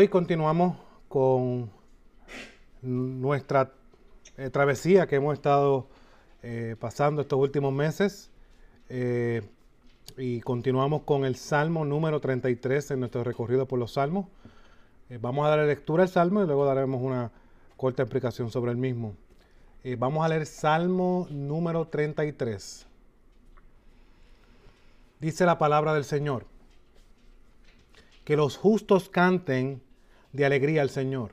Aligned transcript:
Hoy 0.00 0.06
continuamos 0.06 0.76
con 1.08 1.72
nuestra 2.82 3.72
eh, 4.36 4.48
travesía 4.48 5.08
que 5.08 5.16
hemos 5.16 5.34
estado 5.34 5.88
eh, 6.40 6.76
pasando 6.78 7.22
estos 7.22 7.36
últimos 7.36 7.72
meses 7.72 8.30
eh, 8.90 9.42
y 10.16 10.40
continuamos 10.42 11.02
con 11.02 11.24
el 11.24 11.34
Salmo 11.34 11.84
número 11.84 12.20
33 12.20 12.92
en 12.92 13.00
nuestro 13.00 13.24
recorrido 13.24 13.66
por 13.66 13.80
los 13.80 13.94
Salmos. 13.94 14.26
vamos 15.20 15.44
a 15.44 15.48
dar 15.48 15.66
lectura 15.66 16.04
al 16.04 16.08
Salmo 16.08 16.44
y 16.44 16.46
luego 16.46 16.64
daremos 16.64 17.02
una 17.02 17.32
corta 17.76 18.04
explicación 18.04 18.52
sobre 18.52 18.70
el 18.70 18.76
mismo. 18.76 19.16
vamos 19.98 20.24
a 20.24 20.28
leer 20.28 20.46
Salmo 20.46 21.26
número 21.28 21.88
33. 21.88 22.86
Dice 25.18 25.44
la 25.44 25.58
palabra 25.58 25.92
del 25.92 26.04
Señor 26.04 26.46
que 28.24 28.36
los 28.36 28.56
justos 28.56 29.08
canten 29.08 29.87
de 30.32 30.44
alegría 30.44 30.82
al 30.82 30.90
Señor. 30.90 31.32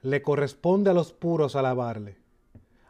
Le 0.00 0.22
corresponde 0.22 0.90
a 0.90 0.94
los 0.94 1.12
puros 1.12 1.56
alabarle. 1.56 2.16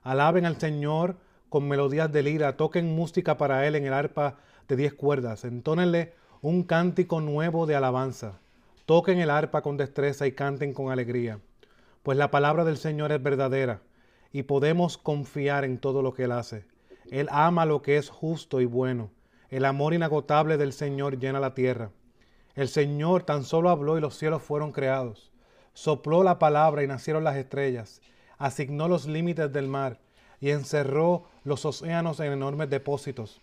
Alaben 0.03 0.47
al 0.47 0.59
Señor 0.59 1.17
con 1.49 1.69
melodías 1.69 2.11
de 2.11 2.23
lira, 2.23 2.57
toquen 2.57 2.95
música 2.95 3.37
para 3.37 3.67
Él 3.67 3.75
en 3.75 3.85
el 3.85 3.93
arpa 3.93 4.39
de 4.69 4.77
diez 4.77 4.95
cuerdas, 4.95 5.45
entónenle 5.45 6.15
un 6.41 6.63
cántico 6.63 7.21
nuevo 7.21 7.67
de 7.67 7.77
alabanza. 7.77 8.41
Toquen 8.87 9.19
el 9.19 9.31
arpa 9.31 9.63
con 9.63 9.77
destreza 9.77 10.27
y 10.27 10.33
canten 10.33 10.73
con 10.73 10.91
alegría, 10.91 11.39
pues 12.03 12.19
la 12.19 12.31
palabra 12.31 12.65
del 12.65 12.79
Señor 12.79 13.13
es 13.13 13.23
verdadera 13.23 13.83
y 14.33 14.45
podemos 14.45 14.97
confiar 14.97 15.65
en 15.65 15.79
todo 15.79 16.03
lo 16.03 16.15
que 16.15 16.25
Él 16.25 16.33
hace. 16.33 16.65
Él 17.11 17.29
ama 17.31 17.67
lo 17.67 17.83
que 17.83 17.99
es 17.99 18.09
justo 18.09 18.61
y 18.61 18.65
bueno. 18.65 19.11
El 19.51 19.67
amor 19.67 19.93
inagotable 19.93 20.57
del 20.57 20.73
Señor 20.73 21.19
llena 21.19 21.39
la 21.39 21.53
tierra. 21.53 21.91
El 22.55 22.69
Señor 22.69 23.23
tan 23.23 23.45
solo 23.45 23.71
habló 23.71 23.97
y 23.97 24.01
los 24.01 24.17
cielos 24.17 24.43
fueron 24.43 24.73
creados. 24.73 25.31
Sopló 25.73 26.23
la 26.23 26.39
palabra 26.39 26.83
y 26.83 26.87
nacieron 26.87 27.25
las 27.25 27.37
estrellas. 27.37 28.03
Asignó 28.37 28.89
los 28.89 29.07
límites 29.07 29.53
del 29.53 29.69
mar 29.69 29.99
y 30.41 30.51
encerró 30.51 31.25
los 31.45 31.65
océanos 31.65 32.21
en 32.21 32.33
enormes 32.33 32.69
depósitos. 32.69 33.41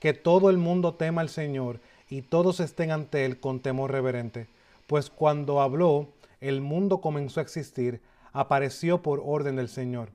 Que 0.00 0.12
todo 0.12 0.50
el 0.50 0.58
mundo 0.58 0.94
tema 0.94 1.20
al 1.20 1.28
Señor 1.28 1.80
y 2.08 2.22
todos 2.22 2.58
estén 2.58 2.90
ante 2.90 3.24
Él 3.24 3.38
con 3.38 3.60
temor 3.60 3.92
reverente. 3.92 4.48
Pues 4.86 5.10
cuando 5.10 5.60
habló, 5.60 6.08
el 6.40 6.60
mundo 6.60 7.00
comenzó 7.00 7.40
a 7.40 7.42
existir, 7.42 8.00
apareció 8.32 9.02
por 9.02 9.22
orden 9.24 9.56
del 9.56 9.68
Señor. 9.68 10.10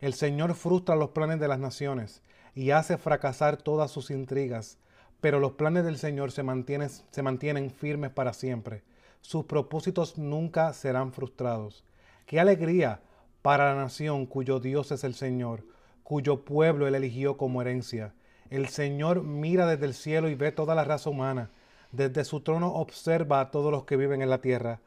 El 0.00 0.14
Señor 0.14 0.54
frustra 0.54 0.96
los 0.96 1.10
planes 1.10 1.40
de 1.40 1.48
las 1.48 1.58
naciones 1.58 2.22
y 2.54 2.70
hace 2.70 2.98
fracasar 2.98 3.56
todas 3.56 3.90
sus 3.90 4.10
intrigas 4.10 4.78
pero 5.20 5.40
los 5.40 5.52
planes 5.52 5.84
del 5.84 5.98
Señor 5.98 6.32
se 6.32 6.42
mantienen, 6.42 6.88
se 6.88 7.22
mantienen 7.22 7.70
firmes 7.70 8.10
para 8.10 8.32
siempre. 8.32 8.82
Sus 9.20 9.44
propósitos 9.44 10.18
nunca 10.18 10.72
serán 10.72 11.12
frustrados. 11.12 11.84
Qué 12.26 12.40
alegría 12.40 13.00
para 13.42 13.74
la 13.74 13.80
nación 13.82 14.26
cuyo 14.26 14.60
Dios 14.60 14.92
es 14.92 15.04
el 15.04 15.14
Señor, 15.14 15.64
cuyo 16.02 16.44
pueblo 16.44 16.86
él 16.86 16.94
eligió 16.94 17.36
como 17.36 17.60
herencia. 17.60 18.14
El 18.50 18.68
Señor 18.68 19.22
mira 19.22 19.66
desde 19.66 19.86
el 19.86 19.94
cielo 19.94 20.28
y 20.28 20.34
ve 20.34 20.52
toda 20.52 20.74
la 20.74 20.84
raza 20.84 21.10
humana. 21.10 21.50
Desde 21.92 22.24
su 22.24 22.40
trono 22.40 22.74
observa 22.74 23.40
a 23.40 23.50
todos 23.50 23.70
los 23.70 23.84
que 23.84 23.96
viven 23.96 24.22
en 24.22 24.30
la 24.30 24.40
tierra. 24.40 24.80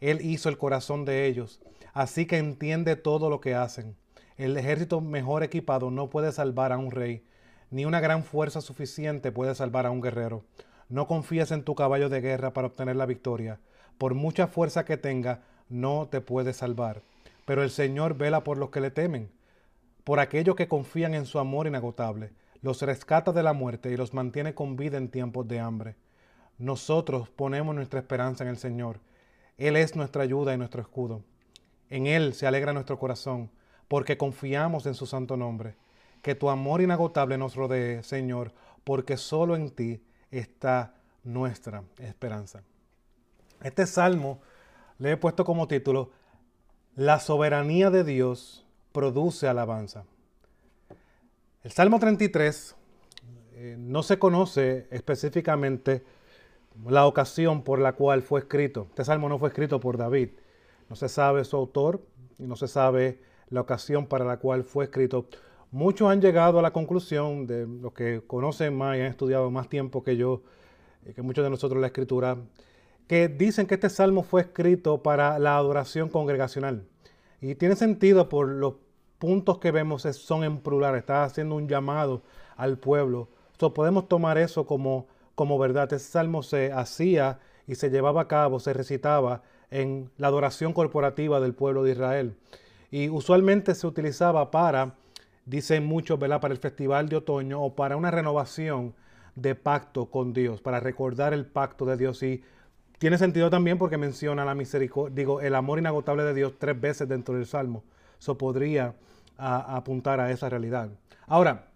Él 0.00 0.20
hizo 0.22 0.48
el 0.48 0.58
corazón 0.58 1.04
de 1.04 1.26
ellos, 1.26 1.60
así 1.92 2.26
que 2.26 2.38
entiende 2.38 2.94
todo 2.96 3.30
lo 3.30 3.40
que 3.40 3.54
hacen. 3.54 3.96
El 4.36 4.56
ejército 4.56 5.00
mejor 5.00 5.42
equipado 5.42 5.90
no 5.90 6.10
puede 6.10 6.30
salvar 6.30 6.72
a 6.72 6.78
un 6.78 6.92
rey, 6.92 7.24
ni 7.70 7.84
una 7.84 8.00
gran 8.00 8.24
fuerza 8.24 8.60
suficiente 8.60 9.32
puede 9.32 9.54
salvar 9.54 9.86
a 9.86 9.90
un 9.90 10.00
guerrero. 10.00 10.44
No 10.88 11.06
confíes 11.06 11.50
en 11.50 11.64
tu 11.64 11.74
caballo 11.74 12.08
de 12.08 12.20
guerra 12.20 12.52
para 12.52 12.68
obtener 12.68 12.96
la 12.96 13.06
victoria. 13.06 13.60
Por 13.98 14.14
mucha 14.14 14.46
fuerza 14.46 14.84
que 14.84 14.96
tenga, 14.96 15.42
no 15.68 16.08
te 16.10 16.20
puede 16.20 16.52
salvar. 16.52 17.02
Pero 17.44 17.62
el 17.62 17.70
Señor 17.70 18.16
vela 18.16 18.44
por 18.44 18.58
los 18.58 18.70
que 18.70 18.80
le 18.80 18.90
temen, 18.90 19.30
por 20.04 20.20
aquellos 20.20 20.56
que 20.56 20.68
confían 20.68 21.14
en 21.14 21.26
su 21.26 21.38
amor 21.38 21.66
inagotable. 21.66 22.30
Los 22.62 22.82
rescata 22.82 23.32
de 23.32 23.42
la 23.42 23.52
muerte 23.52 23.90
y 23.90 23.96
los 23.96 24.14
mantiene 24.14 24.54
con 24.54 24.76
vida 24.76 24.96
en 24.96 25.10
tiempos 25.10 25.46
de 25.46 25.60
hambre. 25.60 25.96
Nosotros 26.56 27.28
ponemos 27.28 27.74
nuestra 27.74 28.00
esperanza 28.00 28.42
en 28.44 28.50
el 28.50 28.58
Señor. 28.58 29.00
Él 29.58 29.76
es 29.76 29.94
nuestra 29.94 30.22
ayuda 30.22 30.54
y 30.54 30.58
nuestro 30.58 30.80
escudo. 30.80 31.22
En 31.90 32.06
Él 32.06 32.34
se 32.34 32.46
alegra 32.46 32.72
nuestro 32.72 32.98
corazón, 32.98 33.50
porque 33.86 34.16
confiamos 34.16 34.86
en 34.86 34.94
su 34.94 35.06
santo 35.06 35.36
nombre. 35.36 35.76
Que 36.28 36.34
tu 36.34 36.50
amor 36.50 36.82
inagotable 36.82 37.38
nos 37.38 37.56
rodee, 37.56 38.02
Señor, 38.02 38.52
porque 38.84 39.16
solo 39.16 39.56
en 39.56 39.70
ti 39.70 40.02
está 40.30 40.92
nuestra 41.24 41.84
esperanza. 41.96 42.62
Este 43.62 43.86
salmo 43.86 44.42
le 44.98 45.12
he 45.12 45.16
puesto 45.16 45.46
como 45.46 45.66
título, 45.66 46.10
La 46.94 47.18
soberanía 47.18 47.88
de 47.88 48.04
Dios 48.04 48.66
produce 48.92 49.48
alabanza. 49.48 50.04
El 51.62 51.72
Salmo 51.72 51.98
33 51.98 52.76
eh, 53.54 53.76
no 53.78 54.02
se 54.02 54.18
conoce 54.18 54.86
específicamente 54.90 56.04
la 56.84 57.06
ocasión 57.06 57.62
por 57.62 57.78
la 57.78 57.94
cual 57.94 58.20
fue 58.20 58.40
escrito. 58.40 58.88
Este 58.90 59.06
salmo 59.06 59.30
no 59.30 59.38
fue 59.38 59.48
escrito 59.48 59.80
por 59.80 59.96
David. 59.96 60.28
No 60.90 60.96
se 60.96 61.08
sabe 61.08 61.42
su 61.46 61.56
autor 61.56 62.02
y 62.38 62.42
no 62.42 62.54
se 62.54 62.68
sabe 62.68 63.18
la 63.48 63.62
ocasión 63.62 64.06
para 64.06 64.26
la 64.26 64.36
cual 64.36 64.62
fue 64.62 64.84
escrito. 64.84 65.26
Muchos 65.70 66.10
han 66.10 66.22
llegado 66.22 66.58
a 66.58 66.62
la 66.62 66.72
conclusión, 66.72 67.46
de 67.46 67.66
los 67.66 67.92
que 67.92 68.22
conocen 68.26 68.74
más 68.74 68.96
y 68.96 69.00
han 69.00 69.06
estudiado 69.06 69.50
más 69.50 69.68
tiempo 69.68 70.02
que 70.02 70.16
yo, 70.16 70.42
y 71.06 71.12
que 71.12 71.20
muchos 71.20 71.44
de 71.44 71.50
nosotros 71.50 71.78
la 71.78 71.88
escritura, 71.88 72.38
que 73.06 73.28
dicen 73.28 73.66
que 73.66 73.74
este 73.74 73.90
salmo 73.90 74.22
fue 74.22 74.40
escrito 74.40 75.02
para 75.02 75.38
la 75.38 75.58
adoración 75.58 76.08
congregacional. 76.08 76.86
Y 77.42 77.54
tiene 77.54 77.76
sentido 77.76 78.30
por 78.30 78.48
los 78.48 78.74
puntos 79.18 79.58
que 79.58 79.70
vemos 79.70 80.02
son 80.02 80.42
en 80.42 80.58
plural, 80.58 80.94
está 80.94 81.24
haciendo 81.24 81.56
un 81.56 81.68
llamado 81.68 82.22
al 82.56 82.78
pueblo. 82.78 83.28
Entonces 83.52 83.74
podemos 83.74 84.08
tomar 84.08 84.38
eso 84.38 84.66
como, 84.66 85.06
como 85.34 85.58
verdad. 85.58 85.84
Este 85.92 85.98
salmo 85.98 86.42
se 86.42 86.72
hacía 86.72 87.40
y 87.66 87.74
se 87.74 87.90
llevaba 87.90 88.22
a 88.22 88.28
cabo, 88.28 88.58
se 88.58 88.72
recitaba 88.72 89.42
en 89.70 90.10
la 90.16 90.28
adoración 90.28 90.72
corporativa 90.72 91.40
del 91.40 91.54
pueblo 91.54 91.82
de 91.82 91.92
Israel. 91.92 92.36
Y 92.90 93.10
usualmente 93.10 93.74
se 93.74 93.86
utilizaba 93.86 94.50
para 94.50 94.94
dicen 95.48 95.86
muchos, 95.86 96.18
¿verdad? 96.18 96.40
Para 96.40 96.54
el 96.54 96.60
festival 96.60 97.08
de 97.08 97.16
otoño 97.16 97.62
o 97.62 97.74
para 97.74 97.96
una 97.96 98.10
renovación 98.10 98.94
de 99.34 99.54
pacto 99.54 100.06
con 100.10 100.32
Dios, 100.32 100.60
para 100.60 100.80
recordar 100.80 101.32
el 101.32 101.46
pacto 101.46 101.86
de 101.86 101.96
Dios. 101.96 102.22
Y 102.22 102.42
tiene 102.98 103.18
sentido 103.18 103.48
también 103.48 103.78
porque 103.78 103.96
menciona 103.96 104.44
la 104.44 104.54
misericordia, 104.54 105.14
digo, 105.14 105.40
el 105.40 105.54
amor 105.54 105.78
inagotable 105.78 106.24
de 106.24 106.34
Dios 106.34 106.54
tres 106.58 106.78
veces 106.80 107.08
dentro 107.08 107.34
del 107.34 107.46
Salmo. 107.46 107.84
Eso 108.18 108.36
podría 108.36 108.94
apuntar 109.36 110.20
a 110.20 110.30
esa 110.30 110.48
realidad. 110.48 110.90
Ahora, 111.26 111.68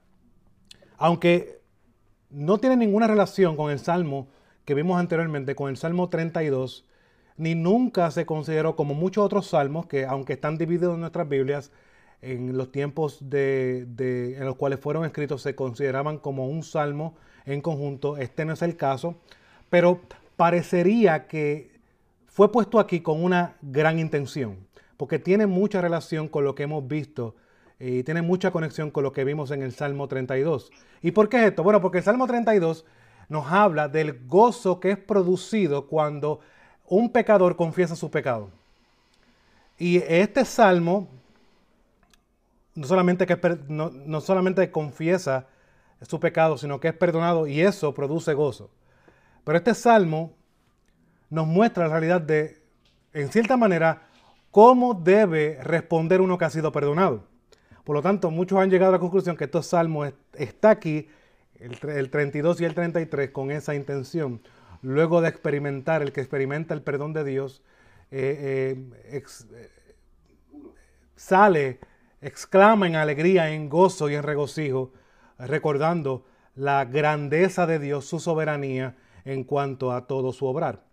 aunque 0.99 1.61
no 2.31 2.59
tiene 2.59 2.77
ninguna 2.77 3.07
relación 3.07 3.57
con 3.57 3.71
el 3.71 3.79
Salmo 3.79 4.29
que 4.65 4.75
vimos 4.75 4.99
anteriormente, 4.99 5.55
con 5.55 5.71
el 5.71 5.77
Salmo 5.77 6.09
32, 6.09 6.87
ni 7.37 7.55
nunca 7.55 8.11
se 8.11 8.27
consideró 8.27 8.77
como 8.77 8.95
muchos 8.95 9.25
otros 9.25 9.47
salmos 9.47 9.87
que, 9.87 10.05
aunque 10.05 10.35
están 10.35 10.59
divididos 10.59 10.95
en 10.95 11.01
nuestras 11.01 11.29
Biblias, 11.29 11.73
en 12.23 12.57
los 12.57 12.71
tiempos 12.71 13.19
de, 13.21 13.85
en 14.39 14.45
los 14.45 14.57
cuales 14.57 14.79
fueron 14.81 15.05
escritos 15.05 15.43
se 15.43 15.55
consideraban 15.55 16.19
como 16.19 16.47
un 16.47 16.63
salmo 16.63 17.15
en 17.45 17.61
conjunto. 17.61 18.17
Este 18.17 18.45
no 18.45 18.53
es 18.53 18.63
el 18.63 18.77
caso, 18.77 19.17
pero 19.69 20.01
parecería 20.37 21.27
que 21.27 21.73
fue 22.27 22.51
puesto 22.51 22.79
aquí 22.79 23.01
con 23.01 23.23
una 23.23 23.57
gran 23.61 23.99
intención, 23.99 24.57
porque 24.97 25.19
tiene 25.19 25.47
mucha 25.47 25.81
relación 25.81 26.29
con 26.29 26.45
lo 26.45 26.55
que 26.55 26.63
hemos 26.63 26.87
visto 26.87 27.35
y 27.79 28.05
tiene 28.05 28.23
mucha 28.23 28.53
conexión 28.53 28.93
con 28.93 29.03
lo 29.03 29.13
que 29.13 29.25
vimos 29.25 29.51
en 29.51 29.63
el 29.63 29.73
Salmo 29.73 30.07
32. 30.07 30.71
¿Y 31.03 31.11
por 31.11 31.29
qué 31.29 31.39
es 31.39 31.49
esto? 31.49 31.65
Bueno, 31.65 31.81
porque 31.81 31.99
el 31.99 32.05
Salmo 32.05 32.29
32 32.29 32.85
nos 33.29 33.51
habla 33.51 33.89
del 33.89 34.27
gozo 34.29 34.79
que 34.79 34.93
es 34.93 34.99
producido 34.99 35.89
cuando 35.89 36.39
un 36.87 37.11
pecador 37.11 37.57
confiesa 37.57 37.97
su 37.97 38.11
pecado. 38.11 38.51
Y 39.79 39.97
este 39.97 40.45
salmo 40.45 41.09
no 42.75 42.87
solamente, 42.87 43.27
que 43.27 43.39
no, 43.69 44.21
solamente 44.21 44.71
confiesa 44.71 45.47
su 46.01 46.19
pecado, 46.19 46.59
sino 46.59 46.81
que 46.81 46.89
es 46.89 46.95
perdonado 46.95 47.47
y 47.47 47.61
eso 47.61 47.95
produce 47.95 48.35
gozo. 48.35 48.71
Pero 49.45 49.59
este 49.59 49.75
salmo 49.75 50.33
nos 51.31 51.47
muestra 51.47 51.87
la 51.87 51.93
realidad 51.93 52.21
de, 52.21 52.63
en 53.13 53.31
cierta 53.31 53.57
manera, 53.57 54.03
cómo 54.51 54.95
debe 54.95 55.59
responder 55.63 56.21
uno 56.21 56.39
que 56.39 56.45
ha 56.45 56.51
sido 56.51 56.73
perdonado. 56.73 57.25
Por 57.85 57.97
lo 57.97 58.03
tanto, 58.03 58.31
muchos 58.31 58.59
han 58.59 58.71
llegado 58.71 58.91
a 58.91 58.93
la 58.93 59.01
conclusión 59.01 59.37
que 59.37 59.45
estos 59.45 59.67
salmos 59.67 60.13
está 60.35 60.71
aquí, 60.71 61.09
el, 61.59 62.11
32 62.11 62.61
y 62.61 62.65
el 62.65 62.75
33, 62.75 63.31
con 63.31 63.51
esa 63.51 63.75
intención. 63.75 64.41
Luego 64.83 65.21
de 65.21 65.29
experimentar, 65.29 66.03
el 66.03 66.13
que 66.13 66.21
experimenta 66.21 66.75
el 66.75 66.83
perdón 66.83 67.13
de 67.13 67.25
Dios, 67.25 67.63
eh, 68.11 68.77
eh, 69.07 69.23
eh, 69.23 69.69
sale 71.17 71.79
exclama 72.23 72.87
en 72.87 72.97
alegría, 72.97 73.51
en 73.51 73.69
gozo 73.69 74.09
y 74.09 74.15
en 74.15 74.23
regocijo, 74.23 74.93
recordando 75.39 76.25
la 76.55 76.85
grandeza 76.85 77.67
de 77.67 77.79
Dios, 77.79 78.07
su 78.07 78.21
soberanía 78.21 78.97
en 79.25 79.45
cuanto 79.45 79.93
a 79.93 80.07
todo 80.07 80.33
su 80.33 80.47
obrar. 80.47 80.85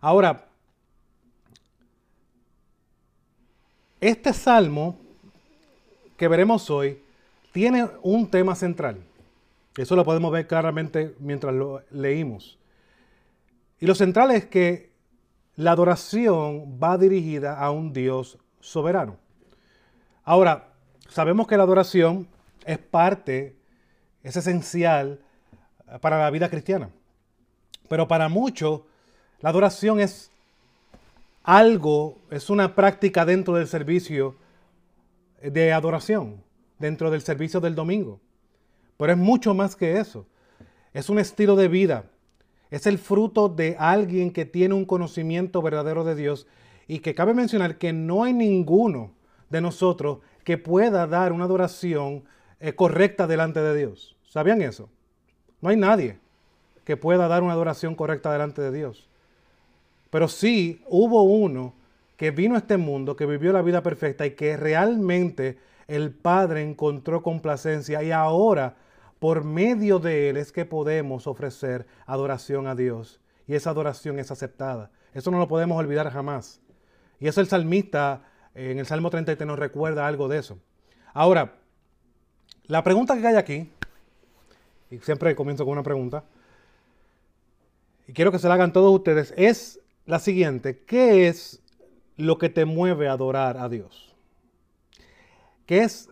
Ahora, 0.00 0.48
este 4.00 4.32
salmo 4.32 4.98
que 6.16 6.28
veremos 6.28 6.68
hoy 6.70 7.00
tiene 7.52 7.88
un 8.02 8.28
tema 8.28 8.54
central. 8.54 8.98
Eso 9.76 9.96
lo 9.96 10.04
podemos 10.04 10.32
ver 10.32 10.46
claramente 10.46 11.14
mientras 11.20 11.54
lo 11.54 11.82
leímos. 11.90 12.58
Y 13.80 13.86
lo 13.86 13.94
central 13.94 14.30
es 14.32 14.46
que 14.46 14.90
la 15.56 15.72
adoración 15.72 16.78
va 16.82 16.98
dirigida 16.98 17.58
a 17.58 17.70
un 17.70 17.92
Dios 17.92 18.38
soberano. 18.60 19.16
Ahora, 20.24 20.71
sabemos 21.12 21.46
que 21.46 21.56
la 21.56 21.62
adoración 21.62 22.26
es 22.64 22.78
parte, 22.78 23.54
es 24.22 24.36
esencial 24.36 25.20
para 26.00 26.18
la 26.18 26.30
vida 26.30 26.48
cristiana. 26.48 26.90
Pero 27.88 28.08
para 28.08 28.28
muchos, 28.28 28.82
la 29.40 29.50
adoración 29.50 30.00
es 30.00 30.30
algo, 31.42 32.18
es 32.30 32.50
una 32.50 32.74
práctica 32.74 33.24
dentro 33.24 33.54
del 33.54 33.66
servicio 33.66 34.36
de 35.42 35.72
adoración, 35.72 36.42
dentro 36.78 37.10
del 37.10 37.22
servicio 37.22 37.60
del 37.60 37.74
domingo. 37.74 38.20
Pero 38.96 39.12
es 39.12 39.18
mucho 39.18 39.54
más 39.54 39.76
que 39.76 39.98
eso. 39.98 40.26
Es 40.92 41.10
un 41.10 41.18
estilo 41.18 41.56
de 41.56 41.68
vida. 41.68 42.04
Es 42.70 42.86
el 42.86 42.98
fruto 42.98 43.48
de 43.48 43.76
alguien 43.78 44.32
que 44.32 44.46
tiene 44.46 44.74
un 44.74 44.84
conocimiento 44.84 45.60
verdadero 45.60 46.04
de 46.04 46.14
Dios 46.14 46.46
y 46.86 47.00
que 47.00 47.14
cabe 47.14 47.34
mencionar 47.34 47.76
que 47.76 47.92
no 47.92 48.24
hay 48.24 48.32
ninguno 48.32 49.12
de 49.50 49.60
nosotros 49.60 50.18
que 50.44 50.58
pueda 50.58 51.06
dar 51.06 51.32
una 51.32 51.44
adoración 51.44 52.24
eh, 52.60 52.74
correcta 52.74 53.26
delante 53.26 53.60
de 53.60 53.76
Dios. 53.76 54.16
¿Sabían 54.24 54.62
eso? 54.62 54.88
No 55.60 55.68
hay 55.68 55.76
nadie 55.76 56.18
que 56.84 56.96
pueda 56.96 57.28
dar 57.28 57.42
una 57.42 57.52
adoración 57.52 57.94
correcta 57.94 58.32
delante 58.32 58.62
de 58.62 58.72
Dios. 58.72 59.08
Pero 60.10 60.28
sí 60.28 60.82
hubo 60.88 61.22
uno 61.22 61.74
que 62.16 62.30
vino 62.30 62.54
a 62.54 62.58
este 62.58 62.76
mundo, 62.76 63.16
que 63.16 63.26
vivió 63.26 63.52
la 63.52 63.62
vida 63.62 63.82
perfecta 63.82 64.26
y 64.26 64.32
que 64.32 64.56
realmente 64.56 65.58
el 65.88 66.10
Padre 66.12 66.62
encontró 66.62 67.22
complacencia 67.22 68.02
y 68.02 68.12
ahora 68.12 68.76
por 69.18 69.44
medio 69.44 69.98
de 69.98 70.30
Él 70.30 70.36
es 70.36 70.50
que 70.50 70.64
podemos 70.64 71.26
ofrecer 71.26 71.86
adoración 72.06 72.66
a 72.66 72.74
Dios. 72.74 73.20
Y 73.46 73.54
esa 73.54 73.70
adoración 73.70 74.18
es 74.18 74.30
aceptada. 74.30 74.90
Eso 75.14 75.30
no 75.30 75.38
lo 75.38 75.48
podemos 75.48 75.78
olvidar 75.78 76.10
jamás. 76.10 76.60
Y 77.20 77.28
eso 77.28 77.40
el 77.40 77.46
salmista 77.46 78.24
en 78.54 78.78
el 78.78 78.86
Salmo 78.86 79.10
33 79.10 79.46
nos 79.46 79.58
recuerda 79.58 80.06
algo 80.06 80.28
de 80.28 80.38
eso. 80.38 80.58
Ahora, 81.14 81.54
la 82.66 82.82
pregunta 82.82 83.18
que 83.18 83.26
hay 83.26 83.36
aquí, 83.36 83.70
y 84.90 84.98
siempre 84.98 85.34
comienzo 85.34 85.64
con 85.64 85.72
una 85.72 85.82
pregunta, 85.82 86.24
y 88.06 88.12
quiero 88.12 88.32
que 88.32 88.38
se 88.38 88.48
la 88.48 88.54
hagan 88.54 88.72
todos 88.72 88.92
ustedes, 88.94 89.32
es 89.36 89.80
la 90.06 90.18
siguiente. 90.18 90.84
¿Qué 90.84 91.28
es 91.28 91.62
lo 92.16 92.38
que 92.38 92.48
te 92.48 92.64
mueve 92.64 93.08
a 93.08 93.12
adorar 93.12 93.56
a 93.56 93.68
Dios? 93.68 94.14
¿Qué 95.66 95.80
es 95.80 96.08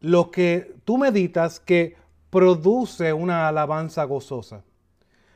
lo 0.00 0.30
que 0.30 0.74
tú 0.84 0.98
meditas 0.98 1.60
que 1.60 1.96
produce 2.30 3.12
una 3.12 3.48
alabanza 3.48 4.04
gozosa? 4.04 4.62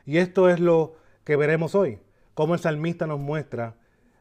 Y 0.05 0.19
esto 0.19 0.49
es 0.49 0.61
lo 0.61 0.97
que 1.25 1.37
veremos 1.37 1.75
hoy, 1.75 1.99
cómo 2.35 2.55
el 2.55 2.61
salmista 2.61 3.07
nos 3.07 3.21
muestra 3.21 3.77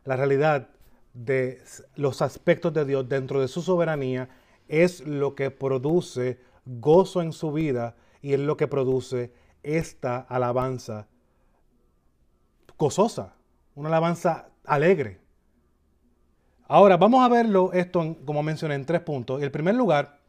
la 0.06 0.16
realidad 0.16 0.70
de 1.14 1.62
los 1.96 2.22
aspectos 2.22 2.74
de 2.74 2.86
Dios 2.86 3.10
dentro 3.10 3.42
de 3.42 3.48
su 3.48 3.62
soberanía 3.62 4.30
es 4.68 5.06
lo 5.06 5.36
que 5.36 5.52
produce 5.52 6.40
gozo 6.66 7.22
en 7.22 7.34
su 7.34 7.52
vida 7.52 7.96
y 8.22 8.34
es 8.34 8.40
lo 8.40 8.58
que 8.58 8.68
produce 8.68 9.34
esta 9.64 10.20
alabanza 10.20 11.08
gozosa, 12.78 13.34
una 13.76 13.90
alabanza 13.90 14.50
alegre. 14.66 15.20
Ahora 16.68 16.98
vamos 16.98 17.24
a 17.24 17.28
verlo 17.28 17.74
esto, 17.74 18.16
como 18.26 18.42
mencioné, 18.42 18.76
en 18.76 18.86
tres 18.86 19.02
puntos. 19.02 19.42
En 19.42 19.52
primer 19.52 19.76
lugar, 19.76 20.20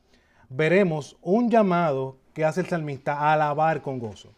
veremos 0.49 1.17
un 1.23 1.49
llamado 1.49 2.19
que 2.35 2.44
hace 2.44 2.62
el 2.62 2.67
salmista 2.67 3.15
a 3.15 3.35
alabar 3.35 3.83
con 3.83 3.99
gozo. 3.99 4.33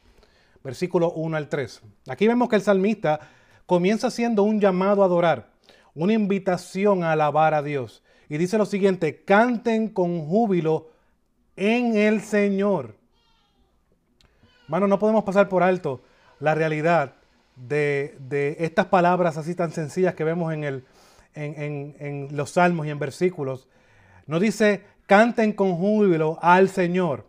Versículo 0.62 1.12
1 1.12 1.37
al 1.37 1.49
3. 1.49 1.83
Aquí 2.09 2.29
vemos 2.29 2.49
que 2.49 2.56
el 2.56 2.62
salmista 2.62 3.21
comienza 3.67 4.11
siendo 4.11 4.43
un 4.43 4.61
llamado 4.61 5.03
a 5.03 5.06
adorar, 5.06 5.51
una 5.94 6.12
invitación 6.12 7.05
a 7.05 7.12
alabar 7.12 7.55
a 7.55 7.62
Dios. 7.62 8.03
Y 8.29 8.39
dice 8.39 8.59
lo 8.59 8.67
siguiente, 8.67 9.23
canten 9.25 9.89
con 9.89 10.27
júbilo 10.27 10.89
en 11.56 11.97
el 11.97 12.23
Señor. 12.23 12.97
Hermano, 14.65 14.89
no 14.89 14.99
podemos 14.99 15.25
pasar 15.25 15.49
por 15.49 15.62
alto 15.62 16.03
la 16.41 16.55
realidad 16.55 17.15
de, 17.56 18.56
estas 18.59 18.87
palabras 18.87 19.37
así 19.37 19.55
tan 19.55 19.73
sencillas 19.73 20.15
que 20.15 20.25
vemos 20.25 20.53
en, 20.53 20.65
el, 20.65 20.85
en, 21.35 21.95
en 21.99 22.29
los 22.37 22.50
salmos 22.50 22.87
y 22.87 22.91
en 22.91 22.99
versículos. 22.99 23.69
No 24.27 24.41
dice 24.41 24.83
canten 25.06 25.53
con 25.53 25.77
júbilo 25.77 26.38
al 26.41 26.69
Señor 26.69 27.27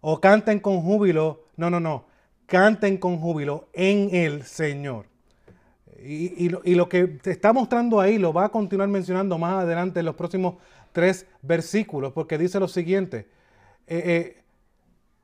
o 0.00 0.20
canten 0.20 0.60
con 0.60 0.80
júbilo. 0.80 1.44
No, 1.56 1.68
no, 1.68 1.80
no. 1.80 2.06
Canten 2.46 2.96
con 2.96 3.18
júbilo 3.18 3.68
en 3.72 4.14
el 4.14 4.44
Señor. 4.44 5.09
Y, 6.02 6.48
lo, 6.48 6.88
que 6.88 7.18
está 7.24 7.52
mostrando 7.52 8.00
ahí 8.00 8.16
lo 8.16 8.32
va 8.32 8.46
a 8.46 8.48
continuar 8.48 8.88
mencionando 8.88 9.36
más 9.36 9.62
adelante 9.64 10.00
en 10.00 10.06
los 10.06 10.14
próximos 10.14 10.54
tres 10.92 11.26
versículos, 11.42 12.12
porque 12.12 12.38
dice 12.38 12.58
lo 12.58 12.68
siguiente, 12.68 13.28
eh, 13.86 14.02
eh, 14.06 14.42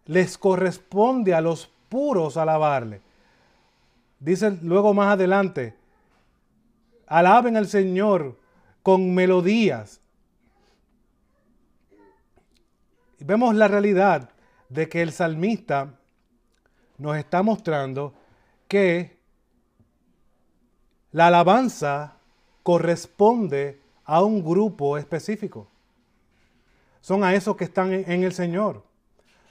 les 0.05 0.37
corresponde 0.37 1.33
a 1.33 1.41
los 1.41 1.71
puros 1.89 2.37
alabarle. 2.37 3.01
Dice 4.21 4.59
luego 4.63 4.93
más 4.93 5.15
adelante, 5.15 5.75
alaben 7.07 7.57
al 7.57 7.69
Señor 7.69 8.39
con 8.83 9.15
melodías. 9.15 10.01
Vemos 13.19 13.55
la 13.55 13.67
realidad 13.67 14.29
de 14.69 14.89
que 14.91 15.01
el 15.01 15.11
salmista 15.11 15.95
nos 16.99 17.17
está 17.17 17.43
mostrando 17.43 18.15
que 18.69 19.16
la 21.17 21.29
alabanza 21.29 22.13
corresponde 22.63 23.81
a 24.05 24.23
un 24.23 24.45
grupo 24.45 24.99
específico. 24.99 25.67
Son 27.01 27.25
a 27.25 27.35
esos 27.35 27.57
que 27.57 27.65
están 27.65 27.91
en 27.91 28.23
el 28.23 28.35
Señor. 28.35 28.85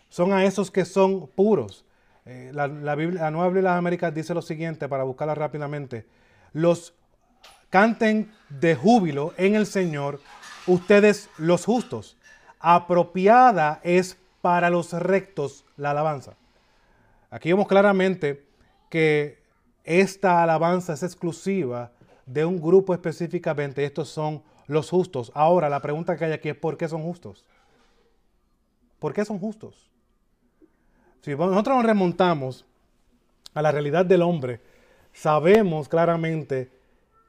Son 0.07 0.31
a 0.31 0.45
esos 0.45 0.69
que 0.69 0.85
son 0.85 1.25
puros. 1.25 1.83
Eh, 2.27 2.51
la, 2.53 2.67
Biblia, 2.93 3.31
Nueva 3.31 3.47
Biblia 3.47 3.61
de 3.63 3.69
las 3.69 3.79
Américas 3.79 4.13
dice 4.13 4.35
lo 4.35 4.43
siguiente, 4.43 4.87
para 4.87 5.05
buscarla 5.05 5.33
rápidamente. 5.33 6.05
Los 6.53 6.93
canten 7.71 8.31
de 8.49 8.75
júbilo 8.75 9.33
en 9.35 9.55
el 9.55 9.65
Señor, 9.65 10.21
ustedes 10.67 11.31
los 11.39 11.65
justos. 11.65 12.15
Apropiada 12.59 13.79
es 13.81 14.19
para 14.39 14.69
los 14.69 14.93
rectos 14.93 15.65
la 15.77 15.89
alabanza. 15.89 16.35
Aquí 17.31 17.49
vemos 17.49 17.67
claramente 17.67 18.45
que 18.87 19.44
esta 19.85 20.43
alabanza 20.43 20.93
es 20.93 21.03
exclusiva 21.03 21.91
de 22.25 22.43
un 22.43 22.59
grupo 22.59 22.93
específicamente. 22.93 23.85
Estos 23.85 24.09
son 24.09 24.43
los 24.67 24.89
justos. 24.89 25.31
Ahora, 25.35 25.69
la 25.69 25.81
pregunta 25.81 26.17
que 26.17 26.25
hay 26.25 26.31
aquí 26.31 26.49
es 26.49 26.57
¿por 26.57 26.77
qué 26.77 26.87
son 26.87 27.03
justos? 27.03 27.45
¿Por 28.99 29.13
qué 29.13 29.23
son 29.23 29.39
justos? 29.39 29.91
Si 31.21 31.31
nosotros 31.31 31.77
nos 31.77 31.85
remontamos 31.85 32.65
a 33.53 33.61
la 33.61 33.71
realidad 33.71 34.05
del 34.05 34.21
hombre, 34.21 34.61
sabemos 35.13 35.87
claramente 35.87 36.71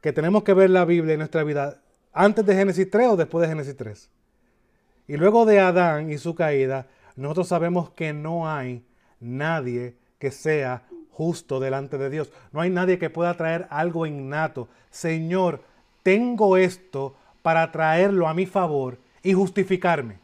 que 0.00 0.12
tenemos 0.12 0.42
que 0.42 0.54
ver 0.54 0.70
la 0.70 0.84
Biblia 0.84 1.14
en 1.14 1.18
nuestra 1.18 1.44
vida 1.44 1.80
antes 2.12 2.44
de 2.44 2.54
Génesis 2.54 2.90
3 2.90 3.08
o 3.08 3.16
después 3.16 3.42
de 3.42 3.48
Génesis 3.48 3.76
3. 3.76 4.10
Y 5.08 5.16
luego 5.16 5.44
de 5.44 5.60
Adán 5.60 6.10
y 6.10 6.18
su 6.18 6.34
caída, 6.34 6.88
nosotros 7.14 7.48
sabemos 7.48 7.90
que 7.90 8.12
no 8.12 8.48
hay 8.48 8.84
nadie 9.20 9.96
que 10.18 10.30
sea 10.30 10.86
justo 11.16 11.60
delante 11.60 11.96
de 11.96 12.10
Dios. 12.10 12.30
No 12.52 12.60
hay 12.60 12.68
nadie 12.68 12.98
que 12.98 13.08
pueda 13.08 13.34
traer 13.34 13.66
algo 13.70 14.04
innato. 14.04 14.68
Señor, 14.90 15.62
tengo 16.02 16.58
esto 16.58 17.14
para 17.40 17.72
traerlo 17.72 18.28
a 18.28 18.34
mi 18.34 18.44
favor 18.44 18.98
y 19.22 19.32
justificarme. 19.32 20.18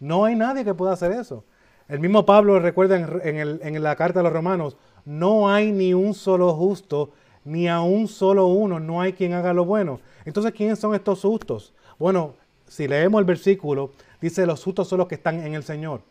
No 0.00 0.26
hay 0.26 0.36
nadie 0.36 0.64
que 0.64 0.74
pueda 0.74 0.92
hacer 0.92 1.12
eso. 1.12 1.44
El 1.88 2.00
mismo 2.00 2.26
Pablo 2.26 2.60
recuerda 2.60 2.98
en, 3.24 3.82
la 3.82 3.96
carta 3.96 4.20
a 4.20 4.22
los 4.22 4.32
romanos, 4.32 4.76
no 5.06 5.50
hay 5.50 5.72
ni 5.72 5.94
un 5.94 6.12
solo 6.12 6.52
justo, 6.52 7.10
ni 7.46 7.66
a 7.66 7.80
un 7.80 8.06
solo 8.06 8.48
uno, 8.48 8.78
no 8.78 9.00
hay 9.00 9.14
quien 9.14 9.32
haga 9.32 9.54
lo 9.54 9.64
bueno. 9.64 9.98
Entonces, 10.26 10.52
¿quiénes 10.52 10.78
son 10.78 10.94
estos 10.94 11.22
justos? 11.22 11.72
Bueno, 11.98 12.34
si 12.66 12.86
leemos 12.86 13.18
el 13.18 13.24
versículo, 13.24 13.92
dice 14.20 14.44
los 14.44 14.62
justos 14.62 14.88
son 14.88 14.98
los 14.98 15.08
que 15.08 15.14
están 15.14 15.40
en 15.40 15.54
el 15.54 15.62
Señor. 15.62 16.02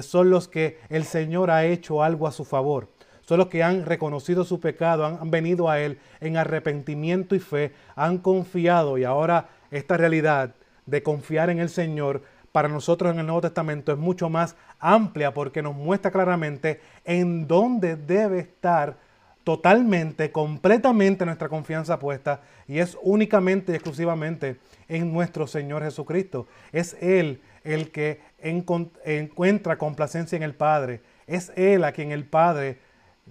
Son 0.00 0.30
los 0.30 0.48
que 0.48 0.78
el 0.88 1.04
Señor 1.04 1.50
ha 1.50 1.66
hecho 1.66 2.02
algo 2.02 2.26
a 2.26 2.32
su 2.32 2.44
favor 2.44 2.88
son 3.26 3.38
los 3.38 3.48
que 3.48 3.62
han 3.62 3.84
reconocido 3.84 4.44
su 4.44 4.60
pecado, 4.60 5.04
han, 5.04 5.30
venido 5.30 5.68
a 5.68 5.80
Él 5.80 5.98
en 6.20 6.36
arrepentimiento 6.36 7.34
y 7.34 7.40
fe, 7.40 7.72
han 7.94 8.18
confiado 8.18 8.98
y 8.98 9.04
ahora 9.04 9.48
esta 9.70 9.96
realidad 9.96 10.54
de 10.86 11.02
confiar 11.02 11.50
en 11.50 11.58
el 11.58 11.68
Señor 11.68 12.22
para 12.52 12.68
nosotros 12.68 13.12
en 13.12 13.18
el 13.18 13.26
Nuevo 13.26 13.42
Testamento 13.42 13.92
es 13.92 13.98
mucho 13.98 14.30
más 14.30 14.56
amplia 14.78 15.34
porque 15.34 15.60
nos 15.60 15.74
muestra 15.74 16.10
claramente 16.10 16.80
en 17.04 17.46
dónde 17.46 17.96
debe 17.96 18.38
estar 18.38 18.96
totalmente, 19.44 20.32
completamente 20.32 21.26
nuestra 21.26 21.48
confianza 21.48 21.98
puesta 21.98 22.40
y 22.66 22.78
es 22.78 22.96
únicamente 23.02 23.72
y 23.72 23.74
exclusivamente 23.74 24.56
en 24.88 25.12
nuestro 25.12 25.46
Señor 25.46 25.82
Jesucristo. 25.82 26.46
Es 26.72 26.96
Él 27.00 27.42
el 27.62 27.90
que 27.90 28.20
encuentra 28.40 29.76
complacencia 29.76 30.36
en 30.36 30.42
el 30.42 30.54
Padre. 30.54 31.02
Es 31.26 31.52
Él 31.56 31.84
a 31.84 31.92
quien 31.92 32.10
el 32.10 32.24
Padre 32.24 32.78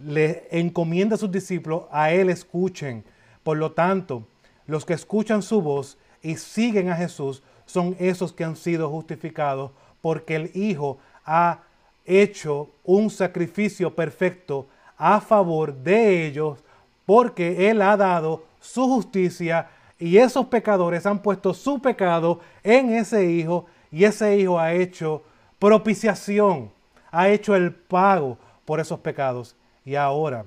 le 0.03 0.47
encomienda 0.51 1.15
a 1.15 1.17
sus 1.17 1.31
discípulos, 1.31 1.83
a 1.91 2.11
Él 2.11 2.29
escuchen. 2.29 3.03
Por 3.43 3.57
lo 3.57 3.71
tanto, 3.71 4.23
los 4.67 4.85
que 4.85 4.93
escuchan 4.93 5.41
su 5.41 5.61
voz 5.61 5.97
y 6.21 6.35
siguen 6.35 6.89
a 6.89 6.95
Jesús 6.95 7.43
son 7.65 7.95
esos 7.99 8.33
que 8.33 8.43
han 8.43 8.55
sido 8.55 8.89
justificados 8.89 9.71
porque 10.01 10.35
el 10.35 10.51
Hijo 10.53 10.99
ha 11.25 11.61
hecho 12.05 12.69
un 12.83 13.09
sacrificio 13.09 13.95
perfecto 13.95 14.67
a 14.97 15.19
favor 15.19 15.73
de 15.73 16.27
ellos 16.27 16.59
porque 17.05 17.69
Él 17.69 17.81
ha 17.81 17.97
dado 17.97 18.43
su 18.59 18.87
justicia 18.87 19.69
y 19.99 20.17
esos 20.17 20.47
pecadores 20.47 21.05
han 21.05 21.21
puesto 21.21 21.53
su 21.53 21.79
pecado 21.79 22.39
en 22.63 22.91
ese 22.93 23.31
Hijo 23.31 23.65
y 23.91 24.03
ese 24.03 24.37
Hijo 24.37 24.59
ha 24.59 24.73
hecho 24.73 25.23
propiciación, 25.59 26.69
ha 27.11 27.29
hecho 27.29 27.55
el 27.55 27.73
pago 27.73 28.37
por 28.65 28.79
esos 28.79 28.99
pecados. 28.99 29.55
Y 29.85 29.95
ahora, 29.95 30.45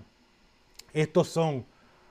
estos 0.92 1.28
son 1.28 1.64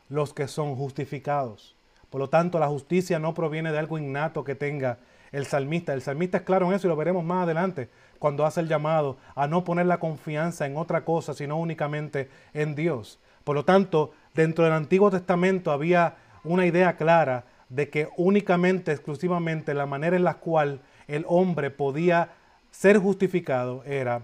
los 0.10 0.34
que 0.34 0.48
son 0.48 0.76
justificados. 0.76 1.76
Por 2.10 2.20
lo 2.20 2.30
tanto, 2.30 2.58
la 2.58 2.68
justicia 2.68 3.20
no 3.20 3.34
proviene 3.34 3.72
de 3.72 3.80
algo 3.80 3.98
innato 3.98 4.44
que 4.44 4.56
tenga 4.56 4.98
el 5.32 5.46
salmista. 5.46 5.94
El 5.94 6.02
salmista 6.02 6.38
es 6.38 6.44
claro 6.44 6.68
en 6.68 6.74
eso 6.74 6.88
y 6.88 6.90
lo 6.90 6.96
veremos 6.96 7.24
más 7.24 7.44
adelante 7.44 7.90
cuando 8.18 8.46
hace 8.46 8.62
el 8.62 8.68
llamado 8.68 9.18
a 9.36 9.48
no 9.48 9.64
poner 9.64 9.86
la 9.86 10.00
confianza 10.00 10.66
en 10.66 10.78
otra 10.78 11.04
cosa, 11.04 11.34
sino 11.34 11.58
únicamente 11.58 12.30
en 12.54 12.76
Dios. 12.76 13.20
Por 13.44 13.56
lo 13.56 13.66
tanto, 13.66 14.12
dentro 14.34 14.64
del 14.64 14.74
Antiguo 14.74 15.12
Testamento 15.12 15.72
había 15.72 16.16
una 16.44 16.66
idea 16.66 16.96
clara 16.96 17.44
de 17.70 17.90
que 17.90 18.10
únicamente, 18.16 18.92
exclusivamente, 18.92 19.74
la 19.74 19.86
manera 19.86 20.16
en 20.16 20.24
la 20.24 20.36
cual 20.36 20.80
el 21.08 21.26
hombre 21.28 21.70
podía 21.70 22.30
ser 22.72 22.98
justificado 22.98 23.84
era 23.86 24.22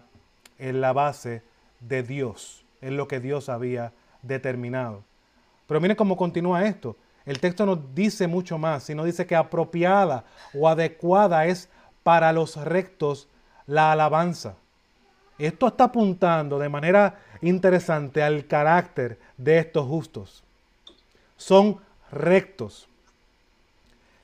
en 0.57 0.81
la 0.81 0.93
base 0.93 1.41
de 1.79 2.03
Dios, 2.03 2.62
en 2.83 2.97
lo 2.97 3.07
que 3.07 3.19
Dios 3.19 3.49
había 3.49 3.93
determinado. 4.21 5.03
Pero 5.67 5.81
miren 5.81 5.97
cómo 5.97 6.17
continúa 6.17 6.65
esto. 6.65 6.95
El 7.25 7.39
texto 7.39 7.65
no 7.65 7.75
dice 7.75 8.27
mucho 8.27 8.57
más, 8.57 8.83
sino 8.83 9.05
dice 9.05 9.25
que 9.25 9.35
apropiada 9.35 10.25
o 10.53 10.67
adecuada 10.67 11.45
es 11.45 11.69
para 12.03 12.33
los 12.33 12.57
rectos 12.57 13.29
la 13.65 13.93
alabanza. 13.93 14.55
Esto 15.37 15.67
está 15.67 15.85
apuntando 15.85 16.59
de 16.59 16.69
manera 16.69 17.19
interesante 17.41 18.21
al 18.21 18.45
carácter 18.45 19.19
de 19.37 19.57
estos 19.57 19.87
justos. 19.87 20.43
Son 21.37 21.77
rectos. 22.11 22.87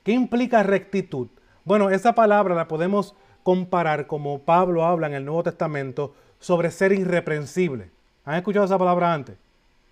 ¿Qué 0.04 0.12
implica 0.12 0.62
rectitud? 0.62 1.28
Bueno, 1.64 1.90
esa 1.90 2.14
palabra 2.14 2.54
la 2.54 2.68
podemos 2.68 3.14
comparar 3.42 4.06
como 4.06 4.40
Pablo 4.40 4.84
habla 4.84 5.06
en 5.06 5.14
el 5.14 5.24
Nuevo 5.24 5.42
Testamento 5.42 6.14
sobre 6.38 6.70
ser 6.70 6.92
irreprensible. 6.92 7.90
¿Han 8.24 8.36
escuchado 8.36 8.66
esa 8.66 8.78
palabra 8.78 9.12
antes? 9.12 9.36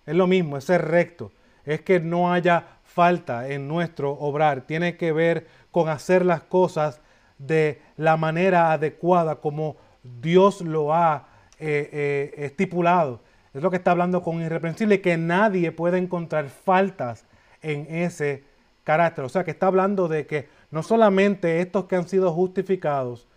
Es 0.05 0.15
lo 0.15 0.27
mismo, 0.27 0.57
es 0.57 0.63
ser 0.63 0.85
recto. 0.85 1.31
Es 1.65 1.81
que 1.81 1.99
no 1.99 2.31
haya 2.31 2.65
falta 2.83 3.47
en 3.49 3.67
nuestro 3.67 4.11
obrar. 4.11 4.61
Tiene 4.61 4.97
que 4.97 5.11
ver 5.11 5.47
con 5.71 5.89
hacer 5.89 6.25
las 6.25 6.41
cosas 6.41 6.99
de 7.37 7.81
la 7.97 8.17
manera 8.17 8.71
adecuada 8.71 9.35
como 9.35 9.77
Dios 10.21 10.61
lo 10.61 10.93
ha 10.93 11.27
eh, 11.59 11.89
eh, 11.91 12.45
estipulado. 12.45 13.21
Es 13.53 13.61
lo 13.61 13.69
que 13.69 13.77
está 13.77 13.91
hablando 13.91 14.21
con 14.21 14.41
irreprensible, 14.41 15.01
que 15.01 15.17
nadie 15.17 15.71
puede 15.71 15.97
encontrar 15.97 16.49
faltas 16.49 17.25
en 17.61 17.87
ese 17.89 18.43
carácter. 18.83 19.25
O 19.25 19.29
sea, 19.29 19.43
que 19.43 19.51
está 19.51 19.67
hablando 19.67 20.07
de 20.07 20.25
que 20.25 20.47
no 20.71 20.83
solamente 20.83 21.61
estos 21.61 21.85
que 21.85 21.95
han 21.95 22.07
sido 22.07 22.31
justificados 22.33 23.27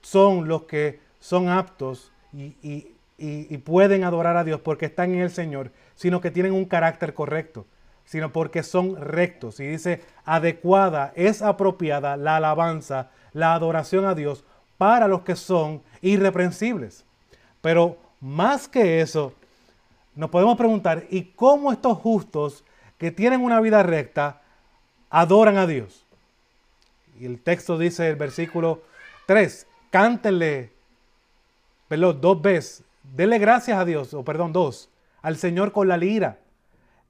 son 0.00 0.48
los 0.48 0.62
que 0.62 1.00
son 1.20 1.48
aptos 1.48 2.12
y, 2.32 2.88
pueden 3.64 4.04
adorar 4.04 4.36
a 4.36 4.44
Dios 4.44 4.60
porque 4.60 4.86
están 4.86 5.12
en 5.12 5.20
el 5.20 5.30
Señor, 5.30 5.70
sino 5.94 6.20
que 6.20 6.30
tienen 6.30 6.52
un 6.52 6.64
carácter 6.66 7.14
correcto, 7.14 7.66
sino 8.04 8.32
porque 8.32 8.62
son 8.62 8.96
rectos. 8.96 9.60
Y 9.60 9.66
dice, 9.66 10.02
adecuada, 10.24 11.12
es 11.16 11.42
apropiada 11.42 12.16
la 12.16 12.36
alabanza, 12.36 13.10
la 13.32 13.54
adoración 13.54 14.04
a 14.04 14.14
Dios 14.14 14.44
para 14.78 15.08
los 15.08 15.22
que 15.22 15.36
son 15.36 15.82
irreprensibles. 16.02 17.04
Pero 17.60 17.96
más 18.20 18.68
que 18.68 19.00
eso, 19.00 19.32
nos 20.14 20.30
podemos 20.30 20.56
preguntar, 20.56 21.04
¿y 21.10 21.24
cómo 21.24 21.72
estos 21.72 21.98
justos 21.98 22.64
que 22.98 23.10
tienen 23.10 23.42
una 23.42 23.60
vida 23.60 23.82
recta 23.82 24.40
adoran 25.10 25.56
a 25.56 25.66
Dios? 25.66 26.04
Y 27.18 27.26
el 27.26 27.40
texto 27.40 27.78
dice, 27.78 28.08
el 28.08 28.16
versículo 28.16 28.82
3, 29.26 29.66
cántenle, 29.90 30.70
perdón, 31.88 32.20
dos 32.20 32.40
veces, 32.40 32.82
denle 33.14 33.38
gracias 33.38 33.78
a 33.78 33.84
Dios, 33.84 34.14
o 34.14 34.24
perdón, 34.24 34.52
dos, 34.52 34.88
al 35.22 35.36
Señor 35.36 35.72
con 35.72 35.88
la 35.88 35.96
lira. 35.96 36.38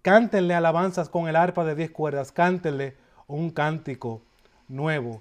Cántenle 0.02 0.54
alabanzas 0.54 1.08
con 1.08 1.28
el 1.28 1.36
arpa 1.36 1.64
de 1.64 1.74
diez 1.74 1.90
cuerdas, 1.90 2.32
cántenle 2.32 2.94
un 3.26 3.50
cántico 3.50 4.22
nuevo. 4.68 5.20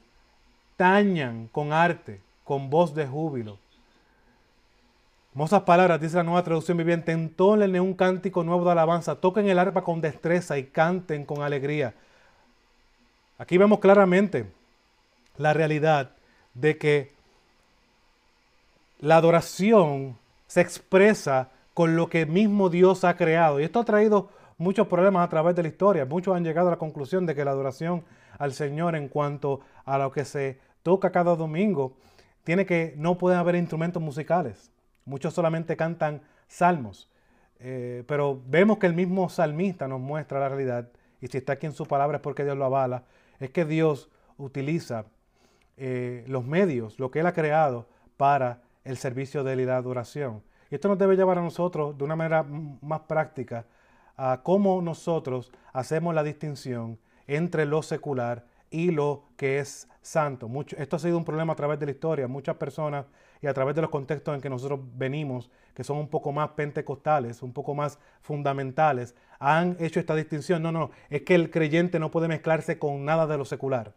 Tañan 0.78 1.48
con 1.52 1.74
arte, 1.74 2.22
con 2.44 2.70
voz 2.70 2.94
de 2.94 3.08
júbilo. 3.08 3.58
Hermosas 5.32 5.64
palabras, 5.64 6.00
dice 6.00 6.18
la 6.18 6.24
nueva 6.24 6.44
traducción 6.44 6.78
viviente. 6.78 7.12
Entónenle 7.12 7.82
un 7.82 7.94
cántico 7.94 8.44
nuevo 8.44 8.64
de 8.64 8.72
alabanza. 8.72 9.16
Toquen 9.16 9.50
el 9.50 9.60
arpa 9.60 9.84
con 9.84 10.00
destreza 10.00 10.58
y 10.58 10.66
canten 10.66 11.26
con 11.26 11.42
alegría. 11.42 11.94
Aquí 13.38 13.58
vemos 13.58 13.80
claramente 13.80 14.46
la 15.38 15.52
realidad 15.52 16.12
de 16.54 16.78
que 16.78 17.12
la 19.00 19.18
adoración 19.18 20.18
se 20.48 20.62
expresa 20.62 21.50
con 21.74 21.96
lo 21.96 22.10
que 22.10 22.26
mismo 22.26 22.70
Dios 22.70 23.04
ha 23.04 23.18
creado. 23.18 23.60
Y 23.60 23.64
esto 23.64 23.80
ha 23.80 23.86
traído 23.86 24.30
muchos 24.58 24.88
problemas 24.88 25.26
a 25.26 25.30
través 25.30 25.56
de 25.56 25.64
la 25.64 25.68
historia. 25.68 26.06
Muchos 26.06 26.36
han 26.36 26.44
llegado 26.44 26.68
a 26.70 26.72
la 26.72 26.78
conclusión 26.78 27.26
de 27.26 27.36
que 27.36 27.46
la 27.46 27.52
adoración 27.52 28.04
al 28.38 28.54
Señor 28.54 28.96
en 28.96 29.08
cuanto 29.08 29.62
a 29.86 29.98
lo 29.98 30.12
que 30.12 30.26
se 30.26 30.60
toca 30.84 31.12
cada 31.12 31.36
domingo, 31.36 31.98
tiene 32.44 32.66
que, 32.66 32.94
no 32.98 33.18
pueden 33.18 33.40
haber 33.40 33.56
instrumentos 33.56 34.02
musicales. 34.02 34.72
Muchos 35.04 35.34
solamente 35.34 35.76
cantan 35.76 36.22
salmos. 36.48 37.10
Eh, 37.60 38.04
pero 38.08 38.42
vemos 38.48 38.78
que 38.78 38.86
el 38.86 38.94
mismo 38.94 39.30
salmista 39.30 39.88
nos 39.88 40.00
muestra 40.00 40.40
la 40.40 40.50
realidad, 40.50 40.90
y 41.22 41.28
si 41.28 41.38
está 41.38 41.54
aquí 41.54 41.66
en 41.66 41.72
su 41.72 41.86
palabra 41.86 42.18
es 42.18 42.22
porque 42.22 42.44
Dios 42.44 42.58
lo 42.58 42.66
avala, 42.66 43.04
es 43.40 43.50
que 43.50 43.66
Dios 43.66 44.10
utiliza 44.38 45.06
eh, 45.78 46.24
los 46.28 46.46
medios, 46.46 47.00
lo 47.00 47.10
que 47.12 47.22
Él 47.22 47.26
ha 47.26 47.34
creado 47.34 47.88
para 48.18 48.62
el 48.86 48.98
servicio 48.98 49.44
de 49.44 49.58
la 49.58 49.76
adoración. 49.76 50.42
Y 50.72 50.76
esto 50.76 50.88
nos 50.88 50.98
debe 50.98 51.18
llevar 51.18 51.38
a 51.38 51.42
nosotros 51.42 51.98
de 51.98 52.04
una 52.04 52.16
manera 52.16 52.44
más 52.44 53.02
práctica 53.02 53.66
a 54.16 54.42
cómo 54.44 54.82
nosotros 54.82 55.52
hacemos 55.74 56.16
la 56.16 56.24
distinción 56.24 56.98
entre 57.28 57.66
lo 57.66 57.84
secular 57.84 58.46
y 58.70 58.92
lo 58.92 59.26
que 59.36 59.60
es 59.60 59.88
santo. 60.02 60.48
Mucho, 60.48 60.76
esto 60.78 60.96
ha 60.96 61.00
sido 61.00 61.18
un 61.18 61.26
problema 61.26 61.54
a 61.54 61.56
través 61.56 61.80
de 61.80 61.86
la 61.86 61.92
historia. 61.92 62.28
Muchas 62.28 62.56
personas 62.56 63.06
y 63.42 63.48
a 63.48 63.54
través 63.54 63.76
de 63.76 63.82
los 63.82 63.90
contextos 63.90 64.34
en 64.34 64.42
que 64.42 64.50
nosotros 64.50 64.80
venimos, 64.96 65.52
que 65.74 65.84
son 65.84 65.98
un 65.98 66.08
poco 66.08 66.32
más 66.32 66.50
pentecostales, 66.50 67.42
un 67.42 67.54
poco 67.54 67.76
más 67.76 68.00
fundamentales, 68.22 69.16
han 69.40 69.76
hecho 69.80 70.00
esta 70.00 70.16
distinción. 70.16 70.62
No, 70.64 70.72
no, 70.72 70.92
es 71.10 71.24
que 71.24 71.36
el 71.36 71.52
creyente 71.52 72.00
no 72.00 72.12
puede 72.12 72.28
mezclarse 72.28 72.80
con 72.80 73.06
nada 73.06 73.28
de 73.28 73.38
lo 73.38 73.46
secular. 73.46 73.94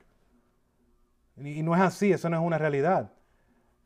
Y 1.36 1.62
no 1.62 1.74
es 1.74 1.80
así, 1.80 2.12
eso 2.12 2.28
no 2.28 2.36
es 2.36 2.42
una 2.42 2.58
realidad. 2.58 3.12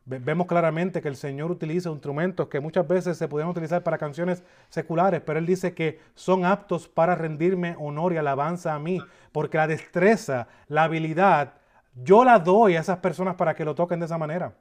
Vemos 0.04 0.48
claramente 0.48 1.00
que 1.00 1.08
el 1.08 1.14
Señor 1.14 1.52
utiliza 1.52 1.88
instrumentos 1.88 2.48
que 2.48 2.58
muchas 2.58 2.88
veces 2.88 3.16
se 3.16 3.28
pueden 3.28 3.48
utilizar 3.48 3.84
para 3.84 3.98
canciones 3.98 4.42
seculares, 4.68 5.22
pero 5.24 5.38
Él 5.38 5.46
dice 5.46 5.74
que 5.74 6.00
son 6.14 6.44
aptos 6.44 6.88
para 6.88 7.14
rendirme 7.14 7.76
honor 7.78 8.12
y 8.12 8.16
alabanza 8.16 8.74
a 8.74 8.80
mí, 8.80 9.00
porque 9.30 9.58
la 9.58 9.68
destreza, 9.68 10.48
la 10.66 10.84
habilidad, 10.84 11.54
yo 11.94 12.24
la 12.24 12.40
doy 12.40 12.74
a 12.74 12.80
esas 12.80 12.98
personas 12.98 13.36
para 13.36 13.54
que 13.54 13.64
lo 13.64 13.76
toquen 13.76 14.00
de 14.00 14.06
esa 14.06 14.18
manera. 14.18 14.54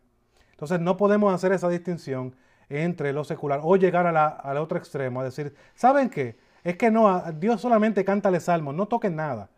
Entonces 0.52 0.80
no 0.80 0.96
podemos 0.96 1.34
hacer 1.34 1.52
esa 1.54 1.70
distinción 1.70 2.36
entre 2.70 3.12
lo 3.12 3.24
secular 3.24 3.62
o 3.64 3.76
llegar 3.78 4.06
al 4.06 4.58
otro 4.58 4.78
extremo, 4.78 5.22
a 5.22 5.24
decir, 5.24 5.56
¿saben 5.74 6.10
qué? 6.10 6.38
Es 6.64 6.78
que 6.78 6.92
no, 6.92 7.20
Dios 7.34 7.60
solamente 7.60 8.06
cántale 8.06 8.40
salmos, 8.40 8.76
no 8.76 8.88
toquen 8.88 9.16
nada. 9.16 9.50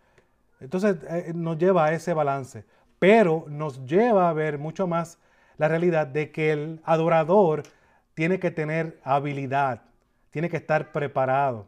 Entonces 0.62 0.96
eh, 1.10 1.34
nos 1.36 1.58
lleva 1.58 1.86
a 1.86 1.94
ese 1.94 2.14
balance 2.14 2.64
pero 3.04 3.44
nos 3.50 3.84
lleva 3.86 4.30
a 4.30 4.34
ver 4.34 4.58
mucho 4.58 4.88
más 4.88 5.20
la 5.58 5.68
realidad 5.68 6.08
de 6.08 6.32
que 6.32 6.52
el 6.52 6.82
adorador 6.84 7.64
tiene 8.14 8.40
que 8.40 8.52
tener 8.52 9.00
habilidad, 9.04 9.82
tiene 10.32 10.50
que 10.50 10.58
estar 10.58 10.92
preparado. 10.92 11.68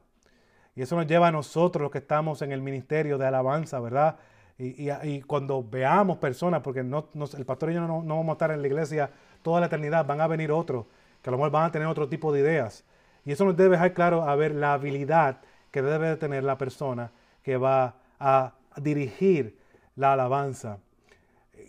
Y 0.75 0.82
eso 0.82 0.96
nos 0.96 1.08
lleva 1.08 1.30
a 1.30 1.32
nosotros 1.32 1.84
los 1.84 1.92
que 1.92 2.00
estamos 2.00 2.42
en 2.42 2.51
el 2.51 2.62
ministerio 2.62 3.18
de 3.18 3.25
alabanza, 3.25 3.80
¿verdad? 3.80 4.18
Y, 4.58 5.22
cuando 5.22 5.63
veamos 5.63 6.18
personas, 6.18 6.62
porque 6.62 6.84
no, 6.84 7.10
el 7.38 7.46
pastor 7.46 7.72
y 7.72 7.74
yo 7.74 7.82
no, 7.82 8.01
vamos 8.01 8.30
a 8.30 8.32
estar 8.34 8.51
en 8.51 8.62
la 8.62 8.68
iglesia 8.68 9.10
toda 9.42 9.60
la 9.60 9.65
eternidad, 9.65 10.06
van 10.06 10.22
a 10.22 10.27
venir 10.27 10.51
otros, 10.51 10.86
que 11.22 11.30
a 11.30 11.32
lo 11.32 11.38
mejor 11.38 11.51
van 11.51 11.65
a 11.65 11.72
tener 11.72 11.88
otro 11.88 12.08
tipo 12.08 12.32
de 12.32 12.39
ideas. 12.39 12.86
Y 13.25 13.32
eso 13.32 13.44
nos 13.44 13.58
debe 13.58 13.72
dejar 13.72 13.94
claro 13.94 14.24
a 14.24 14.36
ver 14.36 14.54
la 14.56 14.74
habilidad 14.74 15.42
que 15.72 15.82
debe 15.82 16.08
de 16.08 16.18
tener 16.18 16.44
la 16.44 16.58
persona 16.58 17.12
que 17.44 17.58
va 17.58 17.96
a 18.20 18.54
dirigir 18.77 19.58
la 19.96 20.13
alabanza. 20.13 20.80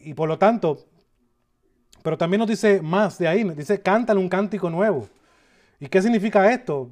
Y 0.02 0.14
por 0.14 0.28
lo 0.28 0.38
tanto, 0.38 0.78
pero 2.06 2.16
también 2.16 2.38
nos 2.38 2.48
dice 2.48 2.80
más 2.80 3.18
de 3.18 3.26
ahí, 3.26 3.42
nos 3.42 3.56
dice, 3.56 3.82
cántale 3.82 4.20
un 4.20 4.28
cántico 4.28 4.70
nuevo. 4.70 5.08
¿Y 5.80 5.88
qué 5.88 6.00
significa 6.00 6.52
esto? 6.52 6.88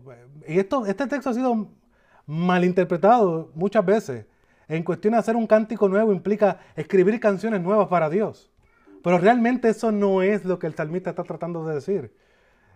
Y 0.48 0.58
esto, 0.58 0.84
este 0.86 1.06
texto 1.06 1.30
ha 1.30 1.34
sido 1.34 1.68
malinterpretado 2.26 3.48
muchas 3.54 3.86
veces. 3.86 4.26
En 4.66 4.82
cuestión 4.82 5.12
de 5.12 5.18
hacer 5.20 5.36
un 5.36 5.46
cántico 5.46 5.88
nuevo 5.88 6.12
implica 6.12 6.58
escribir 6.74 7.20
canciones 7.20 7.60
nuevas 7.60 7.86
para 7.86 8.10
Dios. 8.10 8.50
Pero 9.04 9.18
realmente 9.18 9.68
eso 9.68 9.92
no 9.92 10.20
es 10.20 10.44
lo 10.44 10.58
que 10.58 10.66
el 10.66 10.74
salmista 10.74 11.10
está 11.10 11.22
tratando 11.22 11.64
de 11.64 11.76
decir. 11.76 12.12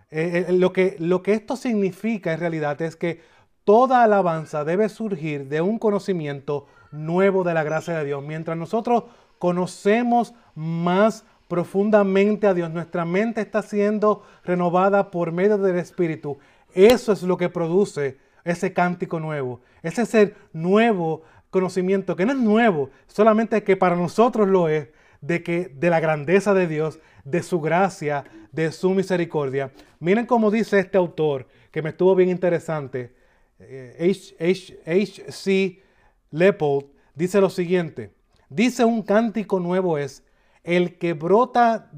Eh, 0.09 0.45
eh, 0.47 0.53
lo, 0.53 0.71
que, 0.71 0.95
lo 0.97 1.21
que 1.21 1.33
esto 1.33 1.57
significa 1.57 2.31
en 2.31 2.39
realidad 2.39 2.81
es 2.81 2.95
que 2.95 3.19
toda 3.65 4.01
alabanza 4.01 4.63
debe 4.63 4.87
surgir 4.87 5.49
de 5.49 5.59
un 5.59 5.77
conocimiento 5.77 6.67
nuevo 6.89 7.43
de 7.43 7.53
la 7.53 7.63
gracia 7.63 7.97
de 7.97 8.05
Dios. 8.05 8.23
Mientras 8.23 8.57
nosotros 8.57 9.03
conocemos 9.39 10.33
más 10.55 11.25
profundamente 11.49 12.45
a 12.45 12.53
Dios, 12.53 12.69
nuestra 12.69 13.03
mente 13.03 13.41
está 13.41 13.63
siendo 13.63 14.23
renovada 14.45 15.09
por 15.09 15.31
medio 15.31 15.57
del 15.57 15.77
Espíritu. 15.77 16.37
Eso 16.73 17.11
es 17.11 17.23
lo 17.23 17.37
que 17.37 17.49
produce 17.49 18.19
ese 18.45 18.71
cántico 18.71 19.19
nuevo, 19.19 19.59
ese 19.81 20.05
ser 20.05 20.35
nuevo 20.53 21.23
conocimiento, 21.49 22.15
que 22.15 22.27
no 22.27 22.33
es 22.33 22.37
nuevo, 22.37 22.91
solamente 23.07 23.63
que 23.63 23.75
para 23.75 23.95
nosotros 23.95 24.47
lo 24.47 24.69
es, 24.69 24.89
de, 25.21 25.41
que, 25.41 25.69
de 25.75 25.89
la 25.89 25.99
grandeza 25.99 26.53
de 26.53 26.67
Dios, 26.67 26.99
de 27.25 27.41
su 27.41 27.59
gracia, 27.59 28.23
de 28.51 28.71
su 28.71 28.91
misericordia. 28.91 29.71
Miren 29.99 30.27
cómo 30.27 30.51
dice 30.51 30.77
este 30.79 30.99
autor, 30.99 31.47
que 31.71 31.81
me 31.81 31.89
estuvo 31.89 32.15
bien 32.15 32.29
interesante, 32.29 33.15
H.C. 33.59 34.71
Eh, 34.85 35.83
Leopold, 36.29 36.85
dice 37.15 37.41
lo 37.41 37.49
siguiente, 37.49 38.13
dice 38.49 38.85
un 38.85 39.01
cántico 39.01 39.59
nuevo 39.59 39.97
es 39.97 40.23
el 40.63 40.97
que 40.97 41.13
brota 41.13 41.91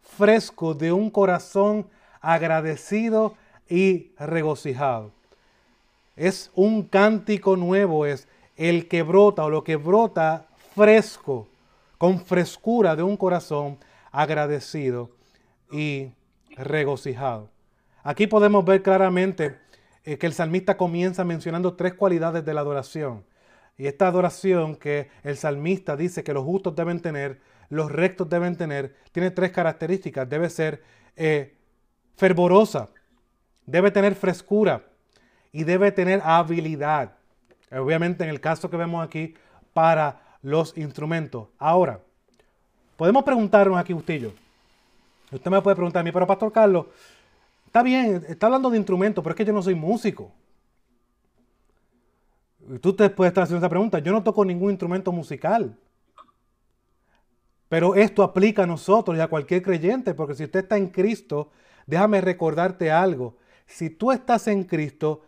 fresco 0.00 0.74
de 0.74 0.92
un 0.92 1.10
corazón 1.10 1.88
agradecido 2.20 3.34
y 3.68 4.12
regocijado. 4.18 5.12
Es 6.16 6.50
un 6.54 6.84
cántico 6.84 7.56
nuevo, 7.56 8.06
es 8.06 8.28
el 8.56 8.88
que 8.88 9.02
brota 9.02 9.44
o 9.44 9.50
lo 9.50 9.64
que 9.64 9.76
brota 9.76 10.46
fresco, 10.74 11.48
con 11.98 12.20
frescura 12.20 12.96
de 12.96 13.02
un 13.02 13.16
corazón 13.16 13.78
agradecido 14.12 15.10
y 15.72 16.12
regocijado. 16.56 17.48
Aquí 18.02 18.26
podemos 18.26 18.64
ver 18.64 18.82
claramente 18.82 19.56
eh, 20.04 20.18
que 20.18 20.26
el 20.26 20.34
salmista 20.34 20.76
comienza 20.76 21.24
mencionando 21.24 21.74
tres 21.74 21.94
cualidades 21.94 22.44
de 22.44 22.54
la 22.54 22.60
adoración. 22.60 23.24
Y 23.76 23.86
esta 23.86 24.06
adoración 24.06 24.76
que 24.76 25.08
el 25.22 25.36
salmista 25.36 25.96
dice 25.96 26.22
que 26.22 26.34
los 26.34 26.44
justos 26.44 26.76
deben 26.76 27.00
tener, 27.00 27.40
los 27.68 27.90
rectos 27.90 28.28
deben 28.28 28.56
tener, 28.56 28.94
tiene 29.12 29.30
tres 29.30 29.50
características. 29.50 30.28
Debe 30.28 30.50
ser 30.50 30.82
eh, 31.16 31.56
fervorosa, 32.16 32.90
debe 33.66 33.90
tener 33.90 34.14
frescura 34.14 34.84
y 35.52 35.64
debe 35.64 35.92
tener 35.92 36.20
habilidad. 36.24 37.16
Obviamente 37.70 38.24
en 38.24 38.30
el 38.30 38.40
caso 38.40 38.70
que 38.70 38.76
vemos 38.76 39.04
aquí, 39.04 39.34
para 39.72 40.20
los 40.42 40.76
instrumentos. 40.78 41.48
Ahora, 41.58 42.00
podemos 42.96 43.24
preguntarnos 43.24 43.78
aquí, 43.78 43.92
usted 43.92 44.30
Usted 45.32 45.50
me 45.50 45.60
puede 45.60 45.74
preguntar 45.74 46.00
a 46.00 46.04
mí, 46.04 46.12
pero 46.12 46.26
Pastor 46.26 46.52
Carlos, 46.52 46.86
está 47.66 47.82
bien, 47.82 48.24
está 48.28 48.46
hablando 48.46 48.70
de 48.70 48.76
instrumentos, 48.76 49.22
pero 49.22 49.32
es 49.32 49.36
que 49.36 49.44
yo 49.44 49.52
no 49.52 49.62
soy 49.62 49.74
músico. 49.74 50.30
Tú 52.80 52.94
te 52.94 53.10
puedes 53.10 53.30
estar 53.30 53.44
haciendo 53.44 53.64
esa 53.64 53.68
pregunta. 53.68 53.98
Yo 53.98 54.12
no 54.12 54.22
toco 54.22 54.44
ningún 54.44 54.70
instrumento 54.70 55.12
musical. 55.12 55.76
Pero 57.74 57.96
esto 57.96 58.22
aplica 58.22 58.62
a 58.62 58.66
nosotros 58.68 59.18
y 59.18 59.20
a 59.20 59.26
cualquier 59.26 59.60
creyente, 59.60 60.14
porque 60.14 60.36
si 60.36 60.44
usted 60.44 60.60
está 60.60 60.76
en 60.76 60.90
Cristo, 60.90 61.50
déjame 61.86 62.20
recordarte 62.20 62.92
algo. 62.92 63.36
Si 63.66 63.90
tú 63.90 64.12
estás 64.12 64.46
en 64.46 64.62
Cristo, 64.62 65.22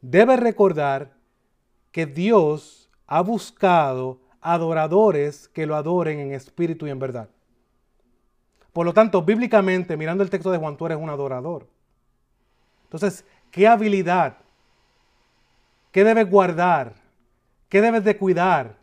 debes 0.00 0.40
recordar 0.40 1.12
que 1.92 2.06
Dios 2.06 2.88
ha 3.06 3.20
buscado 3.20 4.20
adoradores 4.40 5.46
que 5.48 5.66
lo 5.66 5.76
adoren 5.76 6.18
en 6.18 6.32
espíritu 6.32 6.86
y 6.86 6.90
en 6.90 6.98
verdad. 6.98 7.28
Por 8.72 8.86
lo 8.86 8.94
tanto, 8.94 9.20
bíblicamente, 9.20 9.98
mirando 9.98 10.24
el 10.24 10.30
texto 10.30 10.50
de 10.50 10.56
Juan, 10.56 10.78
tú 10.78 10.86
eres 10.86 10.96
un 10.96 11.10
adorador. 11.10 11.68
Entonces, 12.84 13.22
¿qué 13.50 13.68
habilidad? 13.68 14.38
¿Qué 15.92 16.04
debes 16.04 16.30
guardar? 16.30 16.94
¿Qué 17.68 17.82
debes 17.82 18.02
de 18.02 18.16
cuidar? 18.16 18.82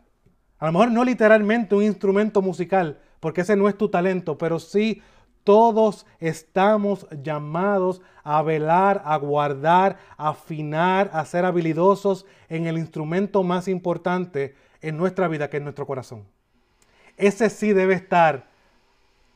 A 0.62 0.66
lo 0.66 0.72
mejor 0.74 0.92
no 0.92 1.02
literalmente 1.02 1.74
un 1.74 1.82
instrumento 1.82 2.40
musical, 2.40 2.96
porque 3.18 3.40
ese 3.40 3.56
no 3.56 3.68
es 3.68 3.76
tu 3.76 3.88
talento, 3.88 4.38
pero 4.38 4.60
sí 4.60 5.02
todos 5.42 6.06
estamos 6.20 7.04
llamados 7.20 8.00
a 8.22 8.42
velar, 8.42 9.02
a 9.04 9.16
guardar, 9.16 9.98
a 10.16 10.28
afinar, 10.28 11.10
a 11.14 11.24
ser 11.24 11.46
habilidosos 11.46 12.26
en 12.48 12.68
el 12.68 12.78
instrumento 12.78 13.42
más 13.42 13.66
importante 13.66 14.54
en 14.80 14.96
nuestra 14.96 15.26
vida, 15.26 15.50
que 15.50 15.56
es 15.56 15.62
nuestro 15.64 15.84
corazón. 15.84 16.22
Ese 17.16 17.50
sí 17.50 17.72
debe 17.72 17.94
estar 17.94 18.44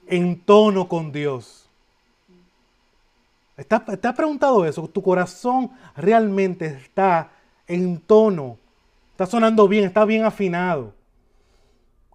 en 0.07 0.39
tono 0.39 0.87
con 0.87 1.11
Dios. 1.11 1.69
¿Te 3.57 3.75
has 3.75 4.15
preguntado 4.15 4.65
eso? 4.65 4.87
¿Tu 4.87 5.03
corazón 5.03 5.73
realmente 5.97 6.67
está 6.67 7.33
en 7.67 7.99
tono? 7.99 8.59
¿Está 9.11 9.27
sonando 9.27 9.67
bien? 9.67 9.87
¿Está 9.87 10.05
bien 10.05 10.25
afinado? 10.25 10.95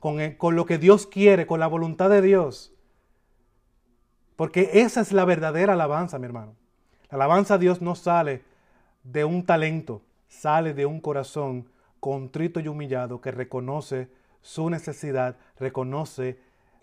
Con, 0.01 0.31
con 0.31 0.57
lo 0.57 0.65
que 0.65 0.77
Dios 0.77 1.07
quiere, 1.07 1.47
con 1.47 1.61
la 1.61 1.67
voluntad 1.67 2.09
de 2.09 2.21
Dios. 2.21 2.73
Porque 4.35 4.71
esa 4.73 4.99
es 4.99 5.13
la 5.13 5.23
verdadera 5.23 5.73
alabanza, 5.73 6.19
mi 6.19 6.25
hermano. 6.25 6.55
La 7.09 7.15
alabanza 7.15 7.53
a 7.53 7.57
Dios 7.57 7.81
no 7.81 7.95
sale 7.95 8.43
de 9.03 9.23
un 9.23 9.45
talento, 9.45 10.01
sale 10.27 10.73
de 10.73 10.85
un 10.85 10.99
corazón 10.99 11.69
contrito 12.01 12.59
y 12.59 12.67
humillado 12.67 13.21
que 13.21 13.31
reconoce 13.31 14.09
su 14.41 14.69
necesidad, 14.69 15.37
reconoce 15.59 16.39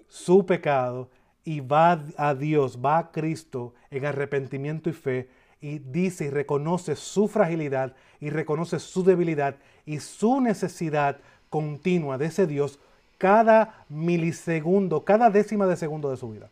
su 0.07 0.47
pecado 0.47 1.11
y 1.45 1.61
va 1.61 2.01
a 2.17 2.35
Dios, 2.35 2.79
va 2.83 2.99
a 2.99 3.11
Cristo 3.11 3.75
en 3.91 4.07
arrepentimiento 4.07 4.89
y 4.91 4.93
fe 4.93 5.29
y 5.61 5.79
dice 5.79 6.27
y 6.27 6.31
reconoce 6.31 6.95
su 6.95 7.27
fragilidad 7.27 7.95
y 8.21 8.31
reconoce 8.31 8.79
su 8.79 9.03
debilidad 9.03 9.57
y 9.85 9.99
su 9.99 10.41
necesidad 10.41 11.19
continua 11.51 12.19
de 12.19 12.27
ese 12.27 12.47
Dios 12.47 12.79
cada 13.19 13.85
milisegundo, 13.89 15.05
cada 15.05 15.29
décima 15.29 15.67
de 15.67 15.77
segundo 15.77 16.11
de 16.11 16.17
su 16.17 16.31
vida. 16.31 16.51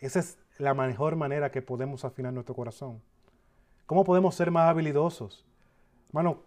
Esa 0.00 0.20
es 0.20 0.38
la 0.58 0.74
mejor 0.74 1.16
manera 1.16 1.50
que 1.50 1.62
podemos 1.62 2.04
afinar 2.04 2.32
nuestro 2.32 2.54
corazón. 2.54 3.00
¿Cómo 3.84 4.04
podemos 4.04 4.34
ser 4.34 4.50
más 4.50 4.68
habilidosos? 4.68 5.44
Hermano, 6.08 6.38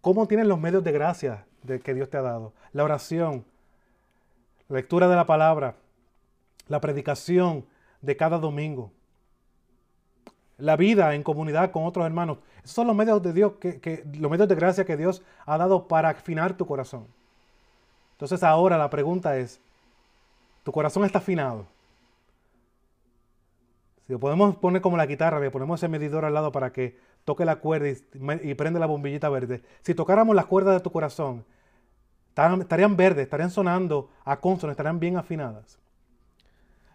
¿cómo 0.00 0.26
tienen 0.26 0.48
los 0.48 0.58
medios 0.58 0.82
de 0.82 0.92
gracia 0.92 1.46
de 1.62 1.80
que 1.80 1.94
Dios 1.94 2.08
te 2.08 2.16
ha 2.16 2.22
dado? 2.22 2.52
La 2.72 2.84
oración, 2.84 3.44
la 4.68 4.76
lectura 4.76 5.08
de 5.08 5.16
la 5.16 5.26
palabra, 5.26 5.76
la 6.66 6.80
predicación 6.80 7.66
de 8.00 8.16
cada 8.16 8.38
domingo, 8.38 8.90
la 10.56 10.76
vida 10.76 11.14
en 11.14 11.22
comunidad 11.22 11.70
con 11.70 11.84
otros 11.84 12.04
hermanos. 12.04 12.38
Esos 12.58 12.72
son 12.72 12.86
los 12.86 12.96
medios 12.96 13.22
de 13.22 13.32
Dios, 13.32 13.52
que, 13.60 14.04
los 14.18 14.30
medios 14.30 14.48
de 14.48 14.54
gracia 14.54 14.84
que 14.84 14.96
Dios 14.96 15.22
ha 15.46 15.56
dado 15.58 15.86
para 15.86 16.08
afinar 16.10 16.56
tu 16.56 16.66
corazón. 16.66 17.06
Entonces 18.18 18.42
ahora 18.42 18.76
la 18.76 18.90
pregunta 18.90 19.38
es, 19.38 19.60
¿tu 20.64 20.72
corazón 20.72 21.04
está 21.04 21.18
afinado? 21.18 21.66
Si 24.04 24.12
lo 24.12 24.18
podemos 24.18 24.56
poner 24.56 24.82
como 24.82 24.96
la 24.96 25.06
guitarra, 25.06 25.38
le 25.38 25.52
ponemos 25.52 25.78
ese 25.78 25.86
medidor 25.86 26.24
al 26.24 26.34
lado 26.34 26.50
para 26.50 26.72
que 26.72 26.98
toque 27.24 27.44
la 27.44 27.60
cuerda 27.60 27.88
y, 27.90 28.54
prende 28.54 28.80
la 28.80 28.86
bombillita 28.86 29.28
verde. 29.28 29.62
Si 29.82 29.94
tocáramos 29.94 30.34
las 30.34 30.46
cuerdas 30.46 30.74
de 30.74 30.80
tu 30.80 30.90
corazón, 30.90 31.44
estarían 32.60 32.96
verdes, 32.96 33.22
estarían 33.22 33.52
sonando 33.52 34.10
a 34.24 34.40
consono, 34.40 34.72
estarían 34.72 34.98
bien 34.98 35.16
afinadas. 35.16 35.78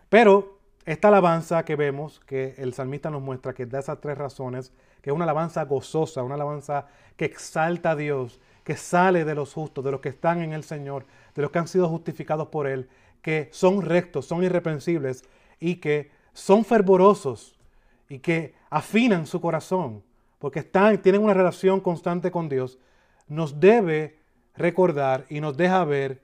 Pero 0.10 0.60
esta 0.84 1.08
alabanza 1.08 1.64
que 1.64 1.78
vemos, 1.78 2.20
que 2.20 2.56
el 2.58 2.74
salmista 2.74 3.10
nos 3.10 3.22
muestra 3.22 3.54
que 3.54 3.66
da 3.66 3.80
esas 3.80 4.02
tres 4.02 4.18
razones, 4.18 4.74
que 5.02 5.10
es 5.10 5.16
una 5.16 5.24
alabanza 5.24 5.64
gozosa, 5.64 6.22
una 6.22 6.36
alabanza 6.36 6.88
que 7.16 7.24
exalta 7.24 7.92
a 7.92 7.96
Dios, 7.96 8.42
que 8.64 8.78
sale 8.78 9.26
de 9.26 9.36
los 9.36 9.54
justos, 9.54 9.84
de 9.84 9.92
los 9.92 10.00
que 10.00 10.10
están 10.10 10.42
en 10.42 10.54
el 10.54 10.64
Señor, 10.64 11.06
de 11.36 11.42
los 11.42 11.52
que 11.52 11.60
han 11.60 11.68
sido 11.68 11.90
justificados 11.90 12.48
por 12.48 12.68
Él, 12.68 12.90
que 13.22 13.50
son 13.52 13.82
rectos, 13.82 14.26
son 14.26 14.44
irreprensibles 14.44 15.24
y 15.60 15.76
que 15.76 16.12
son 16.34 16.66
fervorosos 16.66 17.58
y 18.10 18.20
que 18.20 18.56
afinan 18.70 19.28
su 19.28 19.40
corazón, 19.42 20.04
porque 20.40 20.60
están, 20.60 21.02
tienen 21.02 21.24
una 21.24 21.34
relación 21.34 21.80
constante 21.80 22.32
con 22.32 22.50
Dios, 22.50 22.80
nos 23.28 23.60
debe 23.60 24.20
recordar 24.56 25.26
y 25.30 25.42
nos 25.42 25.58
deja 25.58 25.84
ver 25.86 26.22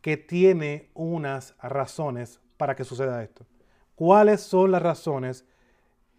que 0.00 0.16
tiene 0.16 0.90
unas 0.94 1.54
razones 1.62 2.40
para 2.56 2.74
que 2.74 2.84
suceda 2.84 3.22
esto. 3.22 3.46
¿Cuáles 3.94 4.40
son 4.40 4.70
las 4.70 4.82
razones 4.82 5.44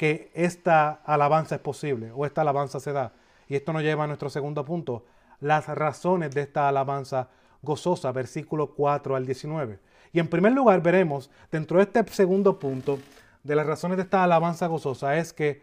que 0.01 0.31
esta 0.33 1.03
alabanza 1.05 1.53
es 1.53 1.61
posible 1.61 2.11
o 2.11 2.25
esta 2.25 2.41
alabanza 2.41 2.79
se 2.79 2.91
da. 2.91 3.13
Y 3.47 3.55
esto 3.55 3.71
nos 3.71 3.83
lleva 3.83 4.05
a 4.05 4.07
nuestro 4.07 4.31
segundo 4.31 4.65
punto, 4.65 5.05
las 5.41 5.67
razones 5.67 6.33
de 6.33 6.41
esta 6.41 6.69
alabanza 6.69 7.29
gozosa, 7.61 8.11
versículo 8.11 8.73
4 8.73 9.15
al 9.15 9.25
19. 9.25 9.79
Y 10.13 10.19
en 10.19 10.27
primer 10.27 10.53
lugar 10.53 10.81
veremos, 10.81 11.29
dentro 11.51 11.77
de 11.77 11.83
este 11.83 12.05
segundo 12.13 12.59
punto, 12.59 12.99
de 13.43 13.55
las 13.55 13.65
razones 13.65 13.97
de 13.97 14.03
esta 14.03 14.23
alabanza 14.23 14.67
gozosa, 14.67 15.17
es 15.17 15.33
que 15.33 15.61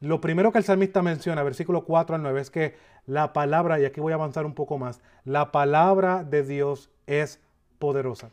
lo 0.00 0.20
primero 0.20 0.50
que 0.50 0.58
el 0.58 0.64
salmista 0.64 1.02
menciona, 1.02 1.42
versículo 1.42 1.84
4 1.84 2.16
al 2.16 2.22
9, 2.22 2.40
es 2.40 2.50
que 2.50 2.76
la 3.06 3.32
palabra, 3.32 3.80
y 3.80 3.84
aquí 3.84 4.00
voy 4.00 4.12
a 4.12 4.16
avanzar 4.16 4.44
un 4.44 4.54
poco 4.54 4.78
más, 4.78 5.00
la 5.24 5.52
palabra 5.52 6.24
de 6.24 6.42
Dios 6.42 6.90
es 7.06 7.40
poderosa. 7.78 8.30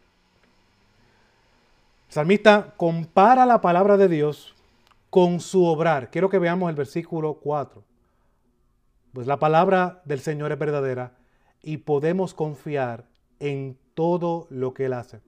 El 2.08 2.14
salmista 2.14 2.74
compara 2.76 3.46
la 3.46 3.62
palabra 3.62 3.98
de 3.98 4.08
Dios 4.08 4.56
con 5.12 5.40
su 5.40 5.66
obrar. 5.66 6.10
Quiero 6.10 6.30
que 6.30 6.40
veamos 6.40 6.70
el 6.70 6.76
versículo 6.76 7.36
4. 7.36 7.84
Pues 9.14 9.28
la 9.28 9.40
palabra 9.40 10.02
del 10.06 10.20
Señor 10.20 10.52
es 10.52 10.60
verdadera 10.60 11.14
y 11.62 11.78
podemos 11.78 12.34
confiar 12.34 13.06
en 13.40 13.78
todo 13.94 14.48
lo 14.50 14.74
que 14.74 14.86
Él 14.86 14.94
hace. 14.94 15.22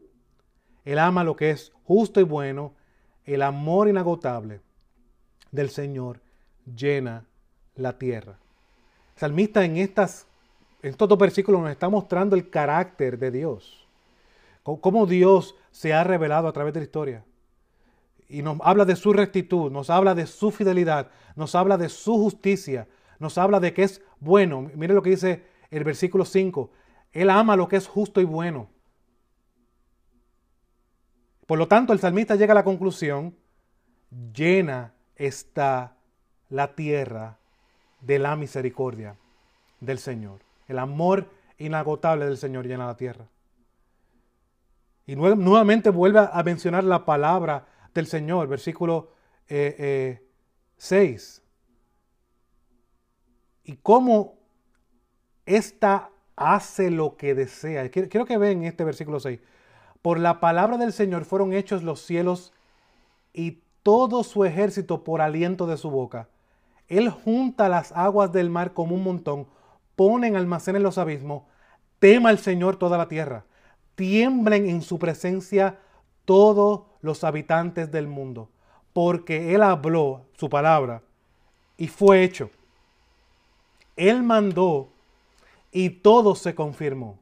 Él 0.85 0.99
ama 0.99 1.23
lo 1.23 1.35
que 1.35 1.51
es 1.51 1.71
justo 1.83 2.19
y 2.19 2.23
bueno, 2.23 2.73
el 3.25 3.41
amor 3.41 3.87
inagotable 3.87 4.61
del 5.51 5.69
Señor 5.69 6.19
llena 6.75 7.25
la 7.75 7.97
tierra. 7.97 8.37
Salmista 9.15 9.63
en, 9.63 9.77
en 9.77 9.83
estos 9.83 11.09
dos 11.09 11.17
versículos 11.17 11.61
nos 11.61 11.71
está 11.71 11.89
mostrando 11.89 12.35
el 12.35 12.49
carácter 12.49 13.19
de 13.19 13.31
Dios, 13.31 13.87
cómo 14.63 15.05
Dios 15.05 15.55
se 15.71 15.93
ha 15.93 16.03
revelado 16.03 16.47
a 16.47 16.53
través 16.53 16.73
de 16.73 16.79
la 16.79 16.85
historia. 16.85 17.25
Y 18.29 18.41
nos 18.41 18.57
habla 18.61 18.85
de 18.85 18.95
su 18.95 19.11
rectitud, 19.11 19.71
nos 19.71 19.89
habla 19.89 20.15
de 20.15 20.25
su 20.25 20.51
fidelidad, 20.51 21.09
nos 21.35 21.53
habla 21.53 21.77
de 21.77 21.89
su 21.89 22.13
justicia, 22.13 22.87
nos 23.21 23.37
habla 23.37 23.59
de 23.59 23.73
que 23.73 23.83
es 23.83 24.01
bueno. 24.19 24.69
Mire 24.75 24.93
lo 24.93 25.01
que 25.01 25.11
dice 25.11 25.43
el 25.69 25.83
versículo 25.83 26.25
5. 26.25 26.71
Él 27.13 27.29
ama 27.29 27.55
lo 27.55 27.67
que 27.67 27.77
es 27.77 27.87
justo 27.87 28.19
y 28.19 28.25
bueno. 28.25 28.67
Por 31.45 31.59
lo 31.59 31.67
tanto, 31.67 31.93
el 31.93 31.99
salmista 31.99 32.35
llega 32.35 32.53
a 32.53 32.55
la 32.55 32.63
conclusión, 32.63 33.35
llena 34.33 34.93
está 35.15 35.95
la 36.49 36.75
tierra 36.75 37.37
de 37.99 38.19
la 38.19 38.35
misericordia 38.35 39.15
del 39.79 39.99
Señor. 39.99 40.39
El 40.67 40.79
amor 40.79 41.27
inagotable 41.57 42.25
del 42.25 42.37
Señor 42.37 42.65
llena 42.65 42.87
la 42.87 42.97
tierra. 42.97 43.27
Y 45.05 45.15
nuevamente 45.15 45.89
vuelve 45.89 46.27
a 46.31 46.41
mencionar 46.43 46.83
la 46.83 47.05
palabra 47.05 47.67
del 47.93 48.07
Señor, 48.07 48.47
versículo 48.47 49.11
6. 49.47 49.49
Eh, 49.49 49.75
eh, 49.77 51.40
y 53.63 53.77
cómo 53.77 54.35
esta 55.45 56.09
hace 56.35 56.91
lo 56.91 57.17
que 57.17 57.35
desea. 57.35 57.89
Quiero 57.89 58.25
que 58.25 58.37
vean 58.37 58.63
este 58.63 58.83
versículo 58.83 59.19
6. 59.19 59.39
Por 60.01 60.19
la 60.19 60.39
palabra 60.39 60.77
del 60.77 60.93
Señor 60.93 61.25
fueron 61.25 61.53
hechos 61.53 61.83
los 61.83 62.01
cielos 62.01 62.53
y 63.33 63.59
todo 63.83 64.23
su 64.23 64.45
ejército 64.45 65.03
por 65.03 65.21
aliento 65.21 65.67
de 65.67 65.77
su 65.77 65.89
boca. 65.89 66.29
Él 66.87 67.09
junta 67.09 67.69
las 67.69 67.91
aguas 67.93 68.31
del 68.31 68.49
mar 68.49 68.73
como 68.73 68.95
un 68.95 69.03
montón, 69.03 69.47
pone 69.95 70.27
en 70.27 70.35
almacenes 70.35 70.81
los 70.81 70.97
abismos, 70.97 71.43
tema 71.99 72.31
el 72.31 72.37
Señor 72.39 72.75
toda 72.75 72.97
la 72.97 73.07
tierra, 73.07 73.45
tiemblen 73.95 74.67
en 74.67 74.81
su 74.81 74.99
presencia 74.99 75.79
todos 76.25 76.83
los 77.01 77.23
habitantes 77.23 77.91
del 77.91 78.07
mundo, 78.07 78.49
porque 78.93 79.55
Él 79.55 79.63
habló 79.63 80.25
su 80.33 80.49
palabra 80.49 81.03
y 81.77 81.87
fue 81.87 82.23
hecho. 82.23 82.49
Él 83.95 84.23
mandó 84.23 84.93
y 85.71 85.89
todo 85.89 86.35
se 86.35 86.55
confirmó. 86.55 87.19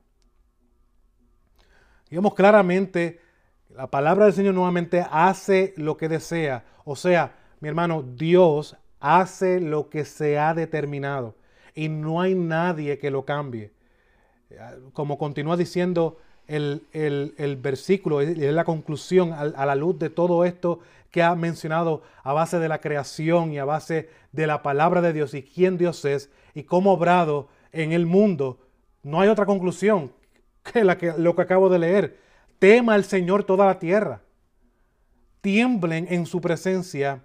Digamos 2.10 2.34
claramente, 2.34 3.21
la 3.69 3.88
palabra 3.88 4.25
del 4.25 4.34
Señor 4.34 4.55
nuevamente 4.55 5.05
hace 5.12 5.73
lo 5.77 5.97
que 5.97 6.10
desea. 6.10 6.65
O 6.86 6.95
sea, 6.95 7.36
mi 7.60 7.69
hermano, 7.69 8.01
Dios 8.01 8.75
hace 8.99 9.60
lo 9.60 9.89
que 9.89 10.05
se 10.05 10.39
ha 10.39 10.53
determinado 10.53 11.36
y 11.75 11.89
no 11.89 12.19
hay 12.19 12.36
nadie 12.36 12.97
que 12.97 13.12
lo 13.12 13.25
cambie. 13.25 13.71
Como 14.93 15.17
continúa 15.17 15.55
diciendo 15.55 16.17
el, 16.49 17.59
versículo, 17.62 18.21
es 18.21 18.38
la 18.38 18.63
conclusión 18.63 19.33
a, 19.33 19.65
la 19.65 19.75
luz 19.75 19.99
de 19.99 20.09
todo 20.09 20.43
esto 20.45 20.79
que 21.12 21.23
ha 21.23 21.33
mencionado 21.35 22.01
a 22.23 22.33
base 22.33 22.59
de 22.59 22.67
la 22.67 22.79
creación 22.79 23.53
y 23.53 23.59
a 23.59 23.65
base 23.65 24.09
de 24.31 24.47
la 24.47 24.62
palabra 24.62 25.01
de 25.01 25.13
Dios 25.13 25.33
y 25.33 25.43
quién 25.43 25.77
Dios 25.77 26.03
es 26.05 26.29
y 26.53 26.63
cómo 26.63 26.93
obrado 26.93 27.47
en 27.71 27.91
el 27.91 28.05
mundo, 28.05 28.59
no 29.03 29.21
hay 29.21 29.29
otra 29.29 29.45
conclusión 29.45 30.12
que, 30.63 30.83
la 30.83 30.97
que 30.97 31.13
lo 31.17 31.35
que 31.35 31.43
acabo 31.43 31.69
de 31.69 31.79
leer. 31.79 32.17
Tema 32.57 32.95
al 32.95 33.05
Señor 33.05 33.43
toda 33.43 33.65
la 33.65 33.79
tierra. 33.79 34.21
Tiemblen 35.41 36.07
en 36.09 36.25
su 36.25 36.41
presencia 36.41 37.23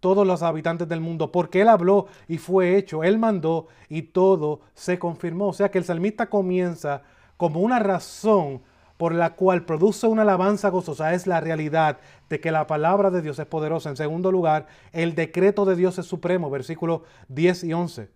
todos 0.00 0.26
los 0.26 0.42
habitantes 0.42 0.86
del 0.86 1.00
mundo, 1.00 1.32
porque 1.32 1.62
Él 1.62 1.68
habló 1.68 2.08
y 2.28 2.36
fue 2.36 2.76
hecho, 2.76 3.04
Él 3.04 3.18
mandó 3.18 3.68
y 3.88 4.02
todo 4.02 4.60
se 4.74 4.98
confirmó. 4.98 5.48
O 5.48 5.52
sea 5.54 5.70
que 5.70 5.78
el 5.78 5.84
salmista 5.84 6.28
comienza 6.28 7.02
como 7.36 7.60
una 7.60 7.78
razón 7.78 8.62
por 8.96 9.14
la 9.14 9.34
cual 9.34 9.64
produce 9.64 10.06
una 10.06 10.22
alabanza 10.22 10.68
gozosa 10.68 11.14
es 11.14 11.26
la 11.26 11.40
realidad 11.40 11.98
de 12.28 12.40
que 12.40 12.52
la 12.52 12.66
palabra 12.66 13.10
de 13.10 13.22
Dios 13.22 13.38
es 13.38 13.46
poderosa. 13.46 13.90
En 13.90 13.96
segundo 13.96 14.30
lugar, 14.30 14.66
el 14.92 15.14
decreto 15.14 15.64
de 15.64 15.76
Dios 15.76 15.98
es 15.98 16.06
supremo, 16.06 16.48
versículos 16.48 17.02
10 17.28 17.64
y 17.64 17.72
11. 17.72 18.10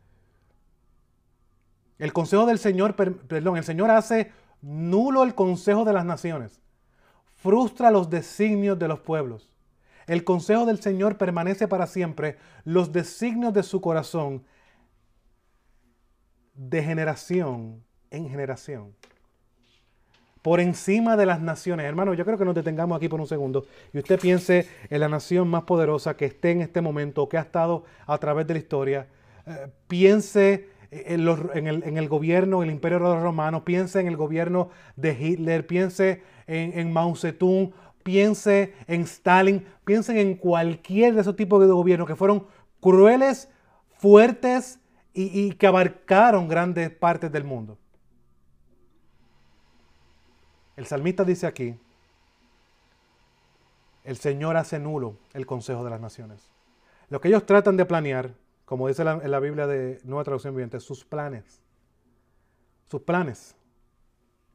El 1.98 2.12
consejo 2.12 2.46
del 2.46 2.59
Señor, 2.61 2.94
perdón, 2.94 3.57
el 3.57 3.64
Señor 3.64 3.90
hace 3.90 4.31
nulo 4.62 5.24
el 5.24 5.35
consejo 5.35 5.85
de 5.85 5.92
las 5.92 6.04
naciones, 6.04 6.61
frustra 7.35 7.90
los 7.90 8.09
designios 8.09 8.78
de 8.78 8.88
los 8.88 9.00
pueblos. 9.00 9.50
El 10.07 10.24
consejo 10.24 10.64
del 10.64 10.81
Señor 10.81 11.18
permanece 11.18 11.66
para 11.68 11.87
siempre, 11.87 12.38
los 12.64 12.92
designios 12.92 13.52
de 13.52 13.62
su 13.62 13.81
corazón 13.81 14.44
de 16.54 16.83
generación 16.83 17.85
en 18.10 18.28
generación. 18.28 18.94
Por 20.42 20.60
encima 20.60 21.16
de 21.16 21.26
las 21.26 21.40
naciones. 21.40 21.86
Hermano, 21.86 22.14
yo 22.14 22.24
creo 22.24 22.38
que 22.38 22.44
nos 22.44 22.54
detengamos 22.54 22.96
aquí 22.96 23.08
por 23.08 23.20
un 23.20 23.26
segundo 23.26 23.66
y 23.92 23.98
usted 23.98 24.20
piense 24.20 24.68
en 24.88 25.00
la 25.00 25.08
nación 25.08 25.48
más 25.48 25.64
poderosa 25.64 26.16
que 26.16 26.26
esté 26.26 26.52
en 26.52 26.60
este 26.62 26.80
momento 26.80 27.28
que 27.28 27.38
ha 27.38 27.42
estado 27.42 27.84
a 28.06 28.18
través 28.18 28.46
de 28.46 28.54
la 28.54 28.60
historia. 28.60 29.08
Eh, 29.46 29.66
piense 29.88 30.68
en, 30.90 31.28
el, 31.66 31.82
en, 31.84 31.98
el, 31.98 32.08
gobierno, 32.08 32.62
el 32.62 32.70
imperio 32.70 32.98
romano, 32.98 33.64
piense 33.64 34.00
en 34.00 34.06
el 34.06 34.16
gobierno 34.16 34.70
de 34.96 35.12
Hitler, 35.12 35.66
piense 35.66 36.22
en, 36.46 36.78
en 36.78 36.92
Mao 36.92 37.14
Zedong, 37.14 37.72
piense 38.02 38.72
en 38.86 39.02
Stalin, 39.02 39.66
piensen 39.84 40.16
en 40.16 40.34
cualquier 40.36 41.14
de 41.14 41.20
esos 41.20 41.36
tipos 41.36 41.60
de 41.60 41.66
gobiernos 41.66 42.08
que 42.08 42.16
fueron 42.16 42.46
crueles, 42.80 43.50
fuertes 43.98 44.78
y 45.12 45.52
que 45.52 45.66
abarcaron 45.66 46.46
grandes 46.46 46.90
partes 46.90 47.32
del 47.32 47.42
mundo. 47.42 47.76
El 50.78 50.86
salmista 50.86 51.24
dice 51.24 51.48
aquí, 51.48 51.76
el 54.04 54.16
Señor 54.16 54.56
hace 54.56 54.78
nulo 54.78 55.16
el 55.34 55.44
consejo 55.44 55.82
de 55.82 55.90
las 55.90 56.00
naciones. 56.00 56.52
Lo 57.08 57.20
que 57.20 57.26
ellos 57.26 57.44
tratan 57.46 57.76
de 57.76 57.84
planear, 57.84 58.32
como 58.64 58.86
dice 58.86 59.02
en 59.02 59.28
la 59.28 59.40
Biblia 59.40 59.66
de 59.66 60.00
Nueva 60.04 60.22
Traducción 60.22 60.54
Viviente, 60.54 60.78
sus 60.78 61.04
planes. 61.04 61.60
Sus 62.88 63.02
planes. 63.02 63.56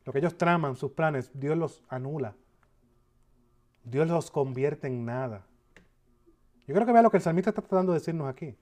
Lo 0.05 0.13
que 0.13 0.19
ellos 0.19 0.37
traman, 0.37 0.77
sus 0.77 0.93
planes, 0.93 1.29
Dios 1.33 1.57
los 1.57 1.83
anula. 1.89 2.35
Dios 3.83 4.07
los 4.07 4.31
convierte 4.31 4.87
en 4.87 5.03
nada. 5.03 5.45
Yo 6.65 6.73
creo 6.73 6.85
que 6.85 6.93
vea 6.93 7.01
lo 7.01 7.11
que 7.11 7.17
el 7.17 7.23
salmista 7.23 7.49
está 7.49 7.61
tratando 7.61 7.91
de 7.91 7.99
decirnos 7.99 8.29
aquí. 8.29 8.55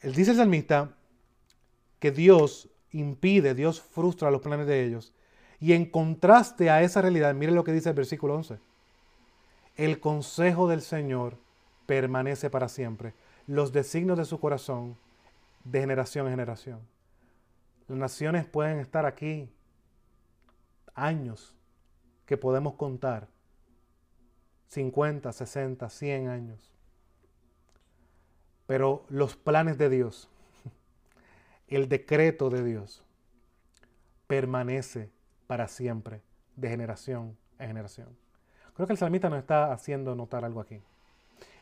Él 0.00 0.12
dice 0.16 0.32
el 0.32 0.36
salmista 0.36 0.97
que 1.98 2.10
Dios 2.10 2.68
impide, 2.92 3.54
Dios 3.54 3.80
frustra 3.80 4.30
los 4.30 4.42
planes 4.42 4.66
de 4.66 4.84
ellos. 4.84 5.12
Y 5.60 5.72
en 5.72 5.86
contraste 5.86 6.70
a 6.70 6.82
esa 6.82 7.02
realidad, 7.02 7.34
mire 7.34 7.52
lo 7.52 7.64
que 7.64 7.72
dice 7.72 7.88
el 7.88 7.94
versículo 7.94 8.34
11 8.34 8.58
el 9.78 10.00
consejo 10.00 10.68
del 10.68 10.82
Señor 10.82 11.38
permanece 11.86 12.50
para 12.50 12.68
siempre. 12.68 13.14
Los 13.46 13.72
designios 13.72 14.18
de 14.18 14.24
su 14.24 14.38
corazón 14.40 14.98
de 15.64 15.80
generación 15.80 16.26
en 16.26 16.32
generación. 16.32 16.80
Las 17.86 17.96
naciones 17.96 18.44
pueden 18.44 18.80
estar 18.80 19.06
aquí 19.06 19.48
años 20.94 21.54
que 22.26 22.36
podemos 22.36 22.74
contar. 22.74 23.28
50, 24.66 25.32
60, 25.32 25.88
100 25.88 26.28
años. 26.28 26.72
Pero 28.66 29.06
los 29.08 29.36
planes 29.36 29.78
de 29.78 29.88
Dios, 29.88 30.28
el 31.76 31.88
decreto 31.88 32.50
de 32.50 32.64
Dios, 32.64 33.02
permanece 34.26 35.10
para 35.46 35.68
siempre, 35.68 36.20
de 36.56 36.68
generación 36.68 37.36
en 37.58 37.68
generación. 37.68 38.08
Creo 38.74 38.86
que 38.86 38.92
el 38.92 38.98
salmista 38.98 39.28
nos 39.28 39.40
está 39.40 39.72
haciendo 39.72 40.14
notar 40.14 40.44
algo 40.44 40.60
aquí. 40.60 40.80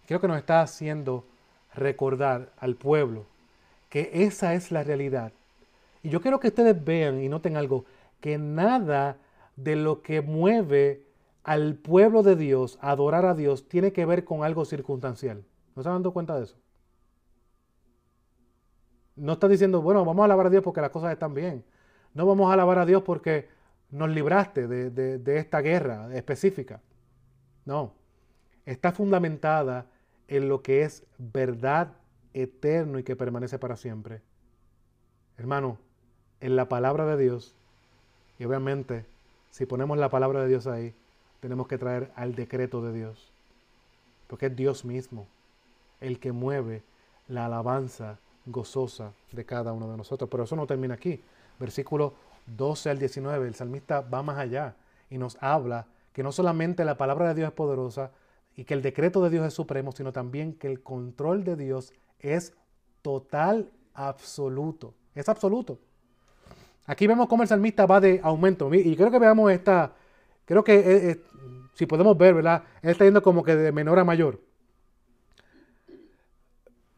Creo 0.06 0.20
que 0.20 0.28
nos 0.28 0.38
está 0.38 0.60
haciendo 0.60 1.24
recordar 1.74 2.52
al 2.58 2.76
pueblo 2.76 3.26
que 3.88 4.10
esa 4.12 4.54
es 4.54 4.70
la 4.70 4.82
realidad. 4.82 5.32
Y 6.02 6.10
yo 6.10 6.20
quiero 6.20 6.40
que 6.40 6.48
ustedes 6.48 6.84
vean 6.84 7.22
y 7.22 7.28
noten 7.28 7.56
algo, 7.56 7.84
que 8.20 8.38
nada 8.38 9.16
de 9.56 9.76
lo 9.76 10.02
que 10.02 10.20
mueve 10.20 11.02
al 11.42 11.76
pueblo 11.76 12.22
de 12.22 12.36
Dios 12.36 12.78
a 12.80 12.90
adorar 12.90 13.24
a 13.24 13.34
Dios 13.34 13.68
tiene 13.68 13.92
que 13.92 14.04
ver 14.04 14.24
con 14.24 14.44
algo 14.44 14.64
circunstancial. 14.64 15.44
¿No 15.74 15.82
se 15.82 15.88
han 15.88 16.02
dado 16.02 16.12
cuenta 16.12 16.36
de 16.36 16.44
eso? 16.44 16.56
No 19.16 19.32
está 19.34 19.48
diciendo, 19.48 19.82
bueno, 19.82 20.04
vamos 20.04 20.22
a 20.22 20.26
alabar 20.26 20.46
a 20.46 20.50
Dios 20.50 20.62
porque 20.62 20.80
las 20.80 20.90
cosas 20.90 21.12
están 21.12 21.34
bien. 21.34 21.64
No 22.14 22.26
vamos 22.26 22.50
a 22.50 22.54
alabar 22.54 22.78
a 22.78 22.86
Dios 22.86 23.02
porque 23.02 23.48
nos 23.90 24.10
libraste 24.10 24.68
de, 24.68 25.18
de 25.18 25.38
esta 25.38 25.60
guerra 25.60 26.14
específica. 26.14 26.80
No, 27.64 27.92
está 28.64 28.92
fundamentada 28.92 29.86
en 30.28 30.48
lo 30.48 30.62
que 30.62 30.82
es 30.82 31.04
verdad 31.18 31.92
eterno 32.34 32.98
y 32.98 33.02
que 33.02 33.16
permanece 33.16 33.58
para 33.58 33.76
siempre. 33.76 34.20
Hermano, 35.38 35.78
en 36.40 36.56
la 36.56 36.68
palabra 36.68 37.06
de 37.06 37.22
Dios, 37.22 37.54
y 38.38 38.44
obviamente 38.44 39.06
si 39.50 39.64
ponemos 39.64 39.96
la 39.96 40.10
palabra 40.10 40.42
de 40.42 40.48
Dios 40.48 40.66
ahí, 40.66 40.94
tenemos 41.40 41.66
que 41.66 41.78
traer 41.78 42.12
al 42.14 42.34
decreto 42.34 42.82
de 42.82 42.92
Dios, 42.92 43.32
porque 44.26 44.46
es 44.46 44.56
Dios 44.56 44.84
mismo 44.84 45.26
el 46.00 46.20
que 46.20 46.32
mueve 46.32 46.82
la 47.26 47.46
alabanza 47.46 48.18
gozosa 48.46 49.12
de 49.32 49.44
cada 49.44 49.72
uno 49.72 49.90
de 49.90 49.96
nosotros. 49.96 50.30
Pero 50.30 50.44
eso 50.44 50.56
no 50.56 50.66
termina 50.66 50.94
aquí. 50.94 51.20
Versículo 51.58 52.14
12 52.46 52.90
al 52.90 52.98
19, 52.98 53.48
el 53.48 53.54
salmista 53.54 54.00
va 54.00 54.22
más 54.22 54.38
allá 54.38 54.74
y 55.10 55.18
nos 55.18 55.36
habla 55.40 55.86
que 56.12 56.22
no 56.22 56.32
solamente 56.32 56.84
la 56.84 56.96
palabra 56.96 57.28
de 57.28 57.34
Dios 57.34 57.48
es 57.48 57.54
poderosa 57.54 58.10
y 58.56 58.64
que 58.64 58.74
el 58.74 58.82
decreto 58.82 59.22
de 59.22 59.30
Dios 59.30 59.46
es 59.46 59.52
supremo, 59.52 59.92
sino 59.92 60.12
también 60.12 60.54
que 60.54 60.66
el 60.66 60.82
control 60.82 61.44
de 61.44 61.56
Dios 61.56 61.92
es 62.20 62.54
total, 63.02 63.70
absoluto. 63.92 64.94
Es 65.14 65.28
absoluto. 65.28 65.78
Aquí 66.86 67.06
vemos 67.06 67.28
cómo 67.28 67.42
el 67.42 67.48
salmista 67.48 67.84
va 67.84 68.00
de 68.00 68.20
aumento. 68.22 68.72
Y 68.72 68.96
creo 68.96 69.10
que 69.10 69.18
veamos 69.18 69.50
esta, 69.52 69.92
creo 70.44 70.64
que 70.64 70.74
eh, 70.74 71.10
eh, 71.10 71.22
si 71.74 71.84
podemos 71.84 72.16
ver, 72.16 72.34
¿verdad? 72.34 72.62
Él 72.80 72.90
está 72.90 73.04
yendo 73.04 73.22
como 73.22 73.42
que 73.44 73.54
de 73.54 73.72
menor 73.72 73.98
a 73.98 74.04
mayor. 74.04 74.40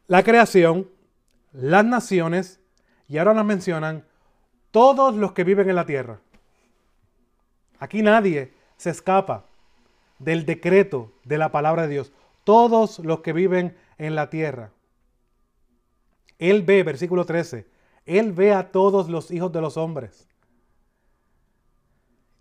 La 0.07 0.23
creación, 0.23 0.87
las 1.51 1.85
naciones, 1.85 2.59
y 3.07 3.17
ahora 3.17 3.33
nos 3.33 3.45
mencionan 3.45 4.05
todos 4.71 5.15
los 5.15 5.31
que 5.33 5.43
viven 5.43 5.69
en 5.69 5.75
la 5.75 5.85
tierra. 5.85 6.19
Aquí 7.79 8.01
nadie 8.01 8.53
se 8.77 8.89
escapa 8.89 9.45
del 10.19 10.45
decreto 10.45 11.11
de 11.23 11.37
la 11.37 11.51
palabra 11.51 11.83
de 11.83 11.89
Dios. 11.89 12.11
Todos 12.43 12.99
los 12.99 13.21
que 13.21 13.33
viven 13.33 13.77
en 13.97 14.15
la 14.15 14.29
tierra. 14.29 14.71
Él 16.37 16.63
ve, 16.63 16.83
versículo 16.83 17.25
13, 17.25 17.67
Él 18.05 18.31
ve 18.31 18.53
a 18.53 18.71
todos 18.71 19.09
los 19.09 19.31
hijos 19.31 19.51
de 19.51 19.61
los 19.61 19.77
hombres. 19.77 20.27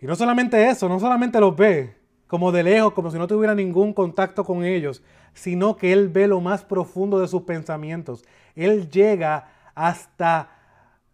Y 0.00 0.06
no 0.06 0.14
solamente 0.14 0.68
eso, 0.68 0.88
no 0.88 1.00
solamente 1.00 1.40
los 1.40 1.56
ve 1.56 1.97
como 2.28 2.52
de 2.52 2.62
lejos, 2.62 2.92
como 2.92 3.10
si 3.10 3.18
no 3.18 3.26
tuviera 3.26 3.54
ningún 3.54 3.92
contacto 3.92 4.44
con 4.44 4.64
ellos, 4.64 5.02
sino 5.34 5.76
que 5.76 5.92
Él 5.92 6.08
ve 6.08 6.28
lo 6.28 6.40
más 6.40 6.64
profundo 6.64 7.18
de 7.18 7.26
sus 7.26 7.42
pensamientos. 7.42 8.24
Él 8.54 8.90
llega 8.90 9.50
hasta 9.74 10.50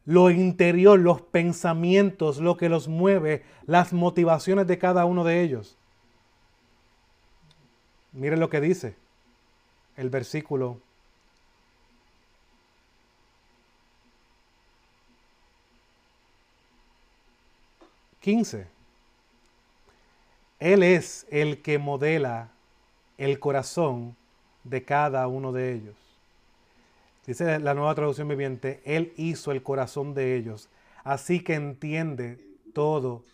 lo 0.05 0.31
interior, 0.31 0.99
los 0.99 1.23
pensamientos, 1.23 2.39
lo 2.39 2.57
que 2.57 2.69
los 2.69 2.89
mueve, 2.89 3.45
las 3.67 3.93
motivaciones 3.93 4.67
de 4.67 4.79
cada 4.79 5.05
uno 5.07 5.25
de 5.25 5.43
ellos. 5.43 5.79
Miren 8.13 8.41
lo 8.41 8.51
que 8.51 8.61
dice 8.61 8.97
el 9.97 10.11
versículo 10.11 10.79
15. 18.21 18.74
Él 20.65 20.83
es 20.83 21.27
el 21.29 21.61
que 21.61 21.79
modela 21.79 22.49
el 23.19 23.39
corazón 23.39 24.17
de 24.63 24.83
cada 24.83 25.29
uno 25.29 25.53
de 25.53 25.75
ellos. 25.75 25.95
Dice 27.27 27.59
la 27.59 27.75
nueva 27.75 27.95
traducción 27.95 28.29
viviente, 28.29 28.81
Él 28.87 29.13
hizo 29.19 29.53
el 29.53 29.63
corazón 29.63 30.15
de 30.15 30.37
ellos, 30.37 30.71
así 31.05 31.41
que 31.41 31.53
entiende 31.53 32.39
todo 32.73 33.25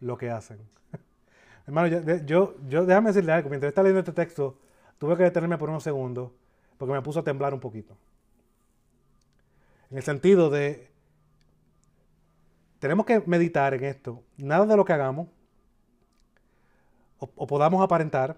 lo 0.00 0.18
que 0.18 0.28
hacen. 0.28 0.58
Hermano, 1.66 1.88
yo, 2.26 2.54
yo, 2.68 2.84
déjame 2.84 3.08
decirle 3.08 3.32
algo, 3.32 3.48
mientras 3.48 3.70
está 3.70 3.82
leyendo 3.82 4.00
este 4.00 4.12
texto, 4.12 4.58
tuve 4.98 5.16
que 5.16 5.22
detenerme 5.22 5.56
por 5.56 5.70
unos 5.70 5.82
segundos, 5.82 6.30
porque 6.76 6.92
me 6.92 7.00
puso 7.00 7.20
a 7.20 7.24
temblar 7.24 7.54
un 7.54 7.60
poquito. 7.60 7.96
En 9.90 9.96
el 9.96 10.02
sentido 10.02 10.50
de, 10.50 10.90
tenemos 12.80 13.06
que 13.06 13.22
meditar 13.24 13.72
en 13.72 13.84
esto. 13.84 14.22
Nada 14.36 14.66
de 14.66 14.76
lo 14.76 14.84
que 14.84 14.92
hagamos, 14.92 15.28
o, 17.18 17.46
podamos 17.46 17.82
aparentar, 17.82 18.36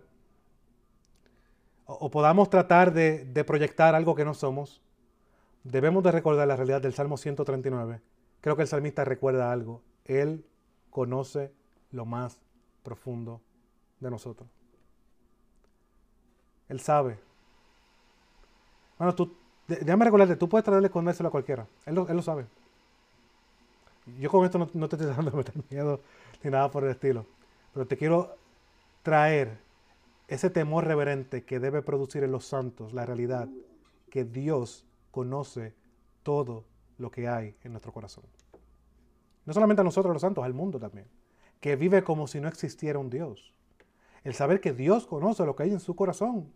o, 1.86 2.10
podamos 2.10 2.50
tratar 2.50 2.92
de, 2.92 3.44
proyectar 3.46 3.94
algo 3.94 4.14
que 4.14 4.24
no 4.24 4.34
somos, 4.34 4.80
debemos 5.64 6.02
de 6.02 6.12
recordar 6.12 6.46
la 6.46 6.56
realidad 6.56 6.80
del 6.80 6.94
Salmo 6.94 7.16
139. 7.16 8.00
Creo 8.40 8.56
que 8.56 8.62
el 8.62 8.68
salmista 8.68 9.04
recuerda 9.04 9.50
algo. 9.50 9.82
Él 10.04 10.44
conoce 10.90 11.52
lo 11.90 12.04
más 12.04 12.40
profundo 12.82 13.40
de 14.00 14.10
nosotros. 14.10 14.48
Él 16.68 16.80
sabe. 16.80 17.18
Bueno, 18.98 19.14
tú, 19.14 19.34
déjame 19.66 20.04
recordarte, 20.04 20.36
tú 20.36 20.48
puedes 20.48 20.64
tratar 20.64 20.82
de 20.82 20.86
escondérselo 20.86 21.28
a 21.28 21.32
cualquiera. 21.32 21.66
Él 21.86 21.94
lo, 21.94 22.08
él 22.08 22.16
lo 22.16 22.22
sabe. 22.22 22.46
Yo 24.18 24.30
con 24.30 24.44
esto 24.44 24.58
no, 24.58 24.70
no 24.72 24.88
te 24.88 24.96
estoy 24.96 25.10
dando 25.16 25.32
meter 25.32 25.54
miedo 25.70 26.00
ni 26.42 26.50
nada 26.50 26.70
por 26.70 26.84
el 26.84 26.90
estilo. 26.90 27.26
Pero 27.72 27.86
te 27.86 27.96
quiero 27.96 28.36
traer 29.02 29.58
ese 30.28 30.50
temor 30.50 30.86
reverente 30.86 31.44
que 31.44 31.60
debe 31.60 31.82
producir 31.82 32.22
en 32.22 32.32
los 32.32 32.46
santos 32.46 32.92
la 32.92 33.06
realidad 33.06 33.48
que 34.10 34.24
Dios 34.24 34.86
conoce 35.10 35.74
todo 36.22 36.64
lo 36.98 37.10
que 37.10 37.28
hay 37.28 37.56
en 37.62 37.72
nuestro 37.72 37.92
corazón. 37.92 38.24
No 39.46 39.54
solamente 39.54 39.80
a 39.80 39.84
nosotros 39.84 40.12
los 40.12 40.20
santos, 40.20 40.44
al 40.44 40.52
mundo 40.52 40.78
también, 40.78 41.06
que 41.60 41.76
vive 41.76 42.04
como 42.04 42.26
si 42.26 42.40
no 42.40 42.48
existiera 42.48 42.98
un 42.98 43.08
Dios. 43.08 43.54
El 44.24 44.34
saber 44.34 44.60
que 44.60 44.72
Dios 44.72 45.06
conoce 45.06 45.46
lo 45.46 45.56
que 45.56 45.62
hay 45.62 45.72
en 45.72 45.80
su 45.80 45.96
corazón 45.96 46.52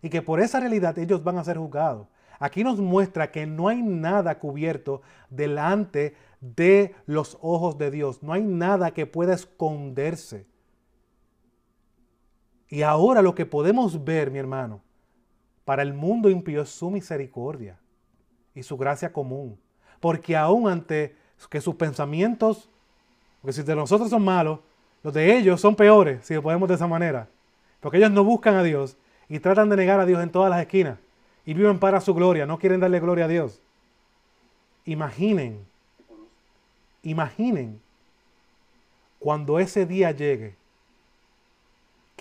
y 0.00 0.08
que 0.08 0.22
por 0.22 0.40
esa 0.40 0.60
realidad 0.60 0.98
ellos 0.98 1.22
van 1.22 1.38
a 1.38 1.44
ser 1.44 1.58
juzgados. 1.58 2.08
Aquí 2.38 2.64
nos 2.64 2.80
muestra 2.80 3.30
que 3.30 3.46
no 3.46 3.68
hay 3.68 3.82
nada 3.82 4.38
cubierto 4.38 5.02
delante 5.30 6.16
de 6.40 6.94
los 7.06 7.38
ojos 7.40 7.78
de 7.78 7.90
Dios. 7.90 8.22
No 8.22 8.32
hay 8.32 8.42
nada 8.42 8.92
que 8.92 9.06
pueda 9.06 9.34
esconderse. 9.34 10.46
Y 12.72 12.80
ahora 12.80 13.20
lo 13.20 13.34
que 13.34 13.44
podemos 13.44 14.02
ver, 14.02 14.30
mi 14.30 14.38
hermano, 14.38 14.80
para 15.66 15.82
el 15.82 15.92
mundo 15.92 16.30
impío 16.30 16.62
es 16.62 16.70
su 16.70 16.90
misericordia 16.90 17.76
y 18.54 18.62
su 18.62 18.78
gracia 18.78 19.12
común. 19.12 19.58
Porque 20.00 20.34
aún 20.34 20.66
ante 20.70 21.14
que 21.50 21.60
sus 21.60 21.74
pensamientos, 21.74 22.70
porque 23.42 23.52
si 23.52 23.62
de 23.62 23.76
nosotros 23.76 24.08
son 24.08 24.24
malos, 24.24 24.60
los 25.02 25.12
de 25.12 25.36
ellos 25.36 25.60
son 25.60 25.76
peores, 25.76 26.24
si 26.24 26.32
lo 26.32 26.40
podemos 26.40 26.66
de 26.66 26.76
esa 26.76 26.86
manera. 26.86 27.28
Porque 27.78 27.98
ellos 27.98 28.10
no 28.10 28.24
buscan 28.24 28.54
a 28.54 28.62
Dios 28.62 28.96
y 29.28 29.38
tratan 29.38 29.68
de 29.68 29.76
negar 29.76 30.00
a 30.00 30.06
Dios 30.06 30.22
en 30.22 30.30
todas 30.30 30.48
las 30.48 30.62
esquinas 30.62 30.98
y 31.44 31.52
viven 31.52 31.78
para 31.78 32.00
su 32.00 32.14
gloria, 32.14 32.46
no 32.46 32.58
quieren 32.58 32.80
darle 32.80 33.00
gloria 33.00 33.26
a 33.26 33.28
Dios. 33.28 33.60
Imaginen, 34.86 35.62
imaginen 37.02 37.82
cuando 39.18 39.58
ese 39.58 39.84
día 39.84 40.10
llegue 40.10 40.61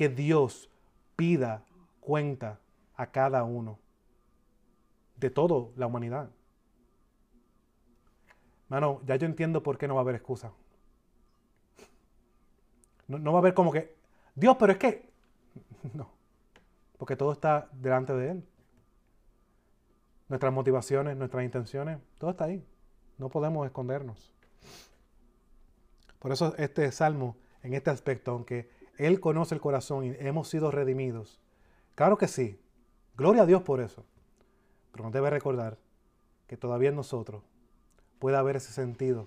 que 0.01 0.09
Dios 0.09 0.67
pida 1.15 1.63
cuenta 1.99 2.59
a 2.95 3.11
cada 3.11 3.43
uno 3.43 3.77
de 5.17 5.29
toda 5.29 5.69
la 5.75 5.85
humanidad. 5.85 6.31
Mano, 8.67 8.99
ya 9.05 9.17
yo 9.17 9.27
entiendo 9.27 9.61
por 9.61 9.77
qué 9.77 9.87
no 9.87 9.93
va 9.93 10.01
a 10.01 10.05
haber 10.05 10.15
excusa. 10.15 10.53
No, 13.07 13.19
no 13.19 13.31
va 13.31 13.37
a 13.37 13.41
haber 13.41 13.53
como 13.53 13.71
que, 13.71 13.95
Dios, 14.33 14.57
pero 14.57 14.71
es 14.71 14.79
que, 14.79 15.07
no, 15.93 16.09
porque 16.97 17.15
todo 17.15 17.31
está 17.33 17.69
delante 17.71 18.11
de 18.15 18.31
Él. 18.31 18.43
Nuestras 20.29 20.51
motivaciones, 20.51 21.15
nuestras 21.15 21.43
intenciones, 21.43 21.99
todo 22.17 22.31
está 22.31 22.45
ahí. 22.45 22.65
No 23.19 23.29
podemos 23.29 23.67
escondernos. 23.67 24.33
Por 26.17 26.31
eso 26.31 26.55
este 26.57 26.91
salmo, 26.91 27.37
en 27.61 27.75
este 27.75 27.91
aspecto, 27.91 28.31
aunque 28.31 28.80
Él 29.01 29.19
conoce 29.19 29.55
el 29.55 29.61
corazón 29.61 30.05
y 30.05 30.15
hemos 30.19 30.47
sido 30.47 30.69
redimidos, 30.69 31.39
claro 31.95 32.19
que 32.19 32.27
sí, 32.27 32.59
gloria 33.17 33.41
a 33.41 33.45
Dios 33.47 33.63
por 33.63 33.81
eso. 33.81 34.03
Pero 34.91 35.05
nos 35.05 35.11
debe 35.11 35.31
recordar 35.31 35.75
que 36.47 36.55
todavía 36.55 36.89
en 36.89 36.97
nosotros 36.97 37.41
puede 38.19 38.37
haber 38.37 38.57
ese 38.57 38.71
sentido 38.71 39.25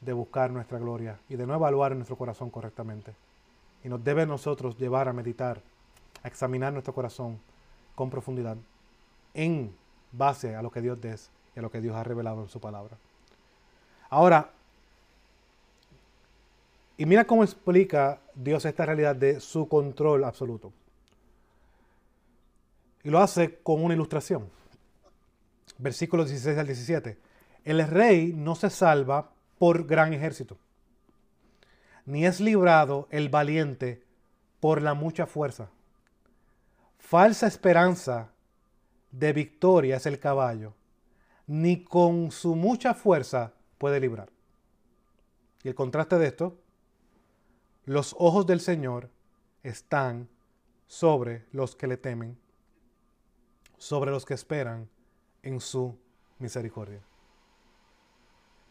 de 0.00 0.12
buscar 0.12 0.50
nuestra 0.50 0.80
gloria 0.80 1.20
y 1.28 1.36
de 1.36 1.46
no 1.46 1.54
evaluar 1.54 1.94
nuestro 1.94 2.16
corazón 2.16 2.50
correctamente. 2.50 3.14
y 3.84 3.88
nos 3.88 4.02
debe 4.02 4.26
nosotros 4.26 4.76
llevar 4.76 5.06
a 5.06 5.12
meditar, 5.12 5.62
a 6.24 6.26
examinar 6.26 6.72
nuestro 6.72 6.92
corazón 6.92 7.38
con 7.94 8.10
profundidad 8.10 8.56
en 9.34 9.72
base 10.10 10.56
a 10.56 10.62
lo 10.62 10.72
que 10.72 10.80
Dios 10.80 10.98
es 11.04 11.30
y 11.54 11.60
a 11.60 11.62
lo 11.62 11.70
que 11.70 11.80
Dios 11.80 11.94
ha 11.94 12.02
revelado 12.02 12.42
en 12.42 12.48
su 12.48 12.58
palabra. 12.58 12.96
Ahora, 14.10 14.50
y 16.98 17.06
mira 17.06 17.24
cómo 17.24 17.44
explica 17.44 18.20
Dios 18.34 18.64
esta 18.64 18.84
realidad 18.84 19.14
de 19.14 19.38
su 19.38 19.68
control 19.68 20.24
absoluto. 20.24 20.72
Y 23.04 23.10
lo 23.10 23.20
hace 23.20 23.60
con 23.62 23.84
una 23.84 23.94
ilustración. 23.94 24.50
Versículos 25.78 26.28
16 26.28 26.58
al 26.58 26.66
17. 26.66 27.16
El 27.64 27.86
rey 27.86 28.32
no 28.34 28.56
se 28.56 28.68
salva 28.68 29.30
por 29.58 29.86
gran 29.86 30.12
ejército, 30.12 30.56
ni 32.04 32.26
es 32.26 32.40
librado 32.40 33.06
el 33.10 33.28
valiente 33.28 34.02
por 34.58 34.82
la 34.82 34.94
mucha 34.94 35.26
fuerza. 35.26 35.70
Falsa 36.98 37.46
esperanza 37.46 38.30
de 39.12 39.32
victoria 39.32 39.96
es 39.96 40.06
el 40.06 40.18
caballo, 40.18 40.74
ni 41.46 41.84
con 41.84 42.32
su 42.32 42.56
mucha 42.56 42.92
fuerza 42.92 43.52
puede 43.78 44.00
librar. 44.00 44.30
Y 45.62 45.68
el 45.68 45.76
contraste 45.76 46.18
de 46.18 46.26
esto, 46.26 46.56
los 47.88 48.14
ojos 48.18 48.46
del 48.46 48.60
Señor 48.60 49.08
están 49.62 50.28
sobre 50.86 51.46
los 51.52 51.74
que 51.74 51.86
le 51.86 51.96
temen, 51.96 52.36
sobre 53.78 54.10
los 54.10 54.26
que 54.26 54.34
esperan 54.34 54.86
en 55.42 55.58
su 55.58 55.96
misericordia. 56.38 57.00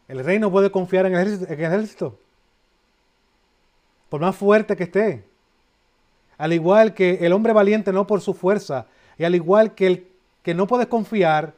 El 0.06 0.24
rey 0.24 0.38
no 0.38 0.52
puede 0.52 0.70
confiar 0.70 1.04
en 1.06 1.16
el 1.16 1.42
ejército, 1.50 2.20
por 4.08 4.20
más 4.20 4.36
fuerte 4.36 4.76
que 4.76 4.84
esté. 4.84 5.28
Al 6.36 6.52
igual 6.52 6.94
que 6.94 7.26
el 7.26 7.32
hombre 7.32 7.52
valiente 7.52 7.92
no 7.92 8.06
por 8.06 8.20
su 8.20 8.34
fuerza, 8.34 8.86
y 9.18 9.24
al 9.24 9.34
igual 9.34 9.74
que 9.74 9.86
el 9.88 10.08
que 10.44 10.54
no 10.54 10.68
puede 10.68 10.88
confiar, 10.88 11.56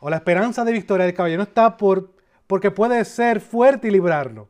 o 0.00 0.10
la 0.10 0.16
esperanza 0.16 0.66
de 0.66 0.72
victoria 0.72 1.06
del 1.06 1.14
caballero 1.14 1.44
está 1.44 1.78
por, 1.78 2.10
porque 2.46 2.70
puede 2.70 3.02
ser 3.06 3.40
fuerte 3.40 3.88
y 3.88 3.90
librarlo. 3.90 4.49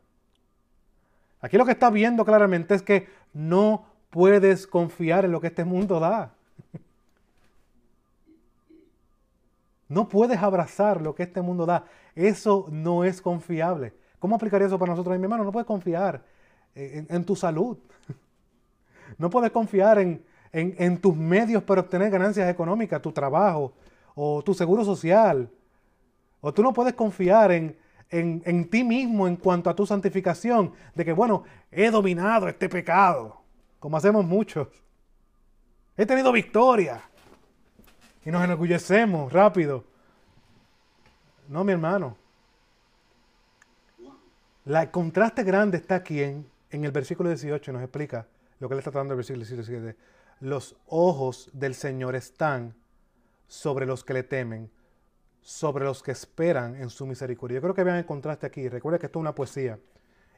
Aquí 1.40 1.56
lo 1.56 1.64
que 1.64 1.72
está 1.72 1.90
viendo 1.90 2.24
claramente 2.24 2.74
es 2.74 2.82
que 2.82 3.08
no 3.32 3.86
puedes 4.10 4.66
confiar 4.66 5.24
en 5.24 5.32
lo 5.32 5.40
que 5.40 5.48
este 5.48 5.64
mundo 5.64 6.00
da. 6.00 6.34
No 9.88 10.08
puedes 10.08 10.38
abrazar 10.38 11.02
lo 11.02 11.16
que 11.16 11.24
este 11.24 11.42
mundo 11.42 11.66
da. 11.66 11.84
Eso 12.14 12.68
no 12.70 13.02
es 13.02 13.20
confiable. 13.20 13.92
¿Cómo 14.20 14.36
aplicaría 14.36 14.68
eso 14.68 14.78
para 14.78 14.92
nosotros, 14.92 15.18
mi 15.18 15.24
hermano? 15.24 15.42
No 15.42 15.50
puedes 15.50 15.66
confiar 15.66 16.22
en, 16.76 17.24
tu 17.24 17.34
salud. 17.34 17.76
No 19.18 19.28
puedes 19.28 19.50
confiar 19.50 19.98
en, 19.98 20.22
en, 20.52 20.96
tus 21.00 21.16
medios 21.16 21.64
para 21.64 21.80
obtener 21.80 22.08
ganancias 22.08 22.48
económicas, 22.48 23.02
tu 23.02 23.10
trabajo 23.10 23.72
o 24.14 24.40
tu 24.42 24.54
seguro 24.54 24.84
social. 24.84 25.50
O 26.40 26.54
tú 26.54 26.62
no 26.62 26.72
puedes 26.72 26.94
confiar 26.94 27.50
en, 27.50 27.76
en, 28.10 28.68
ti 28.68 28.82
mismo 28.82 29.28
en 29.28 29.36
cuanto 29.36 29.70
a 29.70 29.76
tu 29.76 29.86
santificación, 29.86 30.72
de 30.94 31.04
que, 31.04 31.12
bueno, 31.12 31.44
he 31.70 31.90
dominado 31.90 32.48
este 32.48 32.68
pecado, 32.68 33.40
como 33.78 33.96
hacemos 33.96 34.24
muchos. 34.24 34.68
He 35.96 36.06
tenido 36.06 36.32
victoria 36.32 37.00
y 38.24 38.30
nos 38.30 38.42
enorgullecemos 38.42 39.32
rápido. 39.32 39.84
No, 41.48 41.64
mi 41.64 41.72
hermano. 41.72 42.16
el 44.64 44.90
contraste 44.90 45.42
grande 45.42 45.78
está 45.78 45.96
aquí 45.96 46.22
en, 46.22 46.46
en 46.70 46.84
el 46.84 46.92
versículo 46.92 47.28
18, 47.28 47.72
nos 47.72 47.82
explica 47.82 48.26
lo 48.58 48.68
que 48.68 48.74
le 48.74 48.80
está 48.80 48.90
tratando 48.90 49.14
el 49.14 49.18
versículo 49.18 49.44
17. 49.44 49.96
Los 50.40 50.76
ojos 50.86 51.50
del 51.52 51.74
Señor 51.74 52.14
están 52.14 52.74
sobre 53.46 53.84
los 53.86 54.04
que 54.04 54.14
le 54.14 54.22
temen, 54.22 54.70
sobre 55.42 55.84
los 55.84 56.02
que 56.02 56.12
esperan 56.12 56.76
en 56.76 56.90
su 56.90 57.06
misericordia. 57.06 57.56
Yo 57.56 57.62
creo 57.62 57.74
que 57.74 57.84
vean 57.84 57.96
el 57.96 58.06
contraste 58.06 58.46
aquí. 58.46 58.68
Recuerda 58.68 58.98
que 58.98 59.06
esto 59.06 59.18
es 59.18 59.22
una 59.22 59.34
poesía. 59.34 59.78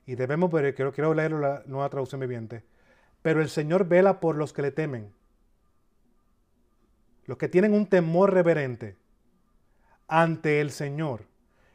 Y 0.07 0.15
debemos 0.15 0.51
ver, 0.51 0.75
quiero, 0.75 0.93
quiero 0.93 1.15
leerlo 1.15 1.39
la 1.39 1.63
nueva 1.67 1.89
traducción 1.89 2.21
viviente. 2.21 2.65
Pero 3.23 3.41
el 3.41 3.49
Señor 3.49 3.87
vela 3.87 4.21
por 4.21 4.37
los 4.37 4.53
que 4.53 4.63
le 4.63 4.71
temen 4.71 5.13
los 7.27 7.39
que 7.39 7.49
tienen 7.49 7.73
un 7.73 7.87
temor 7.87 8.33
reverente 8.33 8.97
ante 10.09 10.61
el 10.61 10.71
Señor. 10.71 11.25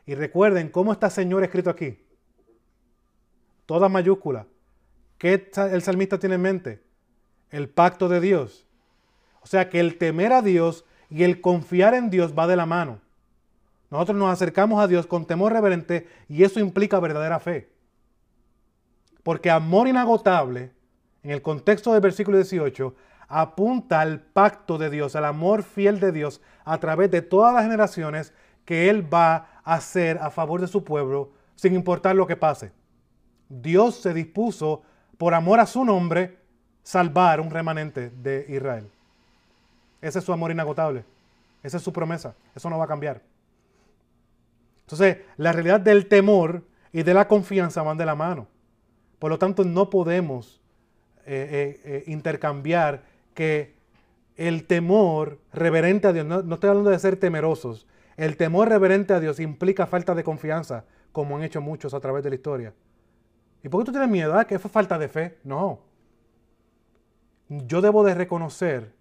Y 0.06 0.16
recuerden 0.16 0.70
cómo 0.70 0.92
está 0.92 1.10
Señor 1.10 1.44
escrito 1.44 1.70
aquí. 1.70 2.00
Toda 3.66 3.90
mayúscula. 3.90 4.48
¿Qué 5.18 5.50
el 5.72 5.82
salmista 5.82 6.20
tiene 6.20 6.36
en 6.36 6.42
mente? 6.42 6.84
El 7.50 7.70
pacto 7.70 8.08
de 8.08 8.22
Dios. 8.22 8.66
O 9.42 9.48
sea 9.48 9.70
que 9.70 9.80
el 9.80 9.98
temer 9.98 10.32
a 10.34 10.42
Dios 10.42 10.86
y 11.10 11.24
el 11.24 11.42
confiar 11.42 11.94
en 11.94 12.10
Dios 12.10 12.34
va 12.38 12.48
de 12.48 12.56
la 12.56 12.66
mano. 12.66 13.02
Nosotros 13.90 14.18
nos 14.18 14.32
acercamos 14.32 14.82
a 14.82 14.88
Dios 14.88 15.08
con 15.08 15.26
temor 15.26 15.54
reverente 15.54 16.08
y 16.28 16.44
eso 16.44 16.60
implica 16.60 17.00
verdadera 17.00 17.40
fe. 17.40 17.70
Porque 19.24 19.50
amor 19.50 19.88
inagotable, 19.88 20.72
en 21.24 21.32
el 21.32 21.42
contexto 21.42 21.94
del 21.94 22.02
versículo 22.02 22.38
18, 22.38 22.96
apunta 23.28 24.02
al 24.02 24.22
pacto 24.22 24.78
de 24.78 24.90
Dios, 24.90 25.16
al 25.16 25.26
amor 25.26 25.64
fiel 25.64 26.00
de 26.00 26.12
Dios 26.12 26.42
a 26.64 26.78
través 26.80 27.12
de 27.12 27.22
todas 27.22 27.54
las 27.54 27.64
generaciones 27.64 28.34
que 28.66 28.90
Él 28.90 29.14
va 29.14 29.62
a 29.64 29.76
hacer 29.76 30.18
a 30.22 30.30
favor 30.30 30.62
de 30.62 30.68
su 30.68 30.84
pueblo 30.84 31.32
sin 31.56 31.74
importar 31.74 32.16
lo 32.16 32.28
que 32.28 32.36
pase. 32.36 32.72
Dios 33.50 33.96
se 33.96 34.14
dispuso, 34.14 34.84
por 35.18 35.34
amor 35.34 35.60
a 35.60 35.66
su 35.66 35.84
nombre, 35.84 36.38
salvar 36.84 37.42
un 37.42 37.50
remanente 37.50 38.10
de 38.10 38.46
Israel. 38.50 38.90
Ese 40.02 40.20
es 40.20 40.26
su 40.26 40.32
amor 40.32 40.52
inagotable. 40.52 41.04
Esa 41.64 41.78
es 41.78 41.84
su 41.84 41.92
promesa. 41.92 42.36
Eso 42.56 42.70
no 42.70 42.78
va 42.78 42.86
a 42.86 42.88
cambiar. 42.88 43.22
Entonces, 44.88 45.18
la 45.36 45.52
realidad 45.52 45.82
del 45.82 46.08
temor 46.08 46.64
y 46.94 47.04
de 47.04 47.14
la 47.14 47.28
confianza 47.28 47.82
van 47.82 47.98
de 47.98 48.06
la 48.06 48.16
mano. 48.16 48.48
Por 49.20 49.30
lo 49.30 49.38
tanto, 49.38 49.66
no 49.66 49.90
podemos 49.90 50.62
eh, 51.26 51.50
eh, 51.52 51.82
eh, 51.84 52.04
intercambiar 52.08 53.04
que 53.34 53.76
el 54.38 54.66
temor 54.66 55.40
reverente 55.52 56.08
a 56.08 56.14
Dios, 56.14 56.26
no, 56.26 56.40
estoy 56.40 56.70
hablando 56.70 56.90
de 56.90 57.00
ser 57.00 57.18
temerosos, 57.18 57.86
el 58.16 58.38
temor 58.38 58.70
reverente 58.70 59.14
a 59.14 59.20
Dios 59.20 59.42
implica 59.42 59.88
falta 59.88 60.16
de 60.16 60.24
confianza, 60.24 60.86
como 61.12 61.36
han 61.36 61.44
hecho 61.44 61.60
muchos 61.60 61.94
a 61.94 62.00
través 62.00 62.24
de 62.24 62.30
la 62.30 62.36
historia. 62.36 62.74
¿Y 63.64 63.68
por 63.68 63.82
qué 63.82 63.88
tú 63.88 63.92
tienes 63.92 64.10
miedo? 64.10 64.38
¿Ah, 64.38 64.48
que 64.48 64.58
fue 64.58 64.72
falta 64.72 64.98
de 64.98 65.10
fe. 65.10 65.38
No. 65.44 65.82
Yo 67.50 67.82
debo 67.82 68.06
de 68.06 68.16
reconocer 68.16 68.94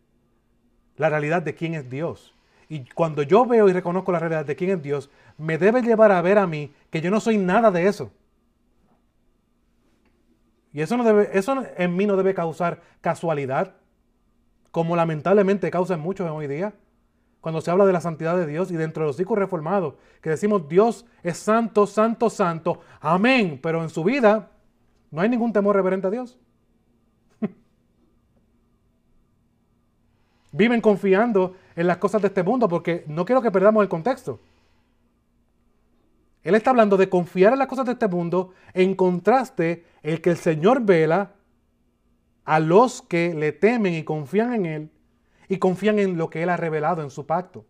la 0.96 1.10
realidad 1.10 1.42
de 1.42 1.54
quién 1.54 1.74
es 1.74 1.88
Dios. 1.88 2.35
Y 2.68 2.84
cuando 2.90 3.22
yo 3.22 3.46
veo 3.46 3.68
y 3.68 3.72
reconozco 3.72 4.12
la 4.12 4.18
realidad 4.18 4.44
de 4.44 4.56
quién 4.56 4.70
es 4.70 4.82
Dios, 4.82 5.10
me 5.38 5.58
debe 5.58 5.82
llevar 5.82 6.12
a 6.12 6.22
ver 6.22 6.38
a 6.38 6.46
mí 6.46 6.72
que 6.90 7.00
yo 7.00 7.10
no 7.10 7.20
soy 7.20 7.38
nada 7.38 7.70
de 7.70 7.86
eso. 7.86 8.10
Y 10.72 10.82
eso, 10.82 10.96
no 10.96 11.04
debe, 11.04 11.30
eso 11.32 11.64
en 11.76 11.96
mí 11.96 12.06
no 12.06 12.16
debe 12.16 12.34
causar 12.34 12.82
casualidad 13.00 13.74
como 14.76 14.94
lamentablemente 14.94 15.70
causa 15.70 15.96
muchos 15.96 16.30
hoy 16.30 16.46
día, 16.48 16.74
cuando 17.40 17.62
se 17.62 17.70
habla 17.70 17.86
de 17.86 17.94
la 17.94 18.02
santidad 18.02 18.36
de 18.36 18.46
Dios 18.46 18.70
y 18.70 18.76
dentro 18.76 19.04
de 19.04 19.06
los 19.06 19.18
hijos 19.18 19.38
reformados, 19.38 19.94
que 20.20 20.28
decimos 20.28 20.68
Dios 20.68 21.06
es 21.22 21.38
santo, 21.38 21.86
santo, 21.86 22.28
santo, 22.28 22.80
amén, 23.00 23.58
pero 23.62 23.82
en 23.82 23.88
su 23.88 24.04
vida 24.04 24.50
no 25.10 25.22
hay 25.22 25.30
ningún 25.30 25.54
temor 25.54 25.76
reverente 25.76 26.08
a 26.08 26.10
Dios. 26.10 26.38
Viven 30.52 30.82
confiando 30.82 31.54
en 31.76 31.86
las 31.86 31.98
cosas 31.98 32.22
de 32.22 32.28
este 32.28 32.42
mundo 32.42 32.68
porque 32.68 33.04
no 33.06 33.24
quiero 33.24 33.42
que 33.42 33.50
perdamos 33.50 33.82
el 33.82 33.88
contexto. 33.88 34.40
Él 36.42 36.54
está 36.54 36.70
hablando 36.70 36.96
de 36.96 37.08
confiar 37.08 37.52
en 37.52 37.58
las 37.58 37.68
cosas 37.68 37.86
de 37.86 37.92
este 37.92 38.08
mundo 38.08 38.52
en 38.72 38.94
contraste 38.94 39.84
el 40.02 40.20
que 40.20 40.30
el 40.30 40.36
Señor 40.36 40.82
vela 40.82 41.34
a 42.44 42.60
los 42.60 43.02
que 43.02 43.34
le 43.34 43.52
temen 43.52 43.94
y 43.94 44.04
confían 44.04 44.54
en 44.54 44.66
Él 44.66 44.90
y 45.48 45.58
confían 45.58 45.98
en 45.98 46.16
lo 46.16 46.30
que 46.30 46.42
Él 46.42 46.48
ha 46.48 46.56
revelado 46.56 47.02
en 47.02 47.10
su 47.10 47.26
pacto. 47.26 47.66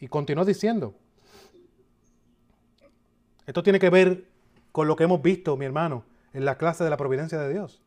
Y 0.00 0.08
continuó 0.08 0.44
diciendo, 0.44 0.94
esto 3.46 3.62
tiene 3.62 3.78
que 3.78 3.90
ver 3.90 4.24
con 4.72 4.88
lo 4.88 4.96
que 4.96 5.04
hemos 5.04 5.22
visto, 5.22 5.56
mi 5.56 5.64
hermano, 5.64 6.04
en 6.32 6.44
la 6.44 6.58
clase 6.58 6.84
de 6.84 6.90
la 6.90 6.96
providencia 6.96 7.38
de 7.38 7.52
Dios. 7.52 7.82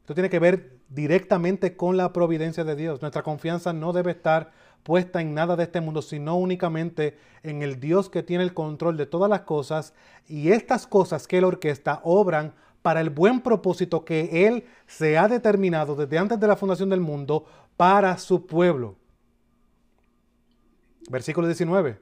Esto 0.00 0.14
tiene 0.14 0.30
que 0.30 0.38
ver 0.38 0.75
directamente 0.88 1.76
con 1.76 1.96
la 1.96 2.12
providencia 2.12 2.64
de 2.64 2.76
Dios. 2.76 3.00
Nuestra 3.00 3.22
confianza 3.22 3.72
no 3.72 3.92
debe 3.92 4.12
estar 4.12 4.52
puesta 4.82 5.20
en 5.20 5.34
nada 5.34 5.56
de 5.56 5.64
este 5.64 5.80
mundo, 5.80 6.00
sino 6.00 6.36
únicamente 6.36 7.18
en 7.42 7.62
el 7.62 7.80
Dios 7.80 8.08
que 8.08 8.22
tiene 8.22 8.44
el 8.44 8.54
control 8.54 8.96
de 8.96 9.06
todas 9.06 9.28
las 9.28 9.40
cosas 9.40 9.94
y 10.28 10.52
estas 10.52 10.86
cosas 10.86 11.26
que 11.26 11.38
Él 11.38 11.44
orquesta 11.44 12.00
obran 12.04 12.54
para 12.82 13.00
el 13.00 13.10
buen 13.10 13.40
propósito 13.40 14.04
que 14.04 14.46
Él 14.46 14.64
se 14.86 15.18
ha 15.18 15.26
determinado 15.26 15.96
desde 15.96 16.18
antes 16.18 16.38
de 16.38 16.46
la 16.46 16.54
fundación 16.54 16.88
del 16.88 17.00
mundo 17.00 17.44
para 17.76 18.16
su 18.16 18.46
pueblo. 18.46 18.94
Versículo 21.10 21.46
19. 21.46 21.98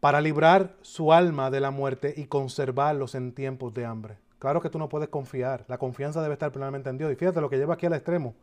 para 0.00 0.22
librar 0.22 0.76
su 0.80 1.12
alma 1.12 1.50
de 1.50 1.60
la 1.60 1.70
muerte 1.70 2.14
y 2.16 2.24
conservarlos 2.24 3.14
en 3.14 3.34
tiempos 3.34 3.74
de 3.74 3.84
hambre. 3.84 4.16
Claro 4.40 4.60
que 4.60 4.70
tú 4.70 4.78
no 4.78 4.88
puedes 4.88 5.08
confiar, 5.08 5.64
la 5.68 5.78
confianza 5.78 6.20
debe 6.20 6.32
estar 6.32 6.50
plenamente 6.50 6.90
en 6.90 6.98
Dios. 6.98 7.12
Y 7.12 7.14
fíjate 7.14 7.40
lo 7.40 7.48
que 7.48 7.58
lleva 7.58 7.74
aquí 7.74 7.86
al 7.86 7.92
extremo. 7.92 8.34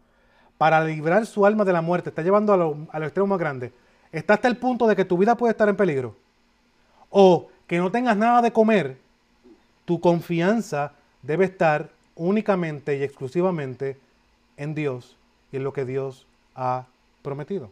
Para 0.58 0.82
librar 0.86 1.26
su 1.26 1.45
alma 1.45 1.66
de 1.66 1.74
la 1.74 1.82
muerte, 1.82 2.10
está 2.10 2.22
llevando 2.22 2.88
al 2.89 3.04
extremo 3.04 3.28
más 3.28 3.39
grande. 3.39 3.74
Está 4.12 4.36
hasta 4.36 4.48
el 4.48 4.58
punto 4.58 4.88
de 4.88 4.95
que 4.95 5.04
tu 5.04 5.18
vida 5.18 5.36
puede 5.36 5.52
estar 5.52 5.68
en 5.68 5.76
peligro. 5.76 6.16
O 7.10 7.50
que 7.68 7.80
no 7.80 7.91
tengas 7.91 8.16
nada 8.16 8.41
de 8.41 8.54
comer. 8.54 8.98
Tu 9.86 10.00
confianza 10.00 10.93
debe 11.22 11.45
estar 11.45 11.89
únicamente 12.16 12.98
y 12.98 13.04
exclusivamente 13.04 13.98
en 14.56 14.74
Dios 14.74 15.18
y 15.52 15.58
en 15.58 15.64
lo 15.64 15.74
que 15.74 15.86
Dios 15.86 16.26
ha 16.56 16.86
prometido. 17.22 17.70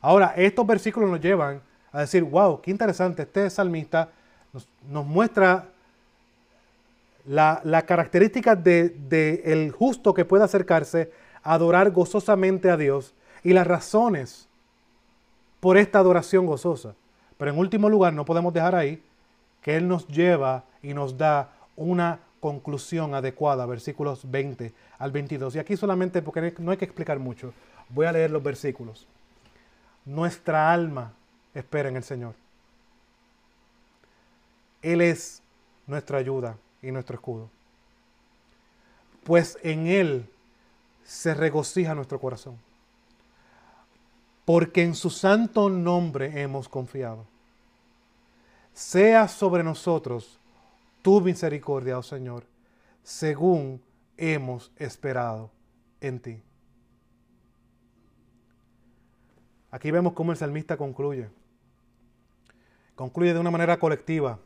Ahora, 0.00 0.34
estos 0.36 0.66
versículos 0.66 1.10
nos 1.10 1.20
llevan 1.20 1.60
a 1.92 2.00
decir, 2.00 2.22
wow, 2.24 2.60
qué 2.60 2.70
interesante, 2.70 3.22
este 3.22 3.50
salmista 3.50 4.10
nos, 4.52 5.06
muestra 5.06 5.66
la, 7.28 7.84
característica 7.86 8.56
del 8.56 9.08
de, 9.08 9.42
el 9.44 9.70
justo 9.70 10.14
que 10.14 10.24
puede 10.24 10.44
acercarse 10.44 11.12
a 11.42 11.54
adorar 11.54 11.90
gozosamente 11.90 12.70
a 12.70 12.76
Dios 12.76 13.14
y 13.44 13.52
las 13.52 13.66
razones 13.66 14.48
por 15.60 15.76
esta 15.76 15.98
adoración 15.98 16.46
gozosa. 16.46 16.94
Pero 17.36 17.50
en 17.50 17.58
último 17.58 17.88
lugar, 17.88 18.14
no 18.14 18.24
podemos 18.24 18.52
dejar 18.52 18.74
ahí 18.74 19.02
que 19.62 19.76
Él 19.76 19.86
nos 19.86 20.08
lleva 20.08 20.64
y 20.82 20.94
nos 20.94 21.18
da 21.18 21.50
una 21.76 22.20
conclusión 22.40 23.14
adecuada, 23.14 23.66
versículos 23.66 24.30
20 24.30 24.72
al 24.98 25.12
22. 25.12 25.56
Y 25.56 25.58
aquí 25.58 25.76
solamente, 25.76 26.22
porque 26.22 26.54
no 26.58 26.70
hay 26.70 26.76
que 26.78 26.86
explicar 26.86 27.18
mucho, 27.18 27.52
voy 27.90 28.06
a 28.06 28.12
leer 28.12 28.30
los 28.30 28.42
versículos. 28.42 29.06
Nuestra 30.06 30.72
alma 30.72 31.12
espera 31.54 31.90
en 31.90 31.96
el 31.96 32.04
Señor. 32.04 32.34
Él 34.80 35.02
es 35.02 35.42
nuestra 35.86 36.18
ayuda 36.18 36.56
y 36.88 36.92
nuestro 36.92 37.16
escudo. 37.16 37.50
Pues 39.24 39.58
en 39.62 39.86
Él 39.86 40.30
se 41.04 41.34
regocija 41.34 41.94
nuestro 41.94 42.18
corazón. 42.18 42.58
Porque 44.44 44.82
en 44.82 44.94
su 44.94 45.10
santo 45.10 45.68
nombre 45.68 46.40
hemos 46.40 46.68
confiado. 46.68 47.26
Sea 48.72 49.28
sobre 49.28 49.62
nosotros 49.62 50.38
tu 51.02 51.20
misericordia, 51.20 51.98
oh 51.98 52.02
Señor, 52.02 52.44
según 53.02 53.82
hemos 54.16 54.72
esperado 54.76 55.50
en 56.00 56.20
ti. 56.20 56.42
Aquí 59.70 59.90
vemos 59.90 60.14
cómo 60.14 60.32
el 60.32 60.38
salmista 60.38 60.78
concluye. 60.78 61.28
Concluye 62.94 63.34
de 63.34 63.40
una 63.40 63.50
manera 63.50 63.78
colectiva. 63.78 64.38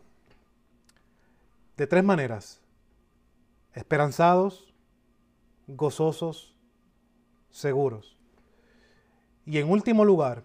De 1.83 1.89
tres 1.89 2.05
maneras. 2.05 2.61
Esperanzados, 3.75 4.73
gozosos, 5.67 6.55
seguros. 7.51 8.17
Y 9.45 9.59
en 9.59 9.69
último 9.69 10.05
lugar, 10.05 10.45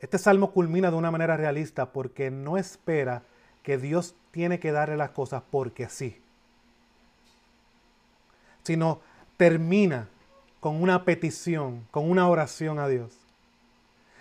este 0.00 0.18
salmo 0.18 0.52
culmina 0.52 0.90
de 0.90 0.98
una 0.98 1.10
manera 1.10 1.38
realista 1.38 1.90
porque 1.90 2.30
no 2.30 2.58
espera 2.58 3.22
que 3.62 3.78
Dios 3.78 4.14
tiene 4.30 4.60
que 4.60 4.72
darle 4.72 4.98
las 4.98 5.12
cosas 5.12 5.42
porque 5.50 5.88
sí, 5.88 6.20
sino 8.62 9.00
termina 9.38 10.10
con 10.60 10.82
una 10.82 11.06
petición, 11.06 11.88
con 11.90 12.10
una 12.10 12.28
oración 12.28 12.78
a 12.78 12.88
Dios. 12.88 13.16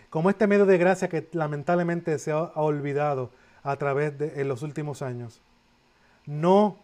Como 0.10 0.30
este 0.30 0.48
medio 0.48 0.66
de 0.66 0.78
gracia 0.78 1.10
que 1.10 1.28
lamentablemente 1.34 2.18
se 2.20 2.32
ha 2.32 2.44
olvidado 2.56 3.32
a 3.68 3.76
través 3.76 4.18
de 4.18 4.40
en 4.40 4.48
los 4.48 4.62
últimos 4.62 5.02
años. 5.02 5.42
No 6.26 6.78